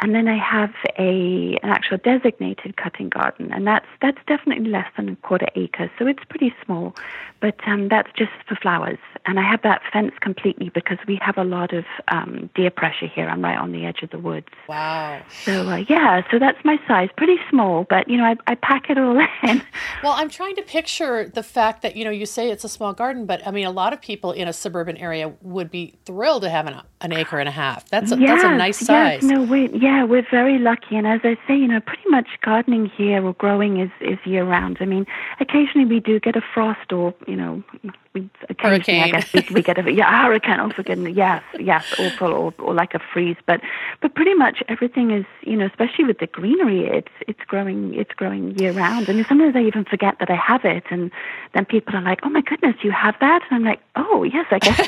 And 0.02 0.14
then 0.14 0.28
I 0.28 0.38
have 0.38 0.72
a 1.00 1.58
an 1.64 1.70
actual 1.70 1.98
designated 1.98 2.76
cutting 2.76 3.08
garden, 3.08 3.54
and 3.54 3.66
that's 3.66 3.86
that's 4.02 4.18
definitely 4.28 4.70
less 4.70 4.88
than 4.98 5.08
a 5.08 5.16
quarter 5.18 5.48
acre, 5.56 5.90
so 5.98 6.06
it's 6.06 6.24
pretty 6.28 6.54
small. 6.66 6.94
But 7.40 7.56
um, 7.66 7.88
that's 7.88 8.10
just 8.18 8.32
for 8.46 8.56
flowers, 8.56 8.98
and 9.26 9.40
I 9.40 9.50
have 9.50 9.62
that 9.62 9.82
fenced 9.94 10.20
completely 10.20 10.68
because 10.68 10.98
we 11.08 11.18
have 11.22 11.38
a 11.38 11.46
lot 11.46 11.72
of 11.74 11.86
um, 12.10 12.50
deer 12.56 12.72
pressure 12.72 13.08
here. 13.08 13.30
I'm 13.30 13.42
right 13.42 13.58
on 13.58 13.72
the 13.72 13.86
edge 13.86 14.02
of 14.04 14.10
the 14.10 14.20
woods, 14.20 14.48
Wow. 14.68 15.22
so 15.46 15.66
uh, 15.70 15.78
yeah, 15.88 16.24
so 16.30 16.40
that's 16.40 16.58
my 16.66 16.78
size, 16.90 17.08
pretty 17.16 17.38
small, 17.50 17.86
but 17.90 18.10
you 18.10 18.18
know 18.18 18.26
I, 18.26 18.36
I 18.48 18.56
pack 18.56 18.90
it 18.90 18.98
all 18.98 19.18
in. 19.44 19.62
Well, 20.04 20.14
I'm 20.14 20.30
trying 20.30 20.56
to 20.58 20.62
picture 20.62 20.95
the 21.00 21.44
fact 21.44 21.82
that, 21.82 21.96
you 21.96 22.04
know, 22.04 22.12
you 22.12 22.26
say 22.26 22.50
it's 22.50 22.64
a 22.64 22.70
small 22.70 22.94
garden, 22.94 23.26
but 23.26 23.46
I 23.46 23.52
mean, 23.52 23.66
a 23.66 23.72
lot 23.72 23.94
of 23.94 24.02
people 24.02 24.32
in 24.32 24.48
a 24.48 24.54
suburban 24.54 24.98
area 24.98 25.34
would 25.42 25.72
be 25.72 25.96
thrilled 26.06 26.44
to 26.44 26.50
have 26.50 26.68
an, 26.68 26.82
an 27.06 27.14
acre 27.14 27.40
and 27.40 27.48
a 27.48 27.52
half. 27.52 27.88
That's 27.90 28.12
a, 28.12 28.16
that's 28.18 28.44
a 28.44 28.50
Yes, 28.50 28.58
nice 28.58 28.82
yes, 28.90 29.22
size. 29.22 29.24
no, 29.24 29.44
we 29.44 29.70
yeah, 29.70 30.04
we're 30.04 30.28
very 30.30 30.58
lucky, 30.60 30.96
and 30.98 31.08
as 31.08 31.22
I 31.24 31.38
say, 31.48 31.56
you 31.56 31.68
know, 31.68 31.80
pretty 31.80 32.10
much 32.10 32.28
gardening 32.42 32.88
here 32.88 33.26
or 33.26 33.34
growing 33.34 33.80
is 33.80 33.92
is 34.02 34.18
year 34.26 34.44
round. 34.44 34.78
I 34.82 34.86
mean, 34.86 35.06
occasionally 35.40 35.86
we 35.88 36.00
do 36.00 36.20
get 36.20 36.36
a 36.36 36.42
frost, 36.54 36.92
or 36.92 37.14
you 37.28 37.36
know, 37.36 37.64
we 38.14 38.30
occasionally 38.50 39.02
I 39.02 39.10
Hurricane. 39.10 39.12
guess 39.12 39.34
we, 39.34 39.46
we 39.56 39.62
get 39.62 39.78
a 39.78 39.92
yeah 40.00 40.10
a 40.10 40.24
hurricane. 40.26 40.60
Oh, 40.60 40.70
for 40.72 40.84
goodness, 40.84 41.14
yes, 41.16 41.44
yes, 41.60 41.86
awful, 42.00 42.32
or 42.34 42.54
or 42.60 42.74
like 42.74 42.94
a 42.96 43.00
freeze. 43.14 43.38
But 43.46 43.62
but 44.02 44.16
pretty 44.16 44.34
much 44.34 44.64
everything 44.68 45.12
is 45.12 45.26
you 45.44 45.56
know, 45.56 45.66
especially 45.68 46.06
with 46.06 46.20
the 46.20 46.28
greenery, 46.28 46.86
it's 46.88 47.12
it's 47.28 47.42
growing 47.48 47.94
it's 47.94 48.14
growing 48.14 48.58
year 48.58 48.72
round. 48.72 49.08
And 49.10 49.24
sometimes 49.28 49.56
I 49.56 49.62
even 49.62 49.86
forget 49.86 50.18
that 50.20 50.32
I 50.32 50.36
have 50.36 50.66
it, 50.66 50.84
and 50.90 51.12
then 51.54 51.66
people 51.66 51.96
are 51.96 52.02
like, 52.02 52.20
oh 52.24 52.30
my 52.30 52.42
goodness, 52.42 52.76
you 52.84 52.92
have 52.92 53.16
that, 53.20 53.42
and 53.50 53.56
I'm 53.58 53.64
like, 53.64 53.82
oh 53.96 54.24
yes, 54.24 54.48
I 54.50 54.60
guess 54.60 54.80
I 54.80 54.88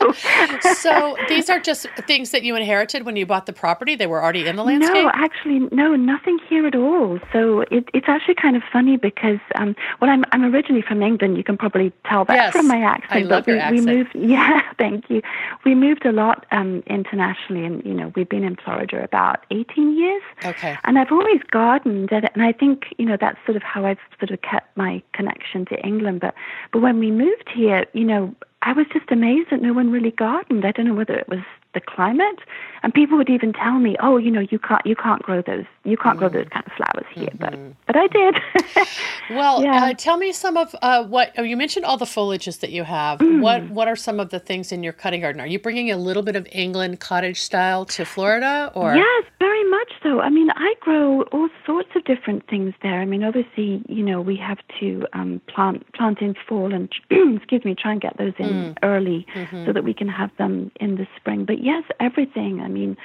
do. 0.00 0.74
so 0.74 1.16
these 1.28 1.49
are 1.50 1.60
just 1.60 1.86
things 2.06 2.30
that 2.30 2.42
you 2.42 2.56
inherited 2.56 3.04
when 3.04 3.16
you 3.16 3.26
bought 3.26 3.46
the 3.46 3.52
property. 3.52 3.94
They 3.94 4.06
were 4.06 4.22
already 4.22 4.46
in 4.46 4.56
the 4.56 4.64
landscape. 4.64 4.94
No, 4.94 5.10
actually, 5.14 5.60
no, 5.72 5.94
nothing 5.96 6.38
here 6.48 6.66
at 6.66 6.74
all. 6.74 7.18
So 7.32 7.60
it, 7.70 7.88
it's 7.92 8.08
actually 8.08 8.34
kind 8.34 8.56
of 8.56 8.62
funny 8.72 8.96
because, 8.96 9.38
um, 9.56 9.76
well, 10.00 10.10
I'm 10.10 10.24
I'm 10.32 10.44
originally 10.44 10.82
from 10.82 11.02
England. 11.02 11.36
You 11.36 11.44
can 11.44 11.56
probably 11.56 11.92
tell 12.06 12.24
that 12.26 12.34
Yes, 12.34 12.52
from 12.52 12.68
my 12.68 12.80
accent. 12.80 13.12
I 13.12 13.28
love 13.28 13.44
but 13.46 13.52
we, 13.52 13.58
your 13.58 13.70
we 13.70 13.80
moved. 13.80 14.10
Yeah, 14.30 14.60
thank 14.78 15.10
you. 15.10 15.22
We 15.64 15.74
moved 15.74 16.06
a 16.06 16.12
lot 16.12 16.46
um, 16.52 16.82
internationally, 16.86 17.64
and 17.64 17.84
you 17.84 17.94
know, 17.94 18.12
we've 18.14 18.28
been 18.28 18.44
in 18.44 18.56
Florida 18.56 19.02
about 19.02 19.44
18 19.50 19.98
years. 19.98 20.22
Okay. 20.44 20.76
And 20.84 20.98
I've 20.98 21.10
always 21.10 21.40
gardened, 21.50 22.12
and 22.12 22.30
and 22.34 22.42
I 22.42 22.52
think 22.52 22.84
you 22.98 23.06
know 23.06 23.16
that's 23.20 23.38
sort 23.44 23.56
of 23.56 23.62
how 23.62 23.84
I've 23.84 23.98
sort 24.18 24.30
of 24.30 24.40
kept 24.42 24.76
my 24.76 25.02
connection 25.12 25.64
to 25.66 25.78
England. 25.84 26.20
But 26.20 26.34
but 26.72 26.80
when 26.80 26.98
we 26.98 27.10
moved 27.10 27.50
here, 27.52 27.86
you 27.92 28.04
know, 28.04 28.34
I 28.62 28.72
was 28.72 28.86
just 28.92 29.10
amazed 29.10 29.50
that 29.50 29.62
no 29.62 29.72
one 29.72 29.90
really 29.90 30.10
gardened. 30.10 30.66
I 30.66 30.72
don't 30.72 30.86
know 30.86 30.94
whether 30.94 31.14
it 31.14 31.28
was 31.28 31.40
the 31.72 31.80
climate, 31.80 32.40
and 32.82 32.92
people 32.92 33.16
would 33.16 33.30
even 33.30 33.52
tell 33.52 33.78
me, 33.78 33.96
"Oh, 34.00 34.16
you 34.18 34.30
know, 34.30 34.40
you 34.40 34.58
can't 34.58 34.84
you 34.84 34.96
can't 34.96 35.22
grow 35.22 35.40
those 35.40 35.64
you 35.84 35.96
can't 35.96 36.18
grow 36.18 36.28
those 36.28 36.48
kind 36.48 36.66
of 36.66 36.72
flowers 36.72 37.06
here." 37.14 37.30
But 37.38 37.58
but 37.86 37.96
I 37.96 38.06
did. 38.06 38.36
Well, 39.30 39.62
Yeah. 39.62 39.84
uh, 39.84 39.94
tell 39.94 40.16
me 40.16 40.32
some 40.32 40.56
of 40.56 40.74
uh, 40.82 41.04
what 41.04 41.32
oh, 41.38 41.42
you 41.42 41.56
mentioned. 41.56 41.84
All 41.84 41.96
the 41.96 42.04
foliages 42.04 42.58
that 42.60 42.70
you 42.70 42.82
have. 42.82 43.20
What 43.20 43.70
what 43.70 43.86
are 43.86 43.94
some 43.96 44.18
of 44.18 44.30
the 44.30 44.40
things 44.40 44.72
in 44.72 44.82
your 44.82 44.92
cutting 44.92 45.20
garden? 45.20 45.40
Are 45.40 45.46
you 45.46 45.60
bringing 45.60 45.90
a 45.92 45.96
little 45.96 46.24
bit 46.24 46.34
of 46.34 46.46
England 46.50 46.98
cottage 46.98 47.40
style 47.40 47.84
to 47.86 48.04
Florida, 48.04 48.72
or 48.74 48.96
Yes, 48.96 49.24
very 49.38 49.59
much 49.70 49.92
so. 50.02 50.20
I 50.20 50.28
mean, 50.28 50.50
I 50.50 50.74
grow 50.80 51.22
all 51.32 51.48
sorts 51.64 51.90
of 51.94 52.04
different 52.04 52.46
things 52.48 52.74
there. 52.82 53.00
I 53.00 53.04
mean, 53.04 53.22
obviously, 53.24 53.82
you 53.88 54.02
know, 54.02 54.20
we 54.20 54.36
have 54.36 54.58
to 54.80 55.06
um, 55.12 55.40
plant 55.46 55.90
plant 55.94 56.20
in 56.20 56.34
fall 56.48 56.74
and 56.74 56.92
excuse 57.10 57.64
me, 57.64 57.74
try 57.74 57.92
and 57.92 58.00
get 58.00 58.16
those 58.18 58.34
in 58.38 58.76
early 58.82 59.26
so 59.64 59.72
that 59.72 59.84
we 59.84 59.94
can 59.94 60.08
have 60.08 60.30
them 60.36 60.70
in 60.80 60.96
the 60.96 61.06
spring. 61.16 61.44
But 61.44 61.62
yes, 61.62 61.84
everything. 62.00 62.60
I 62.60 62.68
mean, 62.68 62.96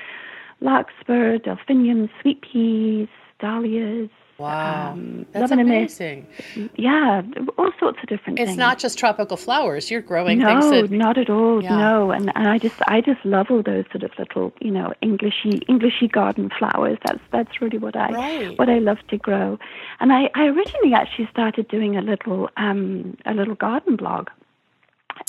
larkspur, 0.61 1.37
delphiniums, 1.37 2.09
sweet 2.21 2.41
peas, 2.41 3.07
dahlias. 3.39 4.09
Wow, 4.37 4.91
um, 4.91 5.25
that's 5.31 5.51
amazing. 5.51 6.27
Yeah, 6.75 7.21
all 7.57 7.71
sorts 7.79 7.99
of 8.03 8.09
different 8.09 8.39
It's 8.39 8.49
things. 8.49 8.57
not 8.57 8.79
just 8.79 8.97
tropical 8.97 9.37
flowers. 9.37 9.89
You're 9.91 10.01
growing 10.01 10.39
things 10.43 10.65
no, 10.65 10.81
that 10.81 10.91
not 10.91 11.17
at 11.17 11.29
all. 11.29 11.63
Yeah. 11.63 11.77
No, 11.77 12.11
and, 12.11 12.31
and 12.35 12.47
I 12.47 12.57
just 12.57 12.75
I 12.87 13.01
just 13.01 13.23
love 13.25 13.47
all 13.49 13.63
those 13.63 13.85
sort 13.91 14.03
of 14.03 14.11
little 14.17 14.53
you 14.59 14.71
know 14.71 14.93
Englishy 15.01 15.61
Englishy 15.69 16.07
garden 16.07 16.49
flowers. 16.57 16.97
That's 17.05 17.21
that's 17.31 17.61
really 17.61 17.77
what 17.77 17.95
I 17.95 18.11
Right. 18.11 18.57
what 18.59 18.69
I 18.69 18.79
love 18.79 18.97
to 19.09 19.17
grow. 19.17 19.57
And 19.99 20.11
I, 20.13 20.29
I 20.35 20.45
originally 20.45 20.93
actually 20.93 21.27
started 21.31 21.67
doing 21.67 21.95
a 21.97 22.01
little 22.01 22.49
um 22.57 23.17
a 23.25 23.33
little 23.33 23.55
garden 23.55 23.95
blog. 23.95 24.29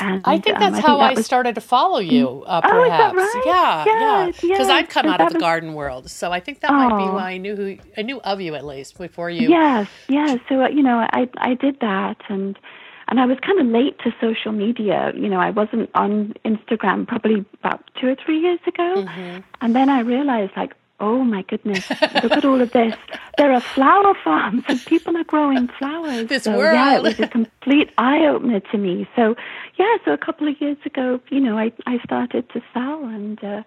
And 0.01 0.21
I 0.27 0.39
think 0.39 0.57
um, 0.57 0.73
that's 0.73 0.85
how 0.87 0.99
that 0.99 1.13
I 1.13 1.15
was- 1.15 1.25
started 1.25 1.55
to 1.55 1.61
follow 1.63 1.99
you, 2.01 2.45
uh, 2.47 2.61
Oh, 2.63 2.69
perhaps. 2.69 3.15
that 3.15 3.17
right? 3.17 3.43
Yeah, 3.47 3.85
yeah. 3.87 4.27
Because 4.27 4.43
yes. 4.43 4.69
I've 4.69 4.89
come 4.91 5.07
out 5.07 5.23
of 5.23 5.29
the 5.31 5.35
was- 5.37 5.41
garden 5.43 5.73
world, 5.73 6.11
so 6.11 6.31
I 6.33 6.41
think 6.41 6.61
that 6.61 6.71
might 6.73 6.99
be 6.99 7.05
Oh. 7.05 7.15
why 7.15 7.31
I 7.33 7.37
knew 7.39 7.57
who 7.57 7.79
I 7.97 8.03
knew 8.03 8.21
of 8.21 8.41
you 8.43 8.55
at 8.55 8.65
least 8.67 8.99
before 8.99 9.31
you. 9.31 9.49
Yes, 9.49 9.89
yes. 10.09 10.39
So 10.51 10.63
uh, 10.65 10.69
you 10.69 10.83
know, 10.83 10.99
I 10.99 11.29
I 11.39 11.55
did 11.55 11.81
that, 11.81 12.19
and 12.29 12.59
and 13.09 13.19
I 13.21 13.25
was 13.25 13.39
kind 13.41 13.59
of 13.59 13.67
late 13.69 13.99
to 14.01 14.13
social 14.21 14.53
media. 14.53 15.13
You 15.17 15.29
know, 15.31 15.41
I 15.41 15.49
wasn't 15.51 15.89
on 15.95 16.35
Instagram 16.45 17.07
probably 17.09 17.47
about 17.65 17.83
two 17.99 18.09
or 18.09 18.17
three 18.17 18.41
years 18.41 18.61
ago, 18.67 18.97
Mm-hmm. 19.07 19.41
and 19.63 19.75
then 19.75 19.89
I 19.89 20.01
realized 20.01 20.53
like. 20.57 20.75
Oh 20.99 21.23
my 21.25 21.43
goodness! 21.43 21.89
Look 21.91 22.33
at 22.33 22.45
all 22.45 22.61
of 22.61 22.73
this. 22.73 22.95
There 23.37 23.53
are 23.53 23.61
flower 23.61 24.15
farms 24.25 24.65
and 24.67 24.83
people 24.87 25.17
are 25.17 25.25
growing 25.25 25.69
flowers. 25.79 26.27
This 26.29 26.45
so, 26.45 26.53
Yeah, 26.59 26.93
it 26.97 27.03
world. 27.03 27.05
was 27.05 27.21
a 27.21 27.29
complete 27.29 27.91
eye 27.99 28.27
opener 28.27 28.61
to 28.61 28.79
me. 28.79 29.07
So, 29.15 29.37
yeah. 29.79 29.97
So 30.05 30.13
a 30.13 30.19
couple 30.19 30.49
of 30.49 30.59
years 30.61 30.79
ago, 30.87 31.21
you 31.31 31.41
know, 31.41 31.59
I 31.59 31.73
I 31.87 31.99
started 32.05 32.49
to 32.51 32.63
sell, 32.73 33.05
and 33.05 33.43
uh, 33.45 33.63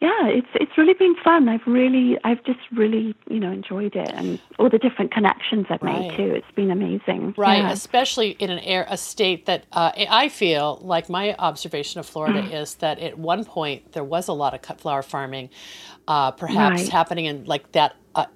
yeah, 0.00 0.26
it's 0.28 0.46
it's 0.54 0.72
really 0.78 0.94
been 0.94 1.16
fun. 1.24 1.48
I've 1.48 1.66
really, 1.66 2.16
I've 2.24 2.42
just 2.44 2.60
really, 2.72 3.14
you 3.28 3.40
know, 3.40 3.50
enjoyed 3.50 3.96
it, 3.96 4.10
and 4.14 4.38
all 4.58 4.70
the 4.70 4.78
different 4.78 5.12
connections 5.12 5.66
I've 5.70 5.82
Right. 5.82 6.00
made 6.02 6.16
too. 6.16 6.34
It's 6.34 6.50
been 6.54 6.70
amazing. 6.70 7.34
Right, 7.36 7.58
Yeah. 7.62 7.70
especially 7.72 8.30
in 8.30 8.50
an 8.50 8.60
air, 8.60 8.86
a 8.88 8.96
state 8.96 9.46
that 9.46 9.66
uh, 9.72 9.90
I 10.08 10.28
feel 10.28 10.78
like 10.82 11.08
my 11.08 11.34
observation 11.38 11.98
of 12.00 12.06
Florida 12.06 12.42
Mm. 12.42 12.62
is 12.62 12.76
that 12.76 12.98
at 13.00 13.18
one 13.18 13.44
point 13.44 13.92
there 13.92 14.04
was 14.04 14.28
a 14.28 14.32
lot 14.32 14.54
of 14.54 14.62
cut 14.62 14.80
flower 14.80 15.02
farming, 15.02 15.50
uh, 16.06 16.30
perhaps 16.32 16.82
Right. 16.82 16.88
happening 16.88 17.24
in 17.26 17.44
like 17.44 17.72
that, 17.72 17.96
uh, 18.14 18.26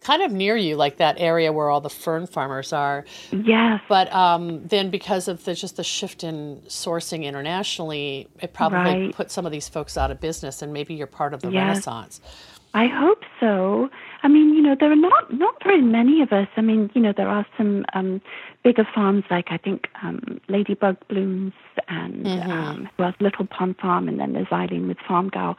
kind 0.00 0.22
of 0.22 0.32
near 0.32 0.56
you, 0.56 0.76
like 0.76 0.96
that 0.98 1.16
area 1.18 1.52
where 1.52 1.68
all 1.70 1.80
the 1.80 1.90
fern 1.90 2.26
farmers 2.26 2.72
are. 2.72 3.04
Yes. 3.32 3.80
But 3.88 4.12
um, 4.12 4.66
then, 4.66 4.90
because 4.90 5.28
of 5.28 5.44
the, 5.44 5.54
just 5.54 5.76
the 5.76 5.84
shift 5.84 6.24
in 6.24 6.62
sourcing 6.68 7.24
internationally, 7.24 8.28
it 8.40 8.52
probably 8.54 8.78
Right. 8.78 9.14
put 9.14 9.30
some 9.30 9.44
of 9.46 9.52
these 9.52 9.68
folks 9.68 9.96
out 9.98 10.10
of 10.10 10.20
business, 10.20 10.62
and 10.62 10.72
maybe 10.72 10.94
you're 10.94 11.06
part 11.06 11.34
of 11.34 11.42
the 11.42 11.50
Yes. 11.50 11.62
renaissance. 11.86 12.20
I 12.74 12.86
hope 12.86 13.22
so. 13.40 13.88
I 14.22 14.28
mean, 14.28 14.52
you 14.54 14.60
know, 14.60 14.76
there 14.78 14.92
are 14.92 14.96
not 14.96 15.32
not 15.32 15.54
very 15.64 15.80
many 15.80 16.20
of 16.20 16.32
us. 16.32 16.48
I 16.56 16.60
mean, 16.60 16.90
you 16.94 17.00
know, 17.00 17.12
there 17.16 17.28
are 17.28 17.46
some 17.56 17.84
um, 17.94 18.20
bigger 18.62 18.86
farms 18.94 19.24
like 19.30 19.46
I 19.50 19.56
think 19.56 19.88
um, 20.02 20.38
Ladybug 20.48 20.96
Blooms 21.08 21.54
and 21.88 22.26
Mm-hmm. 22.26 22.50
um, 22.50 22.88
well, 22.98 23.14
Little 23.20 23.46
Pond 23.46 23.76
Farm, 23.78 24.06
and 24.06 24.20
then 24.20 24.34
there's 24.34 24.52
Eileen 24.52 24.86
with 24.86 24.98
Farm 25.08 25.30
Gal, 25.30 25.56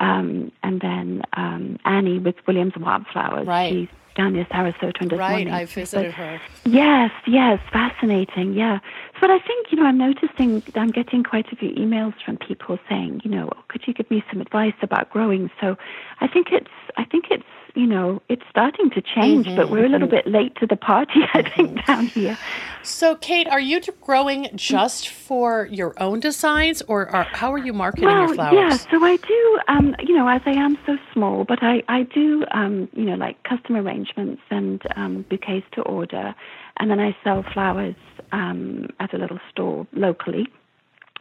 um, 0.00 0.52
and 0.62 0.80
then 0.80 1.22
um, 1.34 1.78
Annie 1.84 2.18
with 2.18 2.36
Williams 2.46 2.74
Wildflowers. 2.76 3.46
Right. 3.46 3.72
She's 3.72 3.88
down 4.16 4.32
near 4.32 4.44
Sarasota 4.46 5.00
and 5.00 5.12
Right, 5.12 5.46
mornings. 5.46 5.50
I 5.52 5.64
But- 5.64 5.70
visited 5.74 6.12
her. 6.14 6.40
Yes, 6.64 7.10
yes, 7.26 7.60
fascinating. 7.72 8.52
Yeah, 8.54 8.80
but 9.20 9.30
I 9.30 9.38
think 9.38 9.70
you 9.70 9.78
know 9.78 9.86
I'm 9.86 9.98
noticing 9.98 10.62
I'm 10.74 10.90
getting 10.90 11.22
quite 11.22 11.46
a 11.52 11.56
few 11.56 11.70
emails 11.70 12.14
from 12.24 12.36
people 12.36 12.78
saying, 12.88 13.20
you 13.24 13.30
know, 13.30 13.48
"Oh, 13.54 13.62
could 13.68 13.86
you 13.86 13.94
give 13.94 14.10
me 14.10 14.24
some 14.30 14.40
advice 14.40 14.74
about 14.82 15.10
growing? 15.10 15.50
So 15.60 15.76
I 16.20 16.26
think 16.26 16.48
it's 16.52 16.70
I 16.96 17.04
think 17.04 17.26
it's 17.30 17.44
you 17.74 17.86
know, 17.86 18.22
it's 18.28 18.42
starting 18.50 18.90
to 18.90 19.02
change, 19.02 19.46
mm-hmm, 19.46 19.56
but 19.56 19.70
we're 19.70 19.86
a 19.86 19.88
little 19.88 20.08
mm-hmm. 20.08 20.16
bit 20.16 20.26
late 20.26 20.56
to 20.56 20.66
the 20.66 20.76
party, 20.76 21.20
I 21.34 21.42
think, 21.42 21.78
mm-hmm. 21.78 21.92
down 21.92 22.06
here. 22.06 22.38
So, 22.82 23.16
Kate, 23.16 23.48
are 23.48 23.60
you 23.60 23.80
growing 24.00 24.48
just 24.54 25.08
for 25.08 25.68
your 25.70 25.94
own 26.02 26.20
designs, 26.20 26.82
or 26.82 27.08
are, 27.14 27.24
how 27.24 27.52
are 27.52 27.58
you 27.58 27.72
marketing 27.72 28.08
well, 28.08 28.26
your 28.26 28.34
flowers? 28.34 28.54
Yeah, 28.54 28.76
so 28.90 29.04
I 29.04 29.16
do, 29.16 29.58
um, 29.68 29.96
you 30.00 30.16
know, 30.16 30.28
as 30.28 30.42
I 30.46 30.52
am 30.52 30.78
so 30.86 30.96
small, 31.12 31.44
but 31.44 31.62
I, 31.62 31.82
I 31.88 32.04
do, 32.04 32.44
um, 32.52 32.88
you 32.92 33.04
know, 33.04 33.14
like 33.14 33.42
custom 33.44 33.76
arrangements 33.76 34.42
and 34.50 34.82
um, 34.96 35.24
bouquets 35.28 35.66
to 35.72 35.82
order, 35.82 36.34
and 36.78 36.90
then 36.90 37.00
I 37.00 37.16
sell 37.24 37.44
flowers 37.52 37.96
um, 38.32 38.88
at 39.00 39.12
a 39.14 39.18
little 39.18 39.40
store 39.50 39.86
locally, 39.92 40.46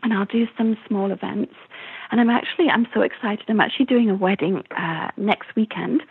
and 0.03 0.13
I'll 0.13 0.25
do 0.25 0.47
some 0.57 0.77
small 0.87 1.11
events. 1.11 1.53
And 2.11 2.21
I'm 2.21 2.29
actually, 2.29 2.69
I'm 2.69 2.87
so 2.93 3.01
excited. 3.01 3.43
I'm 3.49 3.59
actually 3.59 3.85
doing 3.85 4.09
a 4.09 4.15
wedding 4.15 4.63
uh, 4.77 5.09
next 5.17 5.55
weekend, 5.55 6.03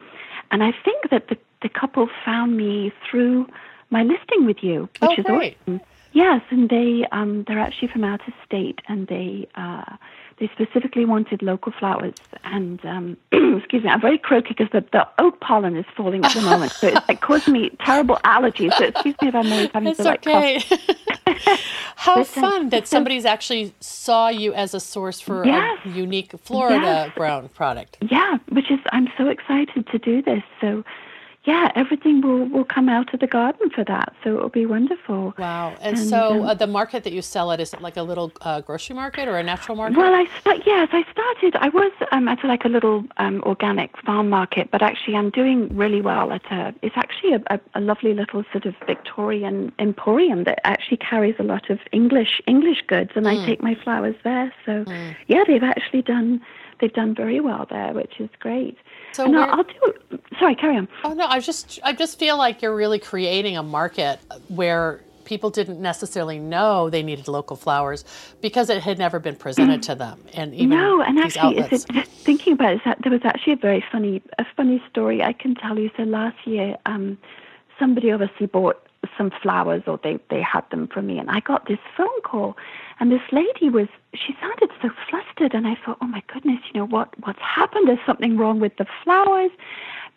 and 0.51 0.63
I 0.63 0.73
think 0.85 1.11
that 1.11 1.29
the 1.29 1.37
the 1.63 1.69
couple 1.69 2.09
found 2.25 2.57
me 2.57 2.93
through 3.09 3.47
my 3.91 4.03
listing 4.03 4.47
with 4.47 4.63
you, 4.63 4.89
which 5.01 5.11
oh, 5.11 5.15
is 5.19 5.25
great. 5.25 5.57
awesome. 5.63 5.81
Yes, 6.13 6.41
and 6.51 6.71
they 6.71 7.05
um, 7.13 7.45
they're 7.47 7.59
actually 7.59 7.89
from 7.89 8.05
out 8.05 8.27
of 8.27 8.33
state, 8.45 8.81
and 8.89 9.07
they 9.07 9.49
uh, 9.55 9.97
they 10.39 10.49
specifically 10.49 11.05
wanted 11.05 11.43
local 11.43 11.73
flowers. 11.79 12.15
And 12.45 12.85
um, 12.85 13.17
excuse 13.33 13.85
me, 13.85 13.91
I'm 13.91 14.01
very 14.01 14.19
croaky 14.19 14.55
because 14.57 14.69
the, 14.73 14.85
the 14.93 15.07
oak 15.19 15.41
pollen 15.41 15.77
is 15.77 15.85
falling 15.97 16.25
at 16.25 16.35
the 16.35 16.43
moment, 16.43 16.73
so 16.73 16.89
it's 16.89 17.09
like 17.09 17.21
causing 17.21 17.53
me 17.53 17.71
terrible 17.85 18.17
allergies. 18.25 18.73
So 18.79 18.85
excuse 18.85 19.15
me 19.21 19.29
if 19.29 19.35
I'm 19.35 19.53
always 19.53 19.71
having 19.73 19.89
it's 19.89 19.99
to 19.99 20.05
like 20.05 20.27
okay. 20.27 20.63
How 21.97 22.23
fun 22.25 22.69
that 22.71 22.87
somebody's 22.89 23.25
actually 23.25 23.75
saw 23.81 24.29
you 24.29 24.55
as 24.55 24.75
a 24.75 24.81
source 24.81 25.21
for 25.21 25.45
yes. 25.45 25.79
a 25.85 25.89
unique 25.91 26.33
Florida 26.43 26.81
yes. 26.83 27.13
grown 27.15 27.49
product. 27.49 27.99
Yeah, 28.11 28.39
which 28.51 28.71
is 28.71 28.79
so 29.17 29.29
excited 29.29 29.87
to 29.89 29.99
do 29.99 30.23
this. 30.23 30.43
So 30.61 30.85
yeah, 31.47 31.71
everything 31.77 32.21
will, 32.23 32.45
will 32.47 32.65
come 32.65 32.89
out 32.89 33.15
of 33.15 33.21
the 33.21 33.27
garden 33.29 33.71
for 33.71 33.85
that. 33.85 34.13
So 34.25 34.37
it'll 34.37 34.49
be 34.49 34.67
wonderful. 34.67 35.33
Wow. 35.39 35.77
And, 35.81 35.97
and 35.97 36.09
so 36.09 36.41
um, 36.41 36.43
uh, 36.43 36.55
the 36.55 36.67
market 36.67 37.05
that 37.05 37.13
you 37.13 37.23
sell 37.23 37.53
at, 37.53 37.61
is 37.61 37.73
it 37.73 37.81
like 37.81 37.97
a 37.97 38.03
little 38.03 38.33
uh, 38.41 38.61
grocery 38.63 38.97
market 38.97 39.29
or 39.29 39.39
a 39.39 39.45
natural 39.45 39.77
market? 39.77 39.97
Well, 39.97 40.13
I 40.13 40.27
start, 40.41 40.63
yes, 40.67 40.89
I 40.91 41.05
started, 41.11 41.55
I 41.57 41.69
was 41.69 41.93
um, 42.11 42.27
at 42.27 42.45
like 42.45 42.65
a 42.65 42.69
little 42.69 43.05
um, 43.19 43.43
organic 43.47 43.97
farm 44.03 44.29
market, 44.29 44.71
but 44.73 44.83
actually 44.83 45.15
I'm 45.15 45.31
doing 45.31 45.75
really 45.75 46.01
well 46.01 46.33
at 46.33 46.45
a, 46.51 46.75
it's 46.83 46.97
actually 46.97 47.35
a, 47.35 47.43
a, 47.49 47.61
a, 47.77 47.81
lovely 47.81 48.13
little 48.13 48.43
sort 48.51 48.67
of 48.67 48.75
Victorian 48.85 49.73
emporium 49.79 50.43
that 50.45 50.59
actually 50.65 50.97
carries 50.97 51.37
a 51.39 51.45
lot 51.45 51.71
of 51.71 51.79
English, 51.93 52.41
English 52.49 52.83
goods 52.89 53.13
and 53.15 53.25
mm. 53.25 53.41
I 53.41 53.47
take 53.47 53.63
my 53.63 53.77
flowers 53.77 54.17
there. 54.25 54.53
So 54.65 54.85
mm. 54.85 55.17
yeah, 55.29 55.45
they've 55.47 55.63
actually 55.63 56.03
done, 56.03 56.41
they've 56.81 56.93
done 56.93 57.15
very 57.15 57.41
well 57.41 57.67
there, 57.71 57.93
which 57.93 58.15
is 58.19 58.29
great. 58.39 58.77
So 59.13 59.25
and 59.25 59.37
I'll, 59.37 59.57
I'll 59.57 59.65
do. 59.65 60.19
Sorry, 60.39 60.55
carry 60.55 60.77
on. 60.77 60.89
Oh 61.05 61.13
no, 61.13 61.27
I 61.27 61.41
just 61.41 61.81
I 61.83 61.93
just 61.93 62.19
feel 62.19 62.37
like 62.37 62.63
you're 62.63 62.77
really 62.77 62.99
creating 62.99 63.57
a 63.57 63.63
market 63.63 64.19
where 64.49 65.01
people 65.25 65.51
didn't 65.51 65.81
necessarily 65.81 66.39
know 66.39 66.89
they 66.89 67.03
needed 67.03 67.27
local 67.29 67.57
flowers 67.57 68.05
because 68.41 68.71
it 68.71 68.83
had 68.83 68.97
never 68.99 69.19
been 69.19 69.37
presented 69.37 69.83
to 69.83 69.95
them. 69.95 70.23
And 70.35 70.55
even 70.55 70.71
no, 70.71 71.03
and 71.03 71.19
actually, 71.19 71.59
it, 71.59 72.07
thinking 72.09 72.53
about 72.53 72.75
it, 72.75 72.81
that 72.85 72.99
there 73.03 73.13
was 73.13 73.23
actually 73.25 73.55
a 73.55 73.57
very 73.57 73.85
funny 73.93 74.23
a 74.39 74.47
funny 74.57 74.83
story 74.89 75.23
I 75.23 75.33
can 75.33 75.55
tell 75.55 75.79
you. 75.79 75.91
So 75.97 76.05
last 76.05 76.47
year, 76.47 76.77
um, 76.87 77.19
somebody 77.79 78.11
obviously 78.13 78.47
bought 78.47 78.83
some 79.17 79.31
flowers 79.43 79.83
or 79.87 79.99
they, 80.03 80.19
they 80.31 80.43
had 80.43 80.69
them 80.71 80.89
for 80.89 81.03
me 81.03 81.19
and 81.19 81.31
I 81.31 81.41
got 81.41 81.67
this 81.69 81.79
phone 81.97 82.21
call 82.23 82.57
and 82.99 83.13
this 83.13 83.23
lady 83.33 83.69
was 83.69 83.89
she 84.15 84.35
sounded 84.41 84.71
so 84.81 84.91
flustered 85.09 85.55
and 85.55 85.67
I 85.67 85.77
thought, 85.85 85.99
Oh 86.01 86.07
my 86.07 86.23
goodness, 86.33 86.61
you 86.73 86.81
know, 86.81 86.87
what 86.87 87.09
what's 87.25 87.41
happened? 87.41 87.89
There's 87.89 87.99
something 88.07 88.37
wrong 88.37 88.61
with 88.61 88.77
the 88.77 88.87
flowers 89.05 89.51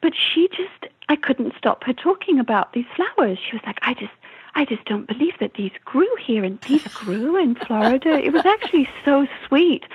but 0.02 0.14
she 0.16 0.48
just 0.50 0.92
I 1.10 1.16
couldn't 1.16 1.54
stop 1.58 1.84
her 1.86 1.94
talking 1.94 2.40
about 2.40 2.74
these 2.74 2.86
flowers. 2.96 3.38
She 3.40 3.56
was 3.56 3.64
like, 3.66 3.80
I 3.82 3.94
just 3.94 4.14
I 4.56 4.66
just 4.66 4.86
don't 4.86 5.08
believe 5.08 5.34
that 5.40 5.54
these 5.54 5.72
grew 5.86 6.10
here 6.16 6.44
and 6.44 6.60
these 6.62 6.84
grew 6.94 7.38
in 7.38 7.56
Florida. 7.56 8.20
It 8.24 8.34
was 8.34 8.46
actually 8.46 8.90
so 9.06 9.28
sweet. 9.48 9.86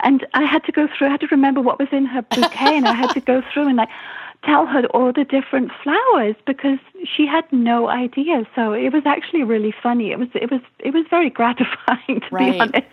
And 0.00 0.26
I 0.34 0.44
had 0.44 0.64
to 0.64 0.72
go 0.72 0.88
through 0.88 1.08
I 1.08 1.10
had 1.10 1.20
to 1.20 1.28
remember 1.28 1.60
what 1.60 1.78
was 1.78 1.88
in 1.92 2.06
her 2.06 2.22
bouquet 2.22 2.76
and 2.76 2.86
I 2.86 2.94
had 2.94 3.10
to 3.10 3.20
go 3.20 3.42
through 3.52 3.68
and 3.68 3.76
like 3.76 3.90
tell 4.44 4.66
her 4.66 4.84
all 4.86 5.12
the 5.12 5.24
different 5.24 5.70
flowers 5.82 6.36
because 6.46 6.78
she 7.04 7.26
had 7.26 7.44
no 7.52 7.88
idea. 7.88 8.46
So 8.54 8.72
it 8.72 8.92
was 8.92 9.02
actually 9.06 9.42
really 9.42 9.74
funny. 9.82 10.10
It 10.10 10.18
was 10.18 10.28
it 10.34 10.50
was 10.50 10.60
it 10.78 10.92
was 10.92 11.04
very 11.10 11.30
gratifying 11.38 12.20
to 12.20 12.28
right. 12.30 12.52
be 12.52 12.60
honest. 12.60 12.86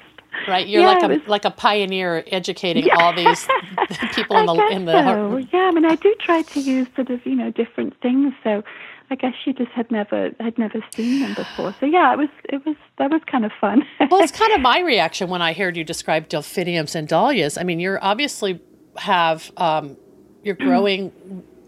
Right, 0.48 0.66
you're 0.66 0.82
yeah, 0.82 0.88
like 0.88 1.04
a 1.04 1.08
was, 1.10 1.20
like 1.28 1.46
a 1.46 1.52
pioneer 1.52 2.24
educating 2.28 2.86
yeah. 2.86 2.96
all 2.96 3.14
these 3.14 3.46
people 4.16 4.38
in 4.38 4.46
the 4.46 4.68
in 4.72 4.86
the. 4.86 4.94
So. 4.94 5.38
Yeah, 5.52 5.68
I 5.68 5.72
mean, 5.72 5.86
I 5.86 5.96
do 5.96 6.16
try 6.22 6.42
to 6.42 6.60
use 6.60 6.88
sort 6.96 7.10
of 7.10 7.26
you 7.26 7.36
know 7.36 7.52
different 7.52 8.00
things. 8.02 8.34
So 8.42 8.64
I 9.12 9.16
guess 9.16 9.34
she 9.44 9.52
just 9.52 9.72
had 9.72 9.92
never 9.92 10.32
had 10.40 10.58
never 10.58 10.82
seen 10.96 11.20
them 11.20 11.34
before. 11.34 11.76
So 11.82 11.86
yeah, 11.86 12.14
it 12.14 12.18
was 12.18 12.30
it 12.46 12.66
was 12.66 12.78
that 12.98 13.12
was 13.12 13.22
kind 13.30 13.44
of 13.44 13.52
fun. 13.60 13.86
well, 14.10 14.22
it's 14.24 14.32
kind 14.40 14.54
of 14.54 14.62
my 14.62 14.80
reaction 14.80 15.30
when 15.30 15.42
I 15.42 15.52
heard 15.52 15.76
you 15.76 15.84
describe 15.84 16.30
delphiniums 16.30 16.96
and 16.96 17.10
dahlias. 17.10 17.58
I 17.58 17.64
mean, 17.64 17.82
you're 17.82 18.02
obviously 18.02 18.62
have 18.96 19.52
um, 19.58 19.98
you're 20.44 20.56
growing 20.56 21.12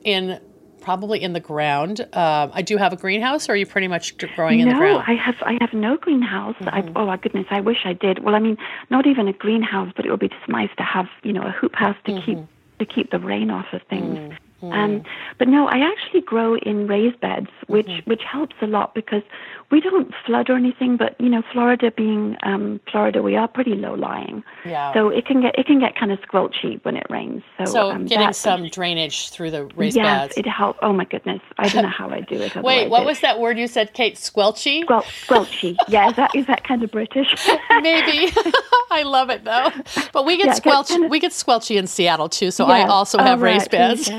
in 0.04 0.40
probably 0.82 1.22
in 1.24 1.34
the 1.34 1.40
ground. 1.40 2.02
Um, 2.02 2.52
I 2.54 2.62
do 2.62 2.78
have 2.78 2.94
a 2.94 2.98
greenhouse, 2.98 3.48
or 3.48 3.54
are 3.54 3.56
you 3.56 3.66
pretty 3.66 3.88
much 3.88 4.18
growing 4.36 4.60
in 4.60 4.68
the 4.68 4.76
ground? 4.76 5.04
No, 5.08 5.14
I 5.14 5.16
have. 5.16 5.36
I 5.42 5.58
have 5.62 5.74
no 5.74 5.98
greenhouse. 5.98 6.56
Mm-hmm. 6.56 6.90
I, 6.98 7.00
oh 7.02 7.06
my 7.06 7.18
goodness, 7.18 7.48
I 7.50 7.62
wish 7.62 7.78
I 7.86 7.94
did. 7.94 8.24
Well, 8.24 8.36
I 8.36 8.40
mean, 8.40 8.58
not 8.90 9.08
even 9.08 9.28
a 9.28 9.34
greenhouse, 9.34 9.92
but 9.96 10.06
it 10.06 10.12
would 10.12 10.20
be 10.20 10.30
just 10.30 10.48
nice 10.50 10.70
to 10.78 10.84
have, 10.84 11.08
you 11.24 11.34
know, 11.34 11.44
a 11.44 11.52
hoop 11.52 11.74
house 11.76 11.96
to 12.06 12.12
mm-hmm. 12.12 12.26
keep 12.26 12.38
to 12.80 12.86
keep 12.86 13.12
the 13.12 13.20
rain 13.20 13.50
off 13.50 13.68
of 13.72 13.82
things. 13.90 14.18
Mm. 14.18 14.38
Mm. 14.64 14.74
Um, 14.74 15.04
but 15.38 15.50
no, 15.50 15.68
I 15.68 15.80
actually 15.80 16.22
grow 16.22 16.56
in 16.56 16.88
raised 16.88 17.20
beds, 17.20 17.50
which 17.68 17.88
mm-hmm. 17.88 18.10
which 18.10 18.22
helps 18.24 18.56
a 18.62 18.68
lot 18.68 18.96
because 18.96 19.24
we 19.72 19.82
don't 19.82 20.14
flood 20.26 20.50
or 20.50 20.56
anything. 20.56 20.96
But 20.96 21.20
you 21.20 21.28
know, 21.28 21.44
Florida 21.52 21.92
being 21.92 22.38
um, 22.44 22.80
Florida, 22.90 23.22
we 23.22 23.36
are 23.36 23.48
pretty 23.48 23.76
low 23.76 23.94
lying, 23.94 24.42
yeah. 24.64 24.94
so 24.94 25.10
it 25.10 25.26
can 25.26 25.42
get 25.42 25.60
it 25.60 25.66
can 25.66 25.80
get 25.80 25.98
kind 25.98 26.14
of 26.14 26.20
squelchy 26.20 26.84
when 26.86 26.96
it 26.96 27.06
rains. 27.10 27.44
So, 27.58 27.66
so 27.66 27.92
um, 27.92 28.06
getting 28.06 28.32
some 28.32 28.70
drainage 28.70 29.32
through 29.32 29.52
the 29.52 29.66
raised 29.76 29.98
yes, 29.98 30.28
beds. 30.28 30.38
it 30.38 30.48
helps. 30.48 30.80
Oh 30.82 30.94
my 30.94 31.04
goodness, 31.04 31.42
I 31.58 31.68
don't 31.68 31.84
know 31.84 31.90
how 31.90 32.10
I 32.10 32.22
do 32.22 32.36
it. 32.36 32.56
Wait, 32.64 32.90
what 32.90 33.04
was 33.04 33.20
that 33.20 33.40
word 33.40 33.58
you 33.58 33.68
said, 33.68 33.94
Kate? 33.94 34.16
Squelchy. 34.16 34.84
Squel- 34.84 35.02
squelchy. 35.02 35.76
yeah, 35.90 36.10
is 36.10 36.16
that 36.16 36.36
is 36.36 36.46
that 36.46 36.64
kind 36.64 36.84
of 36.84 36.92
British? 36.92 37.28
Maybe. 37.82 38.32
I 38.92 39.04
love 39.04 39.30
it 39.30 39.44
though. 39.44 39.72
But 40.14 40.26
we 40.26 40.38
get 40.38 40.48
yeah, 40.48 40.54
squelchy. 40.54 40.90
Kind 40.90 41.06
of, 41.06 41.12
we 41.12 41.20
get 41.20 41.32
squelchy 41.32 41.78
in 41.78 41.88
Seattle 41.88 42.30
too. 42.30 42.52
So 42.52 42.66
I 42.66 42.88
also 42.88 43.18
have 43.18 43.40
oh, 43.40 43.42
right, 43.42 43.54
raised 43.54 43.72
beds. 43.72 44.10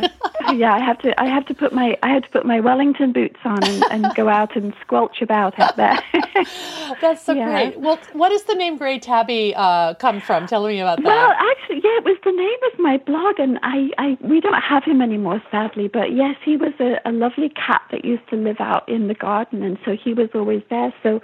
Yeah. 0.53 0.75
I 0.75 0.85
have 0.85 0.99
to. 0.99 1.21
I 1.21 1.27
have 1.27 1.47
to 1.47 1.55
put 1.55 1.73
my. 1.73 1.97
I 2.03 2.09
had 2.09 2.25
to 2.25 2.31
put 2.31 2.45
my 2.45 2.61
Wellington 2.61 3.13
boots 3.13 3.39
on 3.45 3.63
and, 3.65 3.85
and 3.91 4.15
go 4.15 4.29
out 4.29 4.57
and 4.57 4.75
squelch 4.81 5.23
about 5.23 5.59
out 5.59 5.77
there. 5.77 5.99
That's 7.01 7.25
so 7.25 7.33
yeah. 7.33 7.51
great. 7.51 7.81
Well, 7.81 7.99
what 8.13 8.31
does 8.31 8.43
the 8.45 8.55
name 8.55 8.77
Grey 8.77 8.99
Tabby 8.99 9.55
uh, 9.57 9.95
come 9.95 10.21
from? 10.21 10.47
Tell 10.47 10.67
me 10.67 10.81
about 10.81 10.99
that. 10.99 11.05
Well, 11.05 11.31
actually, 11.31 11.77
yeah, 11.77 11.99
it 11.99 12.05
was 12.05 12.19
the 12.25 12.33
name 12.33 12.73
of 12.73 12.79
my 12.79 12.97
blog, 12.99 13.39
and 13.39 13.59
I, 13.63 13.91
I 13.99 14.19
we 14.21 14.41
don't 14.41 14.61
have 14.61 14.85
him 14.85 15.01
anymore, 15.01 15.43
sadly. 15.51 15.89
But 15.89 16.13
yes, 16.13 16.37
he 16.45 16.57
was 16.57 16.73
a, 16.81 17.01
a 17.05 17.13
lovely 17.13 17.51
cat 17.51 17.83
that 17.91 18.05
used 18.05 18.29
to 18.31 18.37
live 18.37 18.61
out 18.61 18.89
in 18.89 19.09
the 19.09 19.15
garden, 19.15 19.63
and 19.63 19.79
so 19.85 19.97
he 19.97 20.15
was 20.15 20.29
always 20.35 20.63
there. 20.71 20.93
So 21.03 21.21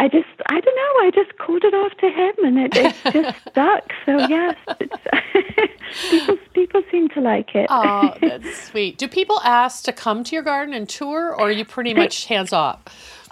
I 0.00 0.08
just, 0.08 0.28
I 0.48 0.60
don't 0.60 0.76
know, 0.76 1.06
I 1.06 1.10
just 1.14 1.36
called 1.36 1.62
it 1.62 1.74
after 1.74 2.08
him 2.08 2.34
and 2.42 2.58
it, 2.58 2.74
it 2.74 3.12
just 3.12 3.38
stuck. 3.50 3.92
So, 4.06 4.16
yes, 4.28 4.56
people, 6.10 6.38
people 6.70 6.88
seem 6.90 7.08
to 7.10 7.20
like 7.20 7.54
it. 7.54 7.66
Oh, 7.68 8.14
that's 8.20 8.64
sweet. 8.64 8.98
Do 8.98 9.08
people 9.08 9.40
ask 9.40 9.84
to 9.84 9.92
come 9.92 10.24
to 10.24 10.34
your 10.34 10.42
garden 10.42 10.74
and 10.74 10.88
tour, 10.88 11.34
or 11.34 11.48
are 11.48 11.52
you 11.52 11.64
pretty 11.64 11.94
much 11.94 12.26
hands 12.26 12.52
off? 12.52 12.80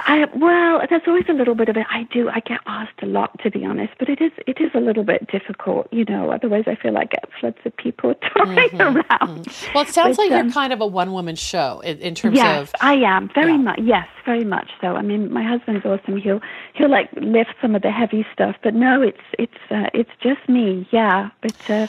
I 0.00 0.26
well, 0.36 0.80
there's 0.88 1.02
always 1.08 1.24
a 1.28 1.32
little 1.32 1.56
bit 1.56 1.68
of 1.68 1.76
it. 1.76 1.84
I 1.90 2.04
do. 2.12 2.28
I 2.28 2.38
get 2.40 2.60
asked 2.66 3.02
a 3.02 3.06
lot, 3.06 3.36
to 3.40 3.50
be 3.50 3.64
honest, 3.64 3.94
but 3.98 4.08
it 4.08 4.20
is 4.20 4.30
it 4.46 4.60
is 4.60 4.70
a 4.74 4.78
little 4.78 5.02
bit 5.02 5.28
difficult, 5.28 5.88
you 5.92 6.04
know. 6.04 6.30
Otherwise, 6.30 6.64
I 6.68 6.76
feel 6.76 6.92
like 6.92 7.10
I 7.12 7.16
get 7.16 7.28
floods 7.40 7.58
of 7.64 7.76
people 7.76 8.14
touring 8.36 8.70
mm-hmm. 8.70 8.80
around. 8.80 9.46
Mm-hmm. 9.46 9.72
Well, 9.74 9.82
it 9.82 9.90
sounds 9.90 10.16
but, 10.16 10.24
like 10.24 10.32
um, 10.32 10.46
you're 10.46 10.54
kind 10.54 10.72
of 10.72 10.80
a 10.80 10.86
one 10.86 11.12
woman 11.12 11.34
show 11.34 11.80
in, 11.80 11.98
in, 11.98 12.14
terms 12.14 12.36
yes, 12.36 12.68
of. 12.68 12.74
I 12.80 12.94
am 12.94 13.28
very 13.34 13.52
yeah. 13.52 13.58
much. 13.58 13.80
Yes, 13.82 14.06
very 14.24 14.44
much 14.44 14.70
so. 14.80 14.88
I 14.88 15.02
mean, 15.02 15.32
my 15.32 15.42
husband's 15.42 15.84
awesome. 15.84 16.16
He'll 16.16 16.40
he'll 16.74 16.90
like 16.90 17.10
lift 17.14 17.54
some 17.60 17.74
of 17.74 17.82
the 17.82 17.90
heavy 17.90 18.24
stuff, 18.32 18.54
but 18.62 18.74
no, 18.74 19.02
it's 19.02 19.18
it's 19.36 19.58
uh, 19.70 19.90
it's 19.94 20.10
just 20.22 20.48
me. 20.48 20.88
Yeah, 20.92 21.30
but. 21.40 21.70
Uh, 21.70 21.86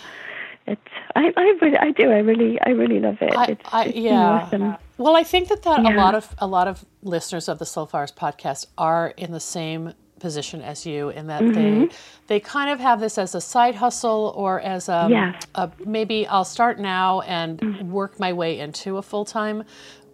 I 1.15 1.34
I 1.36 1.57
really 1.61 1.78
I 1.78 1.91
do 1.91 2.11
I 2.11 2.20
really 2.20 2.59
I 2.61 2.70
really 2.70 2.99
love 2.99 3.17
it. 3.22 3.36
I, 3.36 3.45
it's, 3.45 3.61
I, 3.72 3.86
it's 3.86 3.97
yeah. 3.97 4.20
Awesome. 4.20 4.76
Well, 4.97 5.15
I 5.15 5.24
think 5.24 5.47
that, 5.47 5.63
that 5.63 5.84
yeah. 5.84 5.95
a 5.95 5.97
lot 5.97 6.15
of 6.15 6.36
a 6.39 6.47
lot 6.47 6.67
of 6.67 6.86
listeners 7.01 7.47
of 7.47 7.59
the 7.59 7.65
Slow 7.65 7.86
Flowers 7.86 8.11
podcast 8.11 8.67
are 8.78 9.13
in 9.17 9.32
the 9.32 9.39
same 9.39 9.93
position 10.20 10.61
as 10.61 10.86
you 10.86 11.09
in 11.09 11.28
that 11.28 11.41
mm-hmm. 11.41 11.86
they 11.86 11.89
they 12.28 12.39
kind 12.39 12.70
of 12.70 12.80
have 12.80 12.99
this 12.99 13.17
as 13.17 13.34
a 13.34 13.41
side 13.41 13.76
hustle 13.76 14.34
or 14.36 14.59
as 14.59 14.89
a, 14.89 15.07
yeah. 15.09 15.39
a 15.55 15.72
maybe 15.86 16.28
I'll 16.28 16.45
start 16.45 16.78
now 16.78 17.22
and 17.22 17.57
mm-hmm. 17.57 17.91
work 17.91 18.20
my 18.20 18.34
way 18.34 18.59
into 18.59 18.97
a 18.97 19.01
full 19.01 19.24
time 19.26 19.63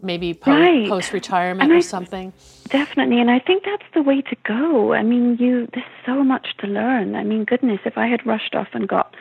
maybe 0.01 0.34
po- 0.34 0.51
right. 0.51 0.88
post 0.88 1.12
retirement 1.12 1.72
or 1.72 1.82
something. 1.82 2.32
Definitely, 2.70 3.20
and 3.20 3.32
I 3.32 3.39
think 3.39 3.64
that's 3.64 3.86
the 3.93 4.01
way 4.01 4.22
to 4.22 4.36
go. 4.43 4.93
I 4.93 5.03
mean, 5.03 5.38
you 5.38 5.68
there's 5.74 5.86
so 6.06 6.24
much 6.24 6.56
to 6.60 6.68
learn. 6.68 7.16
I 7.16 7.24
mean, 7.24 7.43
goodness, 7.43 7.80
if 7.86 7.97
I 7.97 8.08
had 8.08 8.26
rushed 8.26 8.56
off 8.56 8.68
and 8.74 8.88
got 8.88 9.16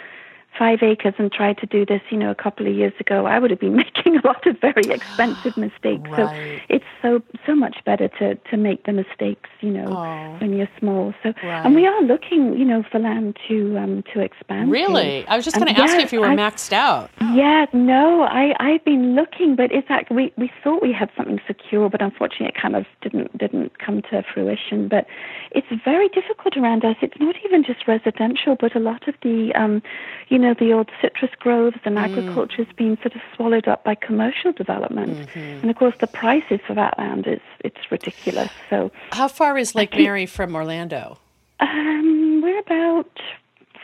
five 0.59 0.82
acres 0.82 1.14
and 1.18 1.32
tried 1.32 1.59
to 1.59 1.66
do 1.66 1.84
this, 1.84 2.00
you 2.11 2.16
know, 2.16 2.30
a 2.30 2.34
couple 2.34 2.66
of 2.66 2.74
years 2.74 2.92
ago, 3.00 3.26
I 3.26 3.38
would 3.38 3.50
have 3.50 3.61
been 3.61 3.76
making 3.84 4.16
a 4.18 4.26
lot 4.26 4.46
of 4.46 4.59
very 4.61 4.82
expensive 4.84 5.57
mistakes. 5.66 6.09
Right. 6.11 6.61
So 6.61 6.64
it's 6.68 6.84
so 7.02 7.20
so 7.46 7.55
much 7.55 7.76
better 7.84 8.09
to 8.20 8.34
to 8.36 8.57
make 8.57 8.84
the 8.84 8.92
mistakes, 8.92 9.50
you 9.61 9.70
know, 9.70 9.86
Oh. 9.88 10.36
when 10.40 10.57
you're 10.57 10.68
small. 10.78 11.14
So 11.22 11.32
Right. 11.42 11.64
and 11.64 11.74
we 11.74 11.86
are 11.86 12.02
looking, 12.02 12.57
you 12.59 12.64
know, 12.64 12.82
for 12.90 12.98
land 12.98 13.36
to 13.48 13.76
um 13.78 14.02
to 14.12 14.20
expand. 14.20 14.68
to. 14.68 14.72
Really? 14.72 15.26
I 15.26 15.36
was 15.36 15.44
just 15.44 15.57
Um, 15.57 15.62
going 15.64 15.74
to 15.74 15.80
ask 15.82 15.94
you 15.96 16.00
if 16.02 16.12
you 16.12 16.20
were 16.20 16.26
I- 16.34 16.36
maxed 16.36 16.72
out. 16.72 17.11
Yeah, 17.32 17.66
no, 17.72 18.22
I 18.22 18.55
I've 18.61 18.84
been 18.84 19.14
looking, 19.16 19.57
but 19.57 19.72
it's 19.72 19.88
like 19.90 20.09
we 20.11 20.32
we 20.36 20.50
thought 20.62 20.82
we 20.82 20.92
had 20.92 21.11
something 21.16 21.40
secure, 21.46 21.88
but 21.88 22.00
unfortunately 22.02 22.48
it 22.55 22.61
kind 22.61 22.76
of 22.76 22.84
didn't 23.02 23.36
didn't 23.38 23.78
come 23.78 24.02
to 24.11 24.22
fruition. 24.32 24.88
But 24.88 25.07
it's 25.50 25.66
very 25.84 26.09
difficult 26.09 26.57
around 26.57 26.84
us. 26.84 26.96
It's 27.00 27.18
not 27.18 27.34
even 27.44 27.64
just 27.64 27.88
residential, 27.88 28.57
but 28.61 28.74
a 28.76 28.80
lot 28.90 29.09
of 29.09 29.14
the 29.22 29.52
um, 29.55 29.82
you 30.28 30.38
know, 30.38 30.43
the 30.53 30.72
old 30.74 30.90
citrus 31.01 31.30
groves 31.38 31.78
and 31.86 31.97
Mm. 31.97 32.03
agriculture's 32.05 32.66
been 32.76 32.97
sort 32.99 33.14
of 33.14 33.22
swallowed 33.34 33.66
up 33.68 33.84
by 33.84 33.95
commercial 33.95 34.53
development, 34.53 35.16
Mm-hmm. 35.28 35.38
and 35.62 35.70
of 35.70 35.76
course 35.76 35.95
the 36.01 36.07
prices 36.09 36.61
for 36.66 36.74
that 36.74 36.99
land 36.99 37.26
is 37.26 37.40
it's 37.61 37.90
ridiculous. 37.90 38.51
So 38.68 38.90
How 39.12 39.28
far 39.28 39.57
is 39.57 39.74
Lake 39.74 39.97
Mary 39.97 40.26
from 40.26 40.55
Orlando? 40.55 41.18
um, 41.61 42.40
we're 42.42 42.59
about 42.59 43.09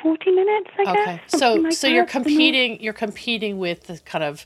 forty 0.02 0.30
minutes, 0.30 0.70
I 0.78 0.84
guess. 0.84 1.08
Okay. 1.08 1.20
So 1.28 1.54
like 1.54 1.72
so 1.72 1.86
you're 1.86 2.04
that, 2.04 2.14
you 2.14 2.20
know. 2.20 2.24
competing 2.24 2.80
you're 2.82 2.92
competing 2.92 3.58
with 3.58 3.84
the 3.86 3.98
kind 4.04 4.24
of 4.24 4.44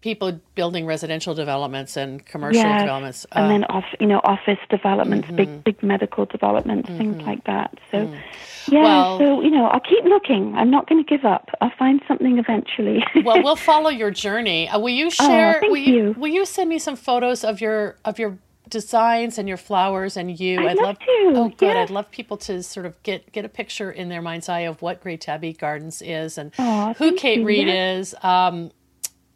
people 0.00 0.40
building 0.54 0.86
residential 0.86 1.34
developments 1.34 1.96
and 1.96 2.24
commercial 2.24 2.62
Yes, 2.62 2.82
developments. 2.82 3.26
and 3.32 3.44
Uh, 3.46 3.48
then 3.48 3.64
off, 3.64 3.84
you 3.98 4.06
know, 4.06 4.20
office 4.22 4.58
developments, 4.70 5.26
Mm-hmm. 5.26 5.36
big, 5.36 5.64
big 5.64 5.82
medical 5.82 6.24
developments, 6.24 6.88
things 6.88 7.20
like 7.22 7.42
that. 7.44 7.74
So, 7.90 7.98
yeah. 8.68 8.78
Mm. 8.78 8.82
Well- 8.84 9.18
so 9.18 9.40
you 9.40 9.50
know, 9.50 9.66
I'll 9.66 9.80
keep 9.80 10.04
looking. 10.04 10.54
I'm 10.54 10.70
not 10.70 10.88
going 10.88 11.02
to 11.02 11.08
give 11.08 11.24
up. 11.24 11.50
I'll 11.60 11.72
find 11.78 12.00
something 12.06 12.38
eventually. 12.38 13.02
well, 13.24 13.42
we'll 13.42 13.56
follow 13.56 13.90
your 13.90 14.10
journey. 14.12 14.68
Uh, 14.68 14.78
will 14.78 14.90
you 14.90 15.10
share? 15.10 15.60
Oh, 15.64 15.68
will 15.70 15.76
you, 15.78 15.94
you. 15.96 16.14
will 16.16 16.28
you 16.28 16.44
send 16.46 16.68
me 16.70 16.78
some 16.78 16.94
photos 16.94 17.42
of 17.44 17.60
your 17.60 17.96
of 18.04 18.18
your 18.20 18.38
designs 18.68 19.38
and 19.38 19.48
your 19.48 19.56
flowers 19.56 20.16
and 20.16 20.38
you? 20.38 20.68
I'd 20.68 20.76
love 20.76 20.98
to, 20.98 21.06
Oh, 21.34 21.48
good. 21.56 21.74
yeah. 21.74 21.82
I'd 21.82 21.90
love 21.90 22.10
people 22.10 22.36
to 22.38 22.62
sort 22.62 22.84
of 22.86 23.02
get 23.02 23.32
get 23.32 23.44
a 23.44 23.48
picture 23.48 23.90
in 23.90 24.10
their 24.10 24.22
mind's 24.22 24.48
eye 24.48 24.60
of 24.68 24.80
what 24.82 25.00
Grey 25.02 25.16
Tabby 25.16 25.54
Gardens 25.54 26.02
is 26.02 26.36
and 26.38 26.54
who 26.98 27.14
Kate 27.16 27.38
you, 27.40 27.46
Reed 27.46 27.66
yeah. 27.68 27.96
is. 27.96 28.14
Um, 28.22 28.70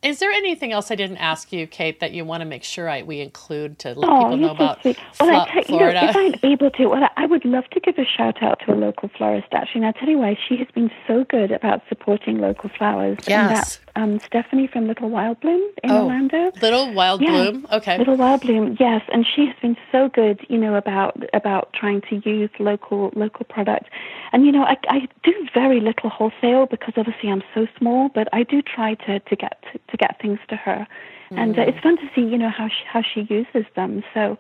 is 0.03 0.19
there 0.19 0.31
anything 0.31 0.73
else 0.73 0.91
I 0.91 0.95
didn't 0.97 1.19
ask 1.19 1.53
you, 1.53 1.67
Kate, 1.67 2.01
that 2.01 2.13
you 2.13 2.25
want 2.25 2.41
to 2.41 2.45
make 2.45 2.65
sure 2.65 2.89
I 2.89 3.03
we 3.03 3.21
include 3.21 3.79
to 3.81 3.91
let 3.95 4.09
Oh, 4.11 4.19
people 4.25 4.37
know 4.39 4.51
about. 4.51 4.85
Well, 4.85 4.95
I 5.21 5.25
tell, 5.47 5.55
you 5.55 5.61
know, 5.61 5.63
Florida? 5.65 6.09
if 6.11 6.17
I'm 6.17 6.35
able 6.51 6.71
to, 6.73 6.87
well, 6.87 7.09
I 7.17 7.27
would 7.27 7.45
love 7.45 7.65
to 7.71 7.81
give 7.81 7.99
a 7.99 8.05
shout 8.05 8.43
out 8.43 8.61
to 8.67 8.73
a 8.73 8.77
local 8.77 9.09
florist. 9.17 9.49
Actually, 9.53 9.81
and 9.81 9.87
I'll 9.87 9.93
tell 9.93 10.09
you 10.09 10.19
why. 10.19 10.37
She 10.49 10.57
has 10.57 10.67
been 10.75 10.91
so 11.07 11.25
good 11.25 11.51
about 11.53 11.83
supporting 11.89 12.39
local 12.39 12.69
flowers. 12.71 13.19
And 13.27 13.29
Yes. 13.29 13.51
that's 13.51 13.81
um, 13.95 14.19
Stephanie 14.21 14.67
from 14.67 14.87
Little 14.89 15.11
Wild 15.11 15.39
Bloom 15.41 15.63
in 15.85 15.91
Oh, 15.91 16.03
Orlando. 16.05 16.51
Little 16.61 16.93
Wild 16.95 17.21
Yeah. 17.21 17.31
Bloom. 17.31 17.67
Okay. 17.73 17.99
Little 17.99 18.17
Wild 18.17 18.41
Bloom, 18.41 18.77
yes, 18.81 19.03
and 19.13 19.25
she 19.27 19.47
has 19.47 19.57
been 19.61 19.77
so 19.93 20.09
good, 20.09 20.41
you 20.49 20.57
know, 20.59 20.75
about 20.77 21.17
about 21.35 21.73
trying 21.75 22.01
to 22.09 22.17
use 22.29 22.51
local 22.59 23.13
local 23.15 23.45
product. 23.45 23.91
And 24.33 24.47
you 24.47 24.53
know, 24.53 24.63
I 24.65 24.77
I 24.89 25.09
do 25.23 25.33
very 25.55 25.79
little 25.81 26.09
wholesale 26.11 26.67
because 26.67 26.95
obviously 26.97 27.31
I'm 27.31 27.43
so 27.55 27.67
small, 27.79 28.09
but 28.09 28.29
I 28.33 28.43
do 28.45 28.63
try 28.63 28.95
to 28.95 29.21
to 29.21 29.37
get 29.37 29.63
to, 29.73 29.79
to 29.93 29.97
get 29.97 30.21
things 30.21 30.39
to 30.49 30.57
her, 30.57 30.87
and 31.31 31.55
Mm. 31.55 31.59
uh, 31.61 31.63
it's 31.69 31.79
fun 31.81 31.97
to 31.99 32.11
see, 32.15 32.23
you 32.23 32.37
know, 32.39 32.49
how 32.51 32.67
she, 32.69 32.85
how 32.93 33.03
she 33.03 33.21
uses 33.31 33.65
them. 33.77 34.03
So. 34.15 34.37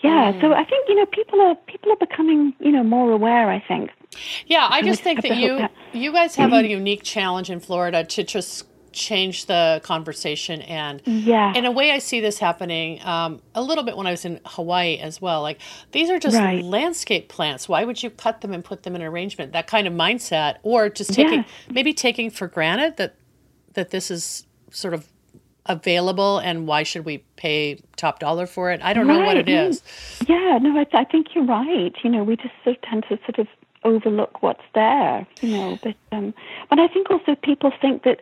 Yeah, 0.00 0.30
Mm. 0.32 0.40
so 0.40 0.52
I 0.52 0.62
think 0.64 0.88
you 0.88 0.94
know 0.94 1.06
people 1.06 1.40
are 1.40 1.56
people 1.66 1.90
are 1.90 1.96
becoming 1.96 2.54
you 2.60 2.70
know 2.70 2.84
more 2.84 3.10
aware. 3.10 3.50
I 3.50 3.58
think. 3.58 3.90
Yeah, 4.46 4.68
I 4.70 4.80
just 4.82 5.02
think 5.02 5.22
that 5.22 5.36
you 5.38 5.58
that- 5.58 5.72
you 5.92 6.12
guys 6.12 6.36
have 6.36 6.52
a 6.52 6.64
unique 6.78 7.02
challenge 7.02 7.50
in 7.50 7.58
Florida 7.58 8.04
to 8.04 8.22
just 8.22 8.64
change 8.92 9.46
the 9.46 9.80
conversation 9.82 10.62
and 10.62 11.02
Yeah. 11.04 11.52
in 11.54 11.64
a 11.66 11.72
way 11.72 11.90
I 11.90 11.98
see 11.98 12.20
this 12.20 12.38
happening 12.38 13.00
um, 13.04 13.40
a 13.56 13.60
little 13.62 13.82
bit 13.82 13.96
when 13.96 14.06
I 14.06 14.12
was 14.12 14.24
in 14.24 14.38
Hawaii 14.46 14.98
as 14.98 15.20
well. 15.20 15.42
Like 15.42 15.58
these 15.90 16.10
are 16.10 16.20
just 16.20 16.36
Right. 16.36 16.62
landscape 16.64 17.28
plants. 17.28 17.68
Why 17.68 17.82
would 17.84 18.00
you 18.00 18.10
cut 18.10 18.40
them 18.40 18.52
and 18.54 18.64
put 18.64 18.84
them 18.84 18.94
in 18.94 19.02
an 19.02 19.08
arrangement? 19.08 19.50
That 19.52 19.66
kind 19.66 19.88
of 19.88 19.92
mindset, 19.92 20.58
or 20.62 20.88
just 20.90 21.12
taking 21.12 21.40
Yes. 21.40 21.48
maybe 21.68 21.92
taking 21.92 22.30
for 22.30 22.46
granted 22.46 22.98
that 22.98 23.16
that 23.74 23.90
this 23.90 24.12
is 24.12 24.46
sort 24.70 24.94
of 24.94 25.08
available 25.66 26.38
and 26.38 26.66
why 26.66 26.82
should 26.82 27.04
we 27.04 27.18
pay 27.36 27.78
top 27.96 28.18
dollar 28.20 28.46
for 28.46 28.70
it? 28.70 28.80
I 28.82 28.92
don't 28.94 29.06
know 29.06 29.18
what 29.18 29.36
Right, 29.36 29.48
it 29.48 29.48
is. 29.48 29.82
Yeah, 30.26 30.58
no, 30.60 30.78
I, 30.78 30.86
I 30.94 31.04
think 31.04 31.34
you're 31.34 31.44
right. 31.44 31.92
You 32.02 32.10
know, 32.10 32.24
we 32.24 32.36
just 32.36 32.54
sort 32.64 32.76
of 32.76 32.82
tend 32.82 33.04
to 33.10 33.18
sort 33.26 33.38
of 33.38 33.46
overlook 33.84 34.42
what's 34.42 34.62
there. 34.74 35.26
You 35.42 35.48
know, 35.50 35.78
but 35.82 35.94
um, 36.12 36.34
but 36.70 36.78
I 36.78 36.88
think 36.88 37.10
also 37.10 37.34
people 37.34 37.70
think 37.80 38.04
that 38.04 38.20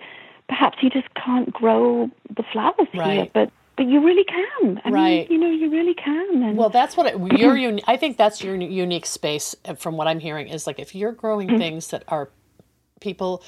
perhaps 0.49 0.79
you 0.83 0.91
just 0.91 1.07
can't 1.15 1.53
grow 1.53 2.11
the 2.37 2.43
flowers 2.53 2.89
here, 2.93 3.29
but 3.33 3.51
but 3.77 3.87
you 3.87 4.05
really 4.05 4.25
can. 4.25 4.81
I 4.85 4.91
Right. 4.91 5.29
mean, 5.31 5.33
you 5.33 5.39
know, 5.39 5.51
you 5.51 5.71
really 5.71 5.95
can. 5.95 6.43
And 6.43 6.57
Well, 6.57 6.71
that's 6.71 6.97
what 6.97 7.07
it, 7.07 7.15
your 7.39 7.57
uni- 7.57 7.85
I 7.87 7.97
think 7.97 8.17
that's 8.17 8.43
your 8.43 8.57
unique 8.57 9.07
space. 9.07 9.55
uh, 9.67 9.75
From 9.75 9.97
what 9.97 10.09
I'm 10.09 10.19
hearing, 10.19 10.49
is 10.49 10.67
like 10.67 10.79
if 10.79 10.95
you're 10.95 11.13
growing 11.13 11.49
Mm. 11.51 11.59
things 11.59 11.89
that 11.89 12.03
are 12.09 12.31
people 13.01 13.43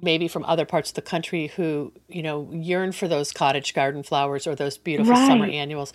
maybe 0.00 0.28
from 0.28 0.44
other 0.44 0.64
parts 0.66 0.90
of 0.90 0.94
the 0.94 1.02
country 1.02 1.46
who 1.56 1.92
you 2.08 2.22
know 2.22 2.48
yearn 2.52 2.92
for 2.92 3.08
those 3.08 3.32
cottage 3.32 3.72
garden 3.74 4.02
flowers 4.02 4.46
or 4.46 4.54
those 4.54 4.76
beautiful 4.76 5.14
summer 5.14 5.46
annuals 5.46 5.92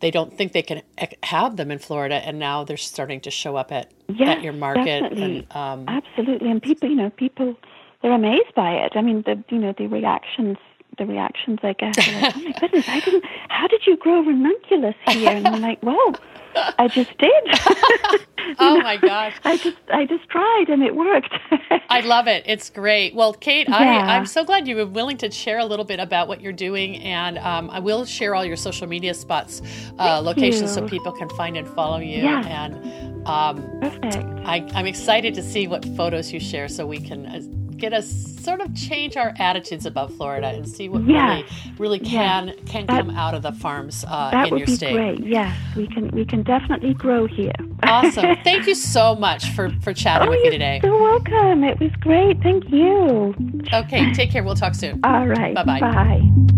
they 0.00 0.10
don't 0.10 0.36
think 0.36 0.52
they 0.52 0.62
can 0.62 0.82
have 1.22 1.56
them 1.56 1.70
in 1.70 1.78
florida 1.78 2.16
and 2.16 2.38
now 2.38 2.64
they're 2.64 2.76
starting 2.76 3.20
to 3.20 3.30
show 3.30 3.56
up 3.56 3.70
at 3.72 3.92
at 4.20 4.42
your 4.42 4.52
market 4.52 5.00
definitely. 5.00 5.46
and 5.50 5.56
um, 5.56 5.84
Absolutely, 5.88 6.50
and 6.50 6.62
people, 6.62 6.88
you 6.88 6.96
know, 6.96 7.10
people 7.10 7.56
they're 8.02 8.12
amazed 8.12 8.54
by 8.54 8.72
it. 8.72 8.92
I 8.94 9.00
mean, 9.02 9.22
the 9.22 9.42
you 9.48 9.58
know 9.58 9.74
the 9.76 9.86
reactions, 9.86 10.58
the 10.98 11.06
reactions 11.06 11.58
I 11.62 11.72
get. 11.72 11.96
Like, 11.96 12.36
oh 12.36 12.40
my 12.40 12.52
goodness, 12.60 12.88
I 12.88 13.00
didn't. 13.00 13.24
How 13.48 13.66
did 13.66 13.86
you 13.86 13.96
grow 13.96 14.20
ranunculus 14.22 14.94
here? 15.08 15.30
And 15.30 15.46
I'm 15.46 15.60
like, 15.60 15.82
well, 15.82 16.14
I 16.56 16.88
just 16.88 17.16
did. 17.18 18.20
oh 18.58 18.80
my 18.80 18.96
gosh 18.96 19.34
I 19.44 19.56
just 19.56 19.76
I 19.92 20.06
just 20.06 20.28
tried 20.28 20.66
and 20.68 20.82
it 20.82 20.94
worked. 20.94 21.34
I 21.88 22.00
love 22.00 22.26
it. 22.28 22.44
It's 22.46 22.70
great. 22.70 23.14
Well, 23.14 23.32
Kate, 23.32 23.68
Yeah. 23.68 23.76
I, 23.76 24.16
I'm 24.16 24.26
so 24.26 24.44
glad 24.44 24.66
you 24.68 24.76
were 24.76 24.86
willing 24.86 25.16
to 25.18 25.30
share 25.30 25.58
a 25.58 25.64
little 25.64 25.84
bit 25.84 26.00
about 26.00 26.28
what 26.28 26.40
you're 26.40 26.52
doing, 26.52 26.96
and 26.98 27.38
um, 27.38 27.70
I 27.70 27.78
will 27.78 28.04
share 28.04 28.34
all 28.34 28.44
your 28.44 28.56
social 28.56 28.86
media 28.86 29.14
spots, 29.14 29.62
uh, 29.98 30.20
locations, 30.20 30.72
so 30.72 30.86
people 30.86 31.12
can 31.12 31.28
find 31.30 31.56
and 31.56 31.68
follow 31.68 31.98
you. 31.98 32.22
Yeah. 32.22 32.46
And 32.46 33.26
um, 33.26 33.62
Perfect. 33.80 34.16
I, 34.44 34.66
I'm 34.74 34.86
excited 34.86 35.34
to 35.34 35.42
see 35.42 35.66
what 35.68 35.84
photos 35.96 36.32
you 36.32 36.40
share, 36.40 36.68
so 36.68 36.86
we 36.86 37.00
can 37.00 37.26
uh, 37.26 37.40
get 37.78 37.92
us 37.92 38.08
sort 38.42 38.60
of 38.60 38.74
change 38.74 39.16
our 39.16 39.34
attitudes 39.38 39.86
about 39.86 40.12
Florida 40.12 40.48
and 40.48 40.68
see 40.68 40.88
what 40.88 41.02
Yeah. 41.04 41.28
really, 41.28 41.44
really 41.78 41.98
Yeah. 42.02 42.10
can 42.10 42.52
can 42.66 42.86
That- 42.86 43.00
come 43.06 43.10
out 43.16 43.34
of 43.34 43.42
the 43.42 43.52
farms 43.52 44.04
uh, 44.08 44.30
That 44.30 44.46
in 44.48 44.52
would 44.52 44.60
your 44.60 44.66
be 44.66 44.74
state. 44.76 44.92
great. 44.92 45.26
Yes, 45.26 45.56
we 45.76 45.86
can 45.88 46.08
we 46.12 46.24
can 46.24 46.42
definitely 46.42 46.94
grow 46.94 47.26
here. 47.26 47.52
Awesome. 47.82 48.36
Thank 48.44 48.66
you 48.66 48.74
so 48.74 49.14
much 49.14 49.50
for 49.50 49.70
for 49.80 49.92
chatting 49.92 50.28
oh, 50.28 50.30
with 50.30 50.42
me 50.42 50.50
today. 50.50 50.80
you're 50.82 50.92
so 50.92 51.02
welcome. 51.02 51.64
It 51.64 51.78
was 51.80 51.90
great. 52.00 52.42
Thank 52.42 52.70
you. 52.70 53.34
Okay, 53.72 54.12
take 54.12 54.30
care. 54.30 54.42
We'll 54.44 54.54
talk 54.54 54.74
soon. 54.74 55.00
All 55.04 55.26
right. 55.26 55.54
Bye-bye. 55.54 55.80
Bye. 55.80 56.55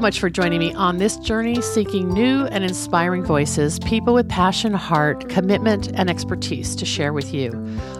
So 0.00 0.02
much 0.02 0.18
for 0.18 0.30
joining 0.30 0.60
me 0.60 0.72
on 0.72 0.96
this 0.96 1.18
journey 1.18 1.60
seeking 1.60 2.08
new 2.08 2.46
and 2.46 2.64
inspiring 2.64 3.22
voices, 3.22 3.78
people 3.80 4.14
with 4.14 4.26
passion, 4.30 4.72
heart, 4.72 5.28
commitment, 5.28 5.90
and 5.92 6.08
expertise 6.08 6.74
to 6.74 6.86
share 6.86 7.12
with 7.12 7.34
you. 7.34 7.50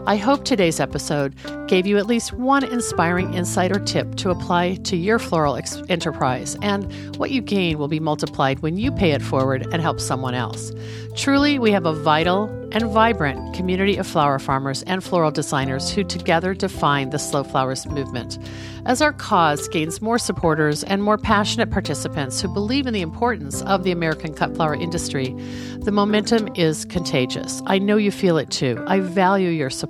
I 0.07 0.17
hope 0.17 0.45
today's 0.45 0.81
episode 0.81 1.35
gave 1.69 1.87
you 1.87 1.99
at 1.99 2.07
least 2.07 2.33
one 2.33 2.65
inspiring 2.65 3.35
insight 3.35 3.71
or 3.71 3.81
tip 3.81 4.15
to 4.17 4.31
apply 4.31 4.77
to 4.77 4.97
your 4.97 5.19
floral 5.19 5.57
ex- 5.57 5.83
enterprise, 5.91 6.57
and 6.63 6.91
what 7.17 7.31
you 7.31 7.43
gain 7.43 7.79
will 7.79 7.87
be 7.87 8.01
multiplied 8.01 8.61
when 8.61 8.79
you 8.79 8.91
pay 8.91 9.13
it 9.13 9.21
forward 9.21 9.67
and 9.73 9.83
help 9.83 10.01
someone 10.01 10.35
else. 10.35 10.73
Truly, 11.17 11.59
we 11.59 11.71
have 11.73 11.85
a 11.85 11.93
vital 11.93 12.49
and 12.73 12.85
vibrant 12.85 13.55
community 13.55 13.97
of 13.97 14.07
flower 14.07 14.39
farmers 14.39 14.83
and 14.85 15.03
floral 15.03 15.31
designers 15.33 15.91
who 15.91 16.05
together 16.05 16.55
define 16.55 17.11
the 17.11 17.19
Slow 17.19 17.43
Flowers 17.43 17.85
movement. 17.87 18.39
As 18.87 19.03
our 19.03 19.13
cause 19.13 19.69
gains 19.69 20.01
more 20.01 20.19
supporters 20.19 20.83
and 20.85 21.03
more 21.03 21.19
passionate 21.19 21.71
participants 21.71 22.41
who 22.41 22.49
believe 22.49 22.87
in 22.87 22.95
the 22.95 23.03
importance 23.03 23.61
of 23.63 23.83
the 23.83 23.91
American 23.91 24.33
cut 24.33 24.55
flower 24.55 24.75
industry, 24.75 25.35
the 25.81 25.93
momentum 25.93 26.49
is 26.55 26.85
contagious. 26.87 27.61
I 27.67 27.79
know 27.79 27.97
you 27.97 28.13
feel 28.13 28.39
it 28.39 28.51
too. 28.51 28.83
I 28.87 29.01
value 29.01 29.51
your 29.51 29.69
support 29.69 29.90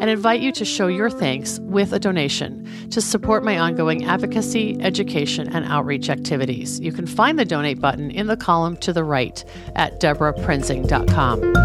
and 0.00 0.10
invite 0.10 0.40
you 0.40 0.52
to 0.52 0.64
show 0.64 0.88
your 0.88 1.10
thanks 1.10 1.58
with 1.60 1.92
a 1.92 1.98
donation 1.98 2.68
to 2.90 3.00
support 3.00 3.44
my 3.44 3.58
ongoing 3.58 4.04
advocacy, 4.04 4.80
education, 4.80 5.48
and 5.48 5.64
outreach 5.66 6.10
activities. 6.10 6.80
You 6.80 6.92
can 6.92 7.06
find 7.06 7.38
the 7.38 7.44
donate 7.44 7.80
button 7.80 8.10
in 8.10 8.26
the 8.26 8.36
column 8.36 8.76
to 8.78 8.92
the 8.92 9.04
right 9.04 9.44
at 9.74 10.00
debraprinzing.com. 10.00 11.56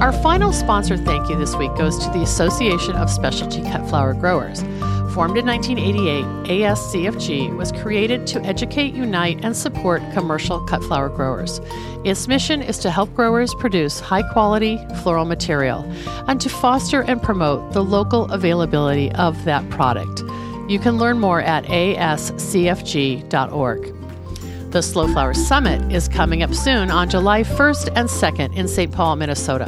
Our 0.00 0.12
final 0.12 0.52
sponsor 0.52 0.96
thank 0.96 1.28
you 1.28 1.36
this 1.36 1.56
week 1.56 1.74
goes 1.76 1.98
to 2.04 2.10
the 2.10 2.22
Association 2.22 2.96
of 2.96 3.10
Specialty 3.10 3.62
Cut 3.62 3.88
Flower 3.88 4.14
Growers. 4.14 4.62
Formed 5.16 5.38
in 5.38 5.46
1988, 5.46 6.24
ASCFG 6.60 7.56
was 7.56 7.72
created 7.72 8.26
to 8.26 8.38
educate, 8.42 8.92
unite, 8.92 9.42
and 9.42 9.56
support 9.56 10.02
commercial 10.12 10.60
cut 10.66 10.84
flower 10.84 11.08
growers. 11.08 11.58
Its 12.04 12.28
mission 12.28 12.60
is 12.60 12.76
to 12.80 12.90
help 12.90 13.14
growers 13.14 13.54
produce 13.54 13.98
high 13.98 14.30
quality 14.34 14.78
floral 15.02 15.24
material 15.24 15.90
and 16.28 16.38
to 16.42 16.50
foster 16.50 17.00
and 17.00 17.22
promote 17.22 17.72
the 17.72 17.82
local 17.82 18.30
availability 18.30 19.10
of 19.12 19.42
that 19.46 19.66
product. 19.70 20.22
You 20.68 20.78
can 20.78 20.98
learn 20.98 21.18
more 21.18 21.40
at 21.40 21.64
ascfg.org. 21.64 22.12
The 24.70 24.82
Slow 24.82 25.08
Flower 25.08 25.32
Summit 25.32 25.90
is 25.90 26.08
coming 26.08 26.42
up 26.42 26.52
soon 26.52 26.90
on 26.90 27.08
July 27.08 27.42
1st 27.42 27.88
and 27.96 28.10
2nd 28.10 28.54
in 28.54 28.68
St. 28.68 28.92
Paul, 28.92 29.16
Minnesota. 29.16 29.66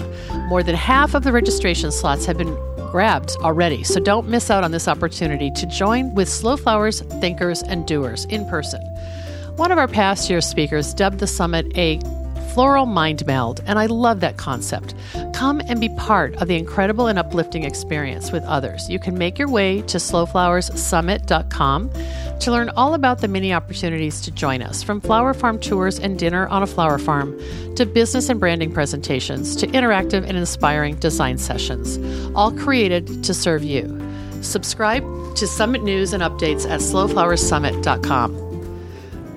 More 0.50 0.62
than 0.62 0.74
half 0.74 1.14
of 1.14 1.24
the 1.24 1.32
registration 1.32 1.90
slots 1.90 2.26
have 2.26 2.36
been 2.36 2.54
grabbed 2.90 3.36
already, 3.40 3.82
so 3.84 4.00
don't 4.00 4.28
miss 4.28 4.50
out 4.50 4.64
on 4.64 4.70
this 4.70 4.88
opportunity 4.88 5.50
to 5.52 5.66
join 5.66 6.14
with 6.14 6.28
Slow 6.28 6.56
Flowers 6.56 7.00
thinkers 7.20 7.62
and 7.62 7.86
doers 7.86 8.24
in 8.26 8.46
person. 8.46 8.82
One 9.56 9.72
of 9.72 9.78
our 9.78 9.88
past 9.88 10.30
year 10.30 10.40
speakers 10.40 10.94
dubbed 10.94 11.18
the 11.18 11.26
summit 11.26 11.66
a 11.76 12.00
floral 12.58 12.86
mind 12.86 13.24
meld, 13.24 13.62
and 13.66 13.78
I 13.78 13.86
love 13.86 14.18
that 14.18 14.36
concept. 14.36 14.92
Come 15.32 15.60
and 15.68 15.80
be 15.80 15.90
part 15.90 16.34
of 16.42 16.48
the 16.48 16.56
incredible 16.56 17.06
and 17.06 17.16
uplifting 17.16 17.62
experience 17.62 18.32
with 18.32 18.42
others. 18.42 18.90
You 18.90 18.98
can 18.98 19.16
make 19.16 19.38
your 19.38 19.48
way 19.48 19.82
to 19.82 19.98
slowflowerssummit.com 19.98 21.90
to 22.40 22.50
learn 22.50 22.70
all 22.70 22.94
about 22.94 23.20
the 23.20 23.28
many 23.28 23.52
opportunities 23.52 24.20
to 24.22 24.32
join 24.32 24.60
us, 24.60 24.82
from 24.82 25.00
flower 25.00 25.34
farm 25.34 25.60
tours 25.60 26.00
and 26.00 26.18
dinner 26.18 26.48
on 26.48 26.64
a 26.64 26.66
flower 26.66 26.98
farm, 26.98 27.40
to 27.76 27.86
business 27.86 28.28
and 28.28 28.40
branding 28.40 28.72
presentations, 28.72 29.54
to 29.54 29.68
interactive 29.68 30.26
and 30.26 30.36
inspiring 30.36 30.96
design 30.96 31.38
sessions, 31.38 31.96
all 32.34 32.50
created 32.50 33.22
to 33.22 33.32
serve 33.34 33.62
you. 33.62 34.04
Subscribe 34.40 35.04
to 35.36 35.46
Summit 35.46 35.84
News 35.84 36.12
and 36.12 36.24
updates 36.24 36.68
at 36.68 36.80
slowflowerssummit.com. 36.80 38.47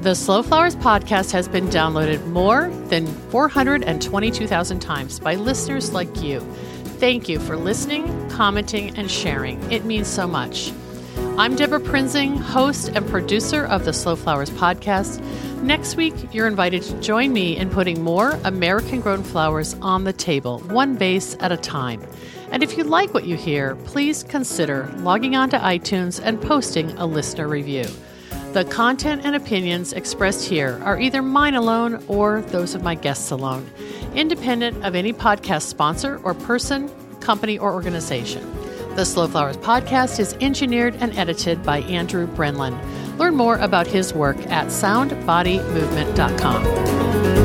The 0.02 0.16
Slow 0.16 0.41
Flowers 0.41 0.76
podcast 0.76 1.32
has 1.32 1.47
been 1.47 1.68
downloaded 1.68 2.26
more 2.26 2.70
than 2.88 3.06
422,000 3.06 4.80
times 4.80 5.20
by 5.20 5.36
listeners 5.36 5.93
like 5.93 6.24
you. 6.24 6.39
Thank 6.97 7.30
you 7.30 7.39
for 7.39 7.56
listening, 7.56 8.28
commenting, 8.32 8.97
and 8.97 9.12
sharing. 9.12 9.62
It 9.72 9.86
means 9.86 10.08
so 10.08 10.26
much. 10.26 10.74
I'm 11.38 11.56
Debra 11.56 11.82
Prinzing, 11.82 12.36
host 12.36 12.89
and 12.95 13.08
producer 13.08 13.66
of 13.66 13.86
the 13.86 13.93
Slow 13.93 14.16
Flowers 14.16 14.49
podcast. 14.49 15.22
Next 15.62 15.97
week, 15.97 16.16
you're 16.34 16.47
invited 16.47 16.82
to 16.82 16.99
join 16.99 17.32
me 17.32 17.56
in 17.56 17.70
putting 17.70 18.02
more 18.02 18.32
American 18.43 19.02
grown 19.02 19.22
flowers 19.22 19.76
on 19.84 20.04
the 20.04 20.14
table, 20.14 20.62
one 20.62 20.97
vase 20.97 21.36
at 21.41 21.52
a 21.52 21.58
time. 21.58 22.04
And 22.49 22.64
if 22.64 22.76
you 22.76 22.86
like 22.86 23.14
what 23.14 23.26
you 23.26 23.36
hear, 23.36 23.76
please 23.76 24.24
consider 24.24 24.91
logging 24.97 25.36
on 25.36 25.52
to 25.52 25.60
iTunes 25.60 26.20
and 26.24 26.41
posting 26.41 26.89
a 26.97 27.06
listener 27.06 27.47
review. 27.47 27.86
The 28.54 28.66
content 28.66 29.22
and 29.24 29.34
opinions 29.34 29.93
expressed 29.93 30.49
here 30.49 30.78
are 30.84 30.99
either 30.99 31.22
mine 31.22 31.56
alone 31.56 32.04
or 32.10 32.41
those 32.41 32.76
of 32.76 32.84
my 32.84 32.95
guests 32.95 33.32
alone, 33.32 33.72
independent 34.14 34.84
of 34.84 34.93
any 34.93 35.14
podcast 35.14 35.62
sponsor 35.62 36.20
or 36.26 36.34
person, 36.34 36.91
company, 37.22 37.58
or 37.58 37.72
organization. 37.72 38.45
The 38.97 39.06
Slow 39.06 39.30
Flowers 39.30 39.56
podcast 39.56 40.20
is 40.20 40.36
engineered 40.41 40.95
and 40.95 41.18
edited 41.18 41.64
by 41.64 41.80
Andrew 41.84 42.28
Brenlin. 42.28 42.78
Learn 43.18 43.38
more 43.38 43.56
about 43.56 43.88
his 43.88 44.14
work 44.14 44.36
at 44.47 44.68
soundbodymovement.com. 44.68 47.41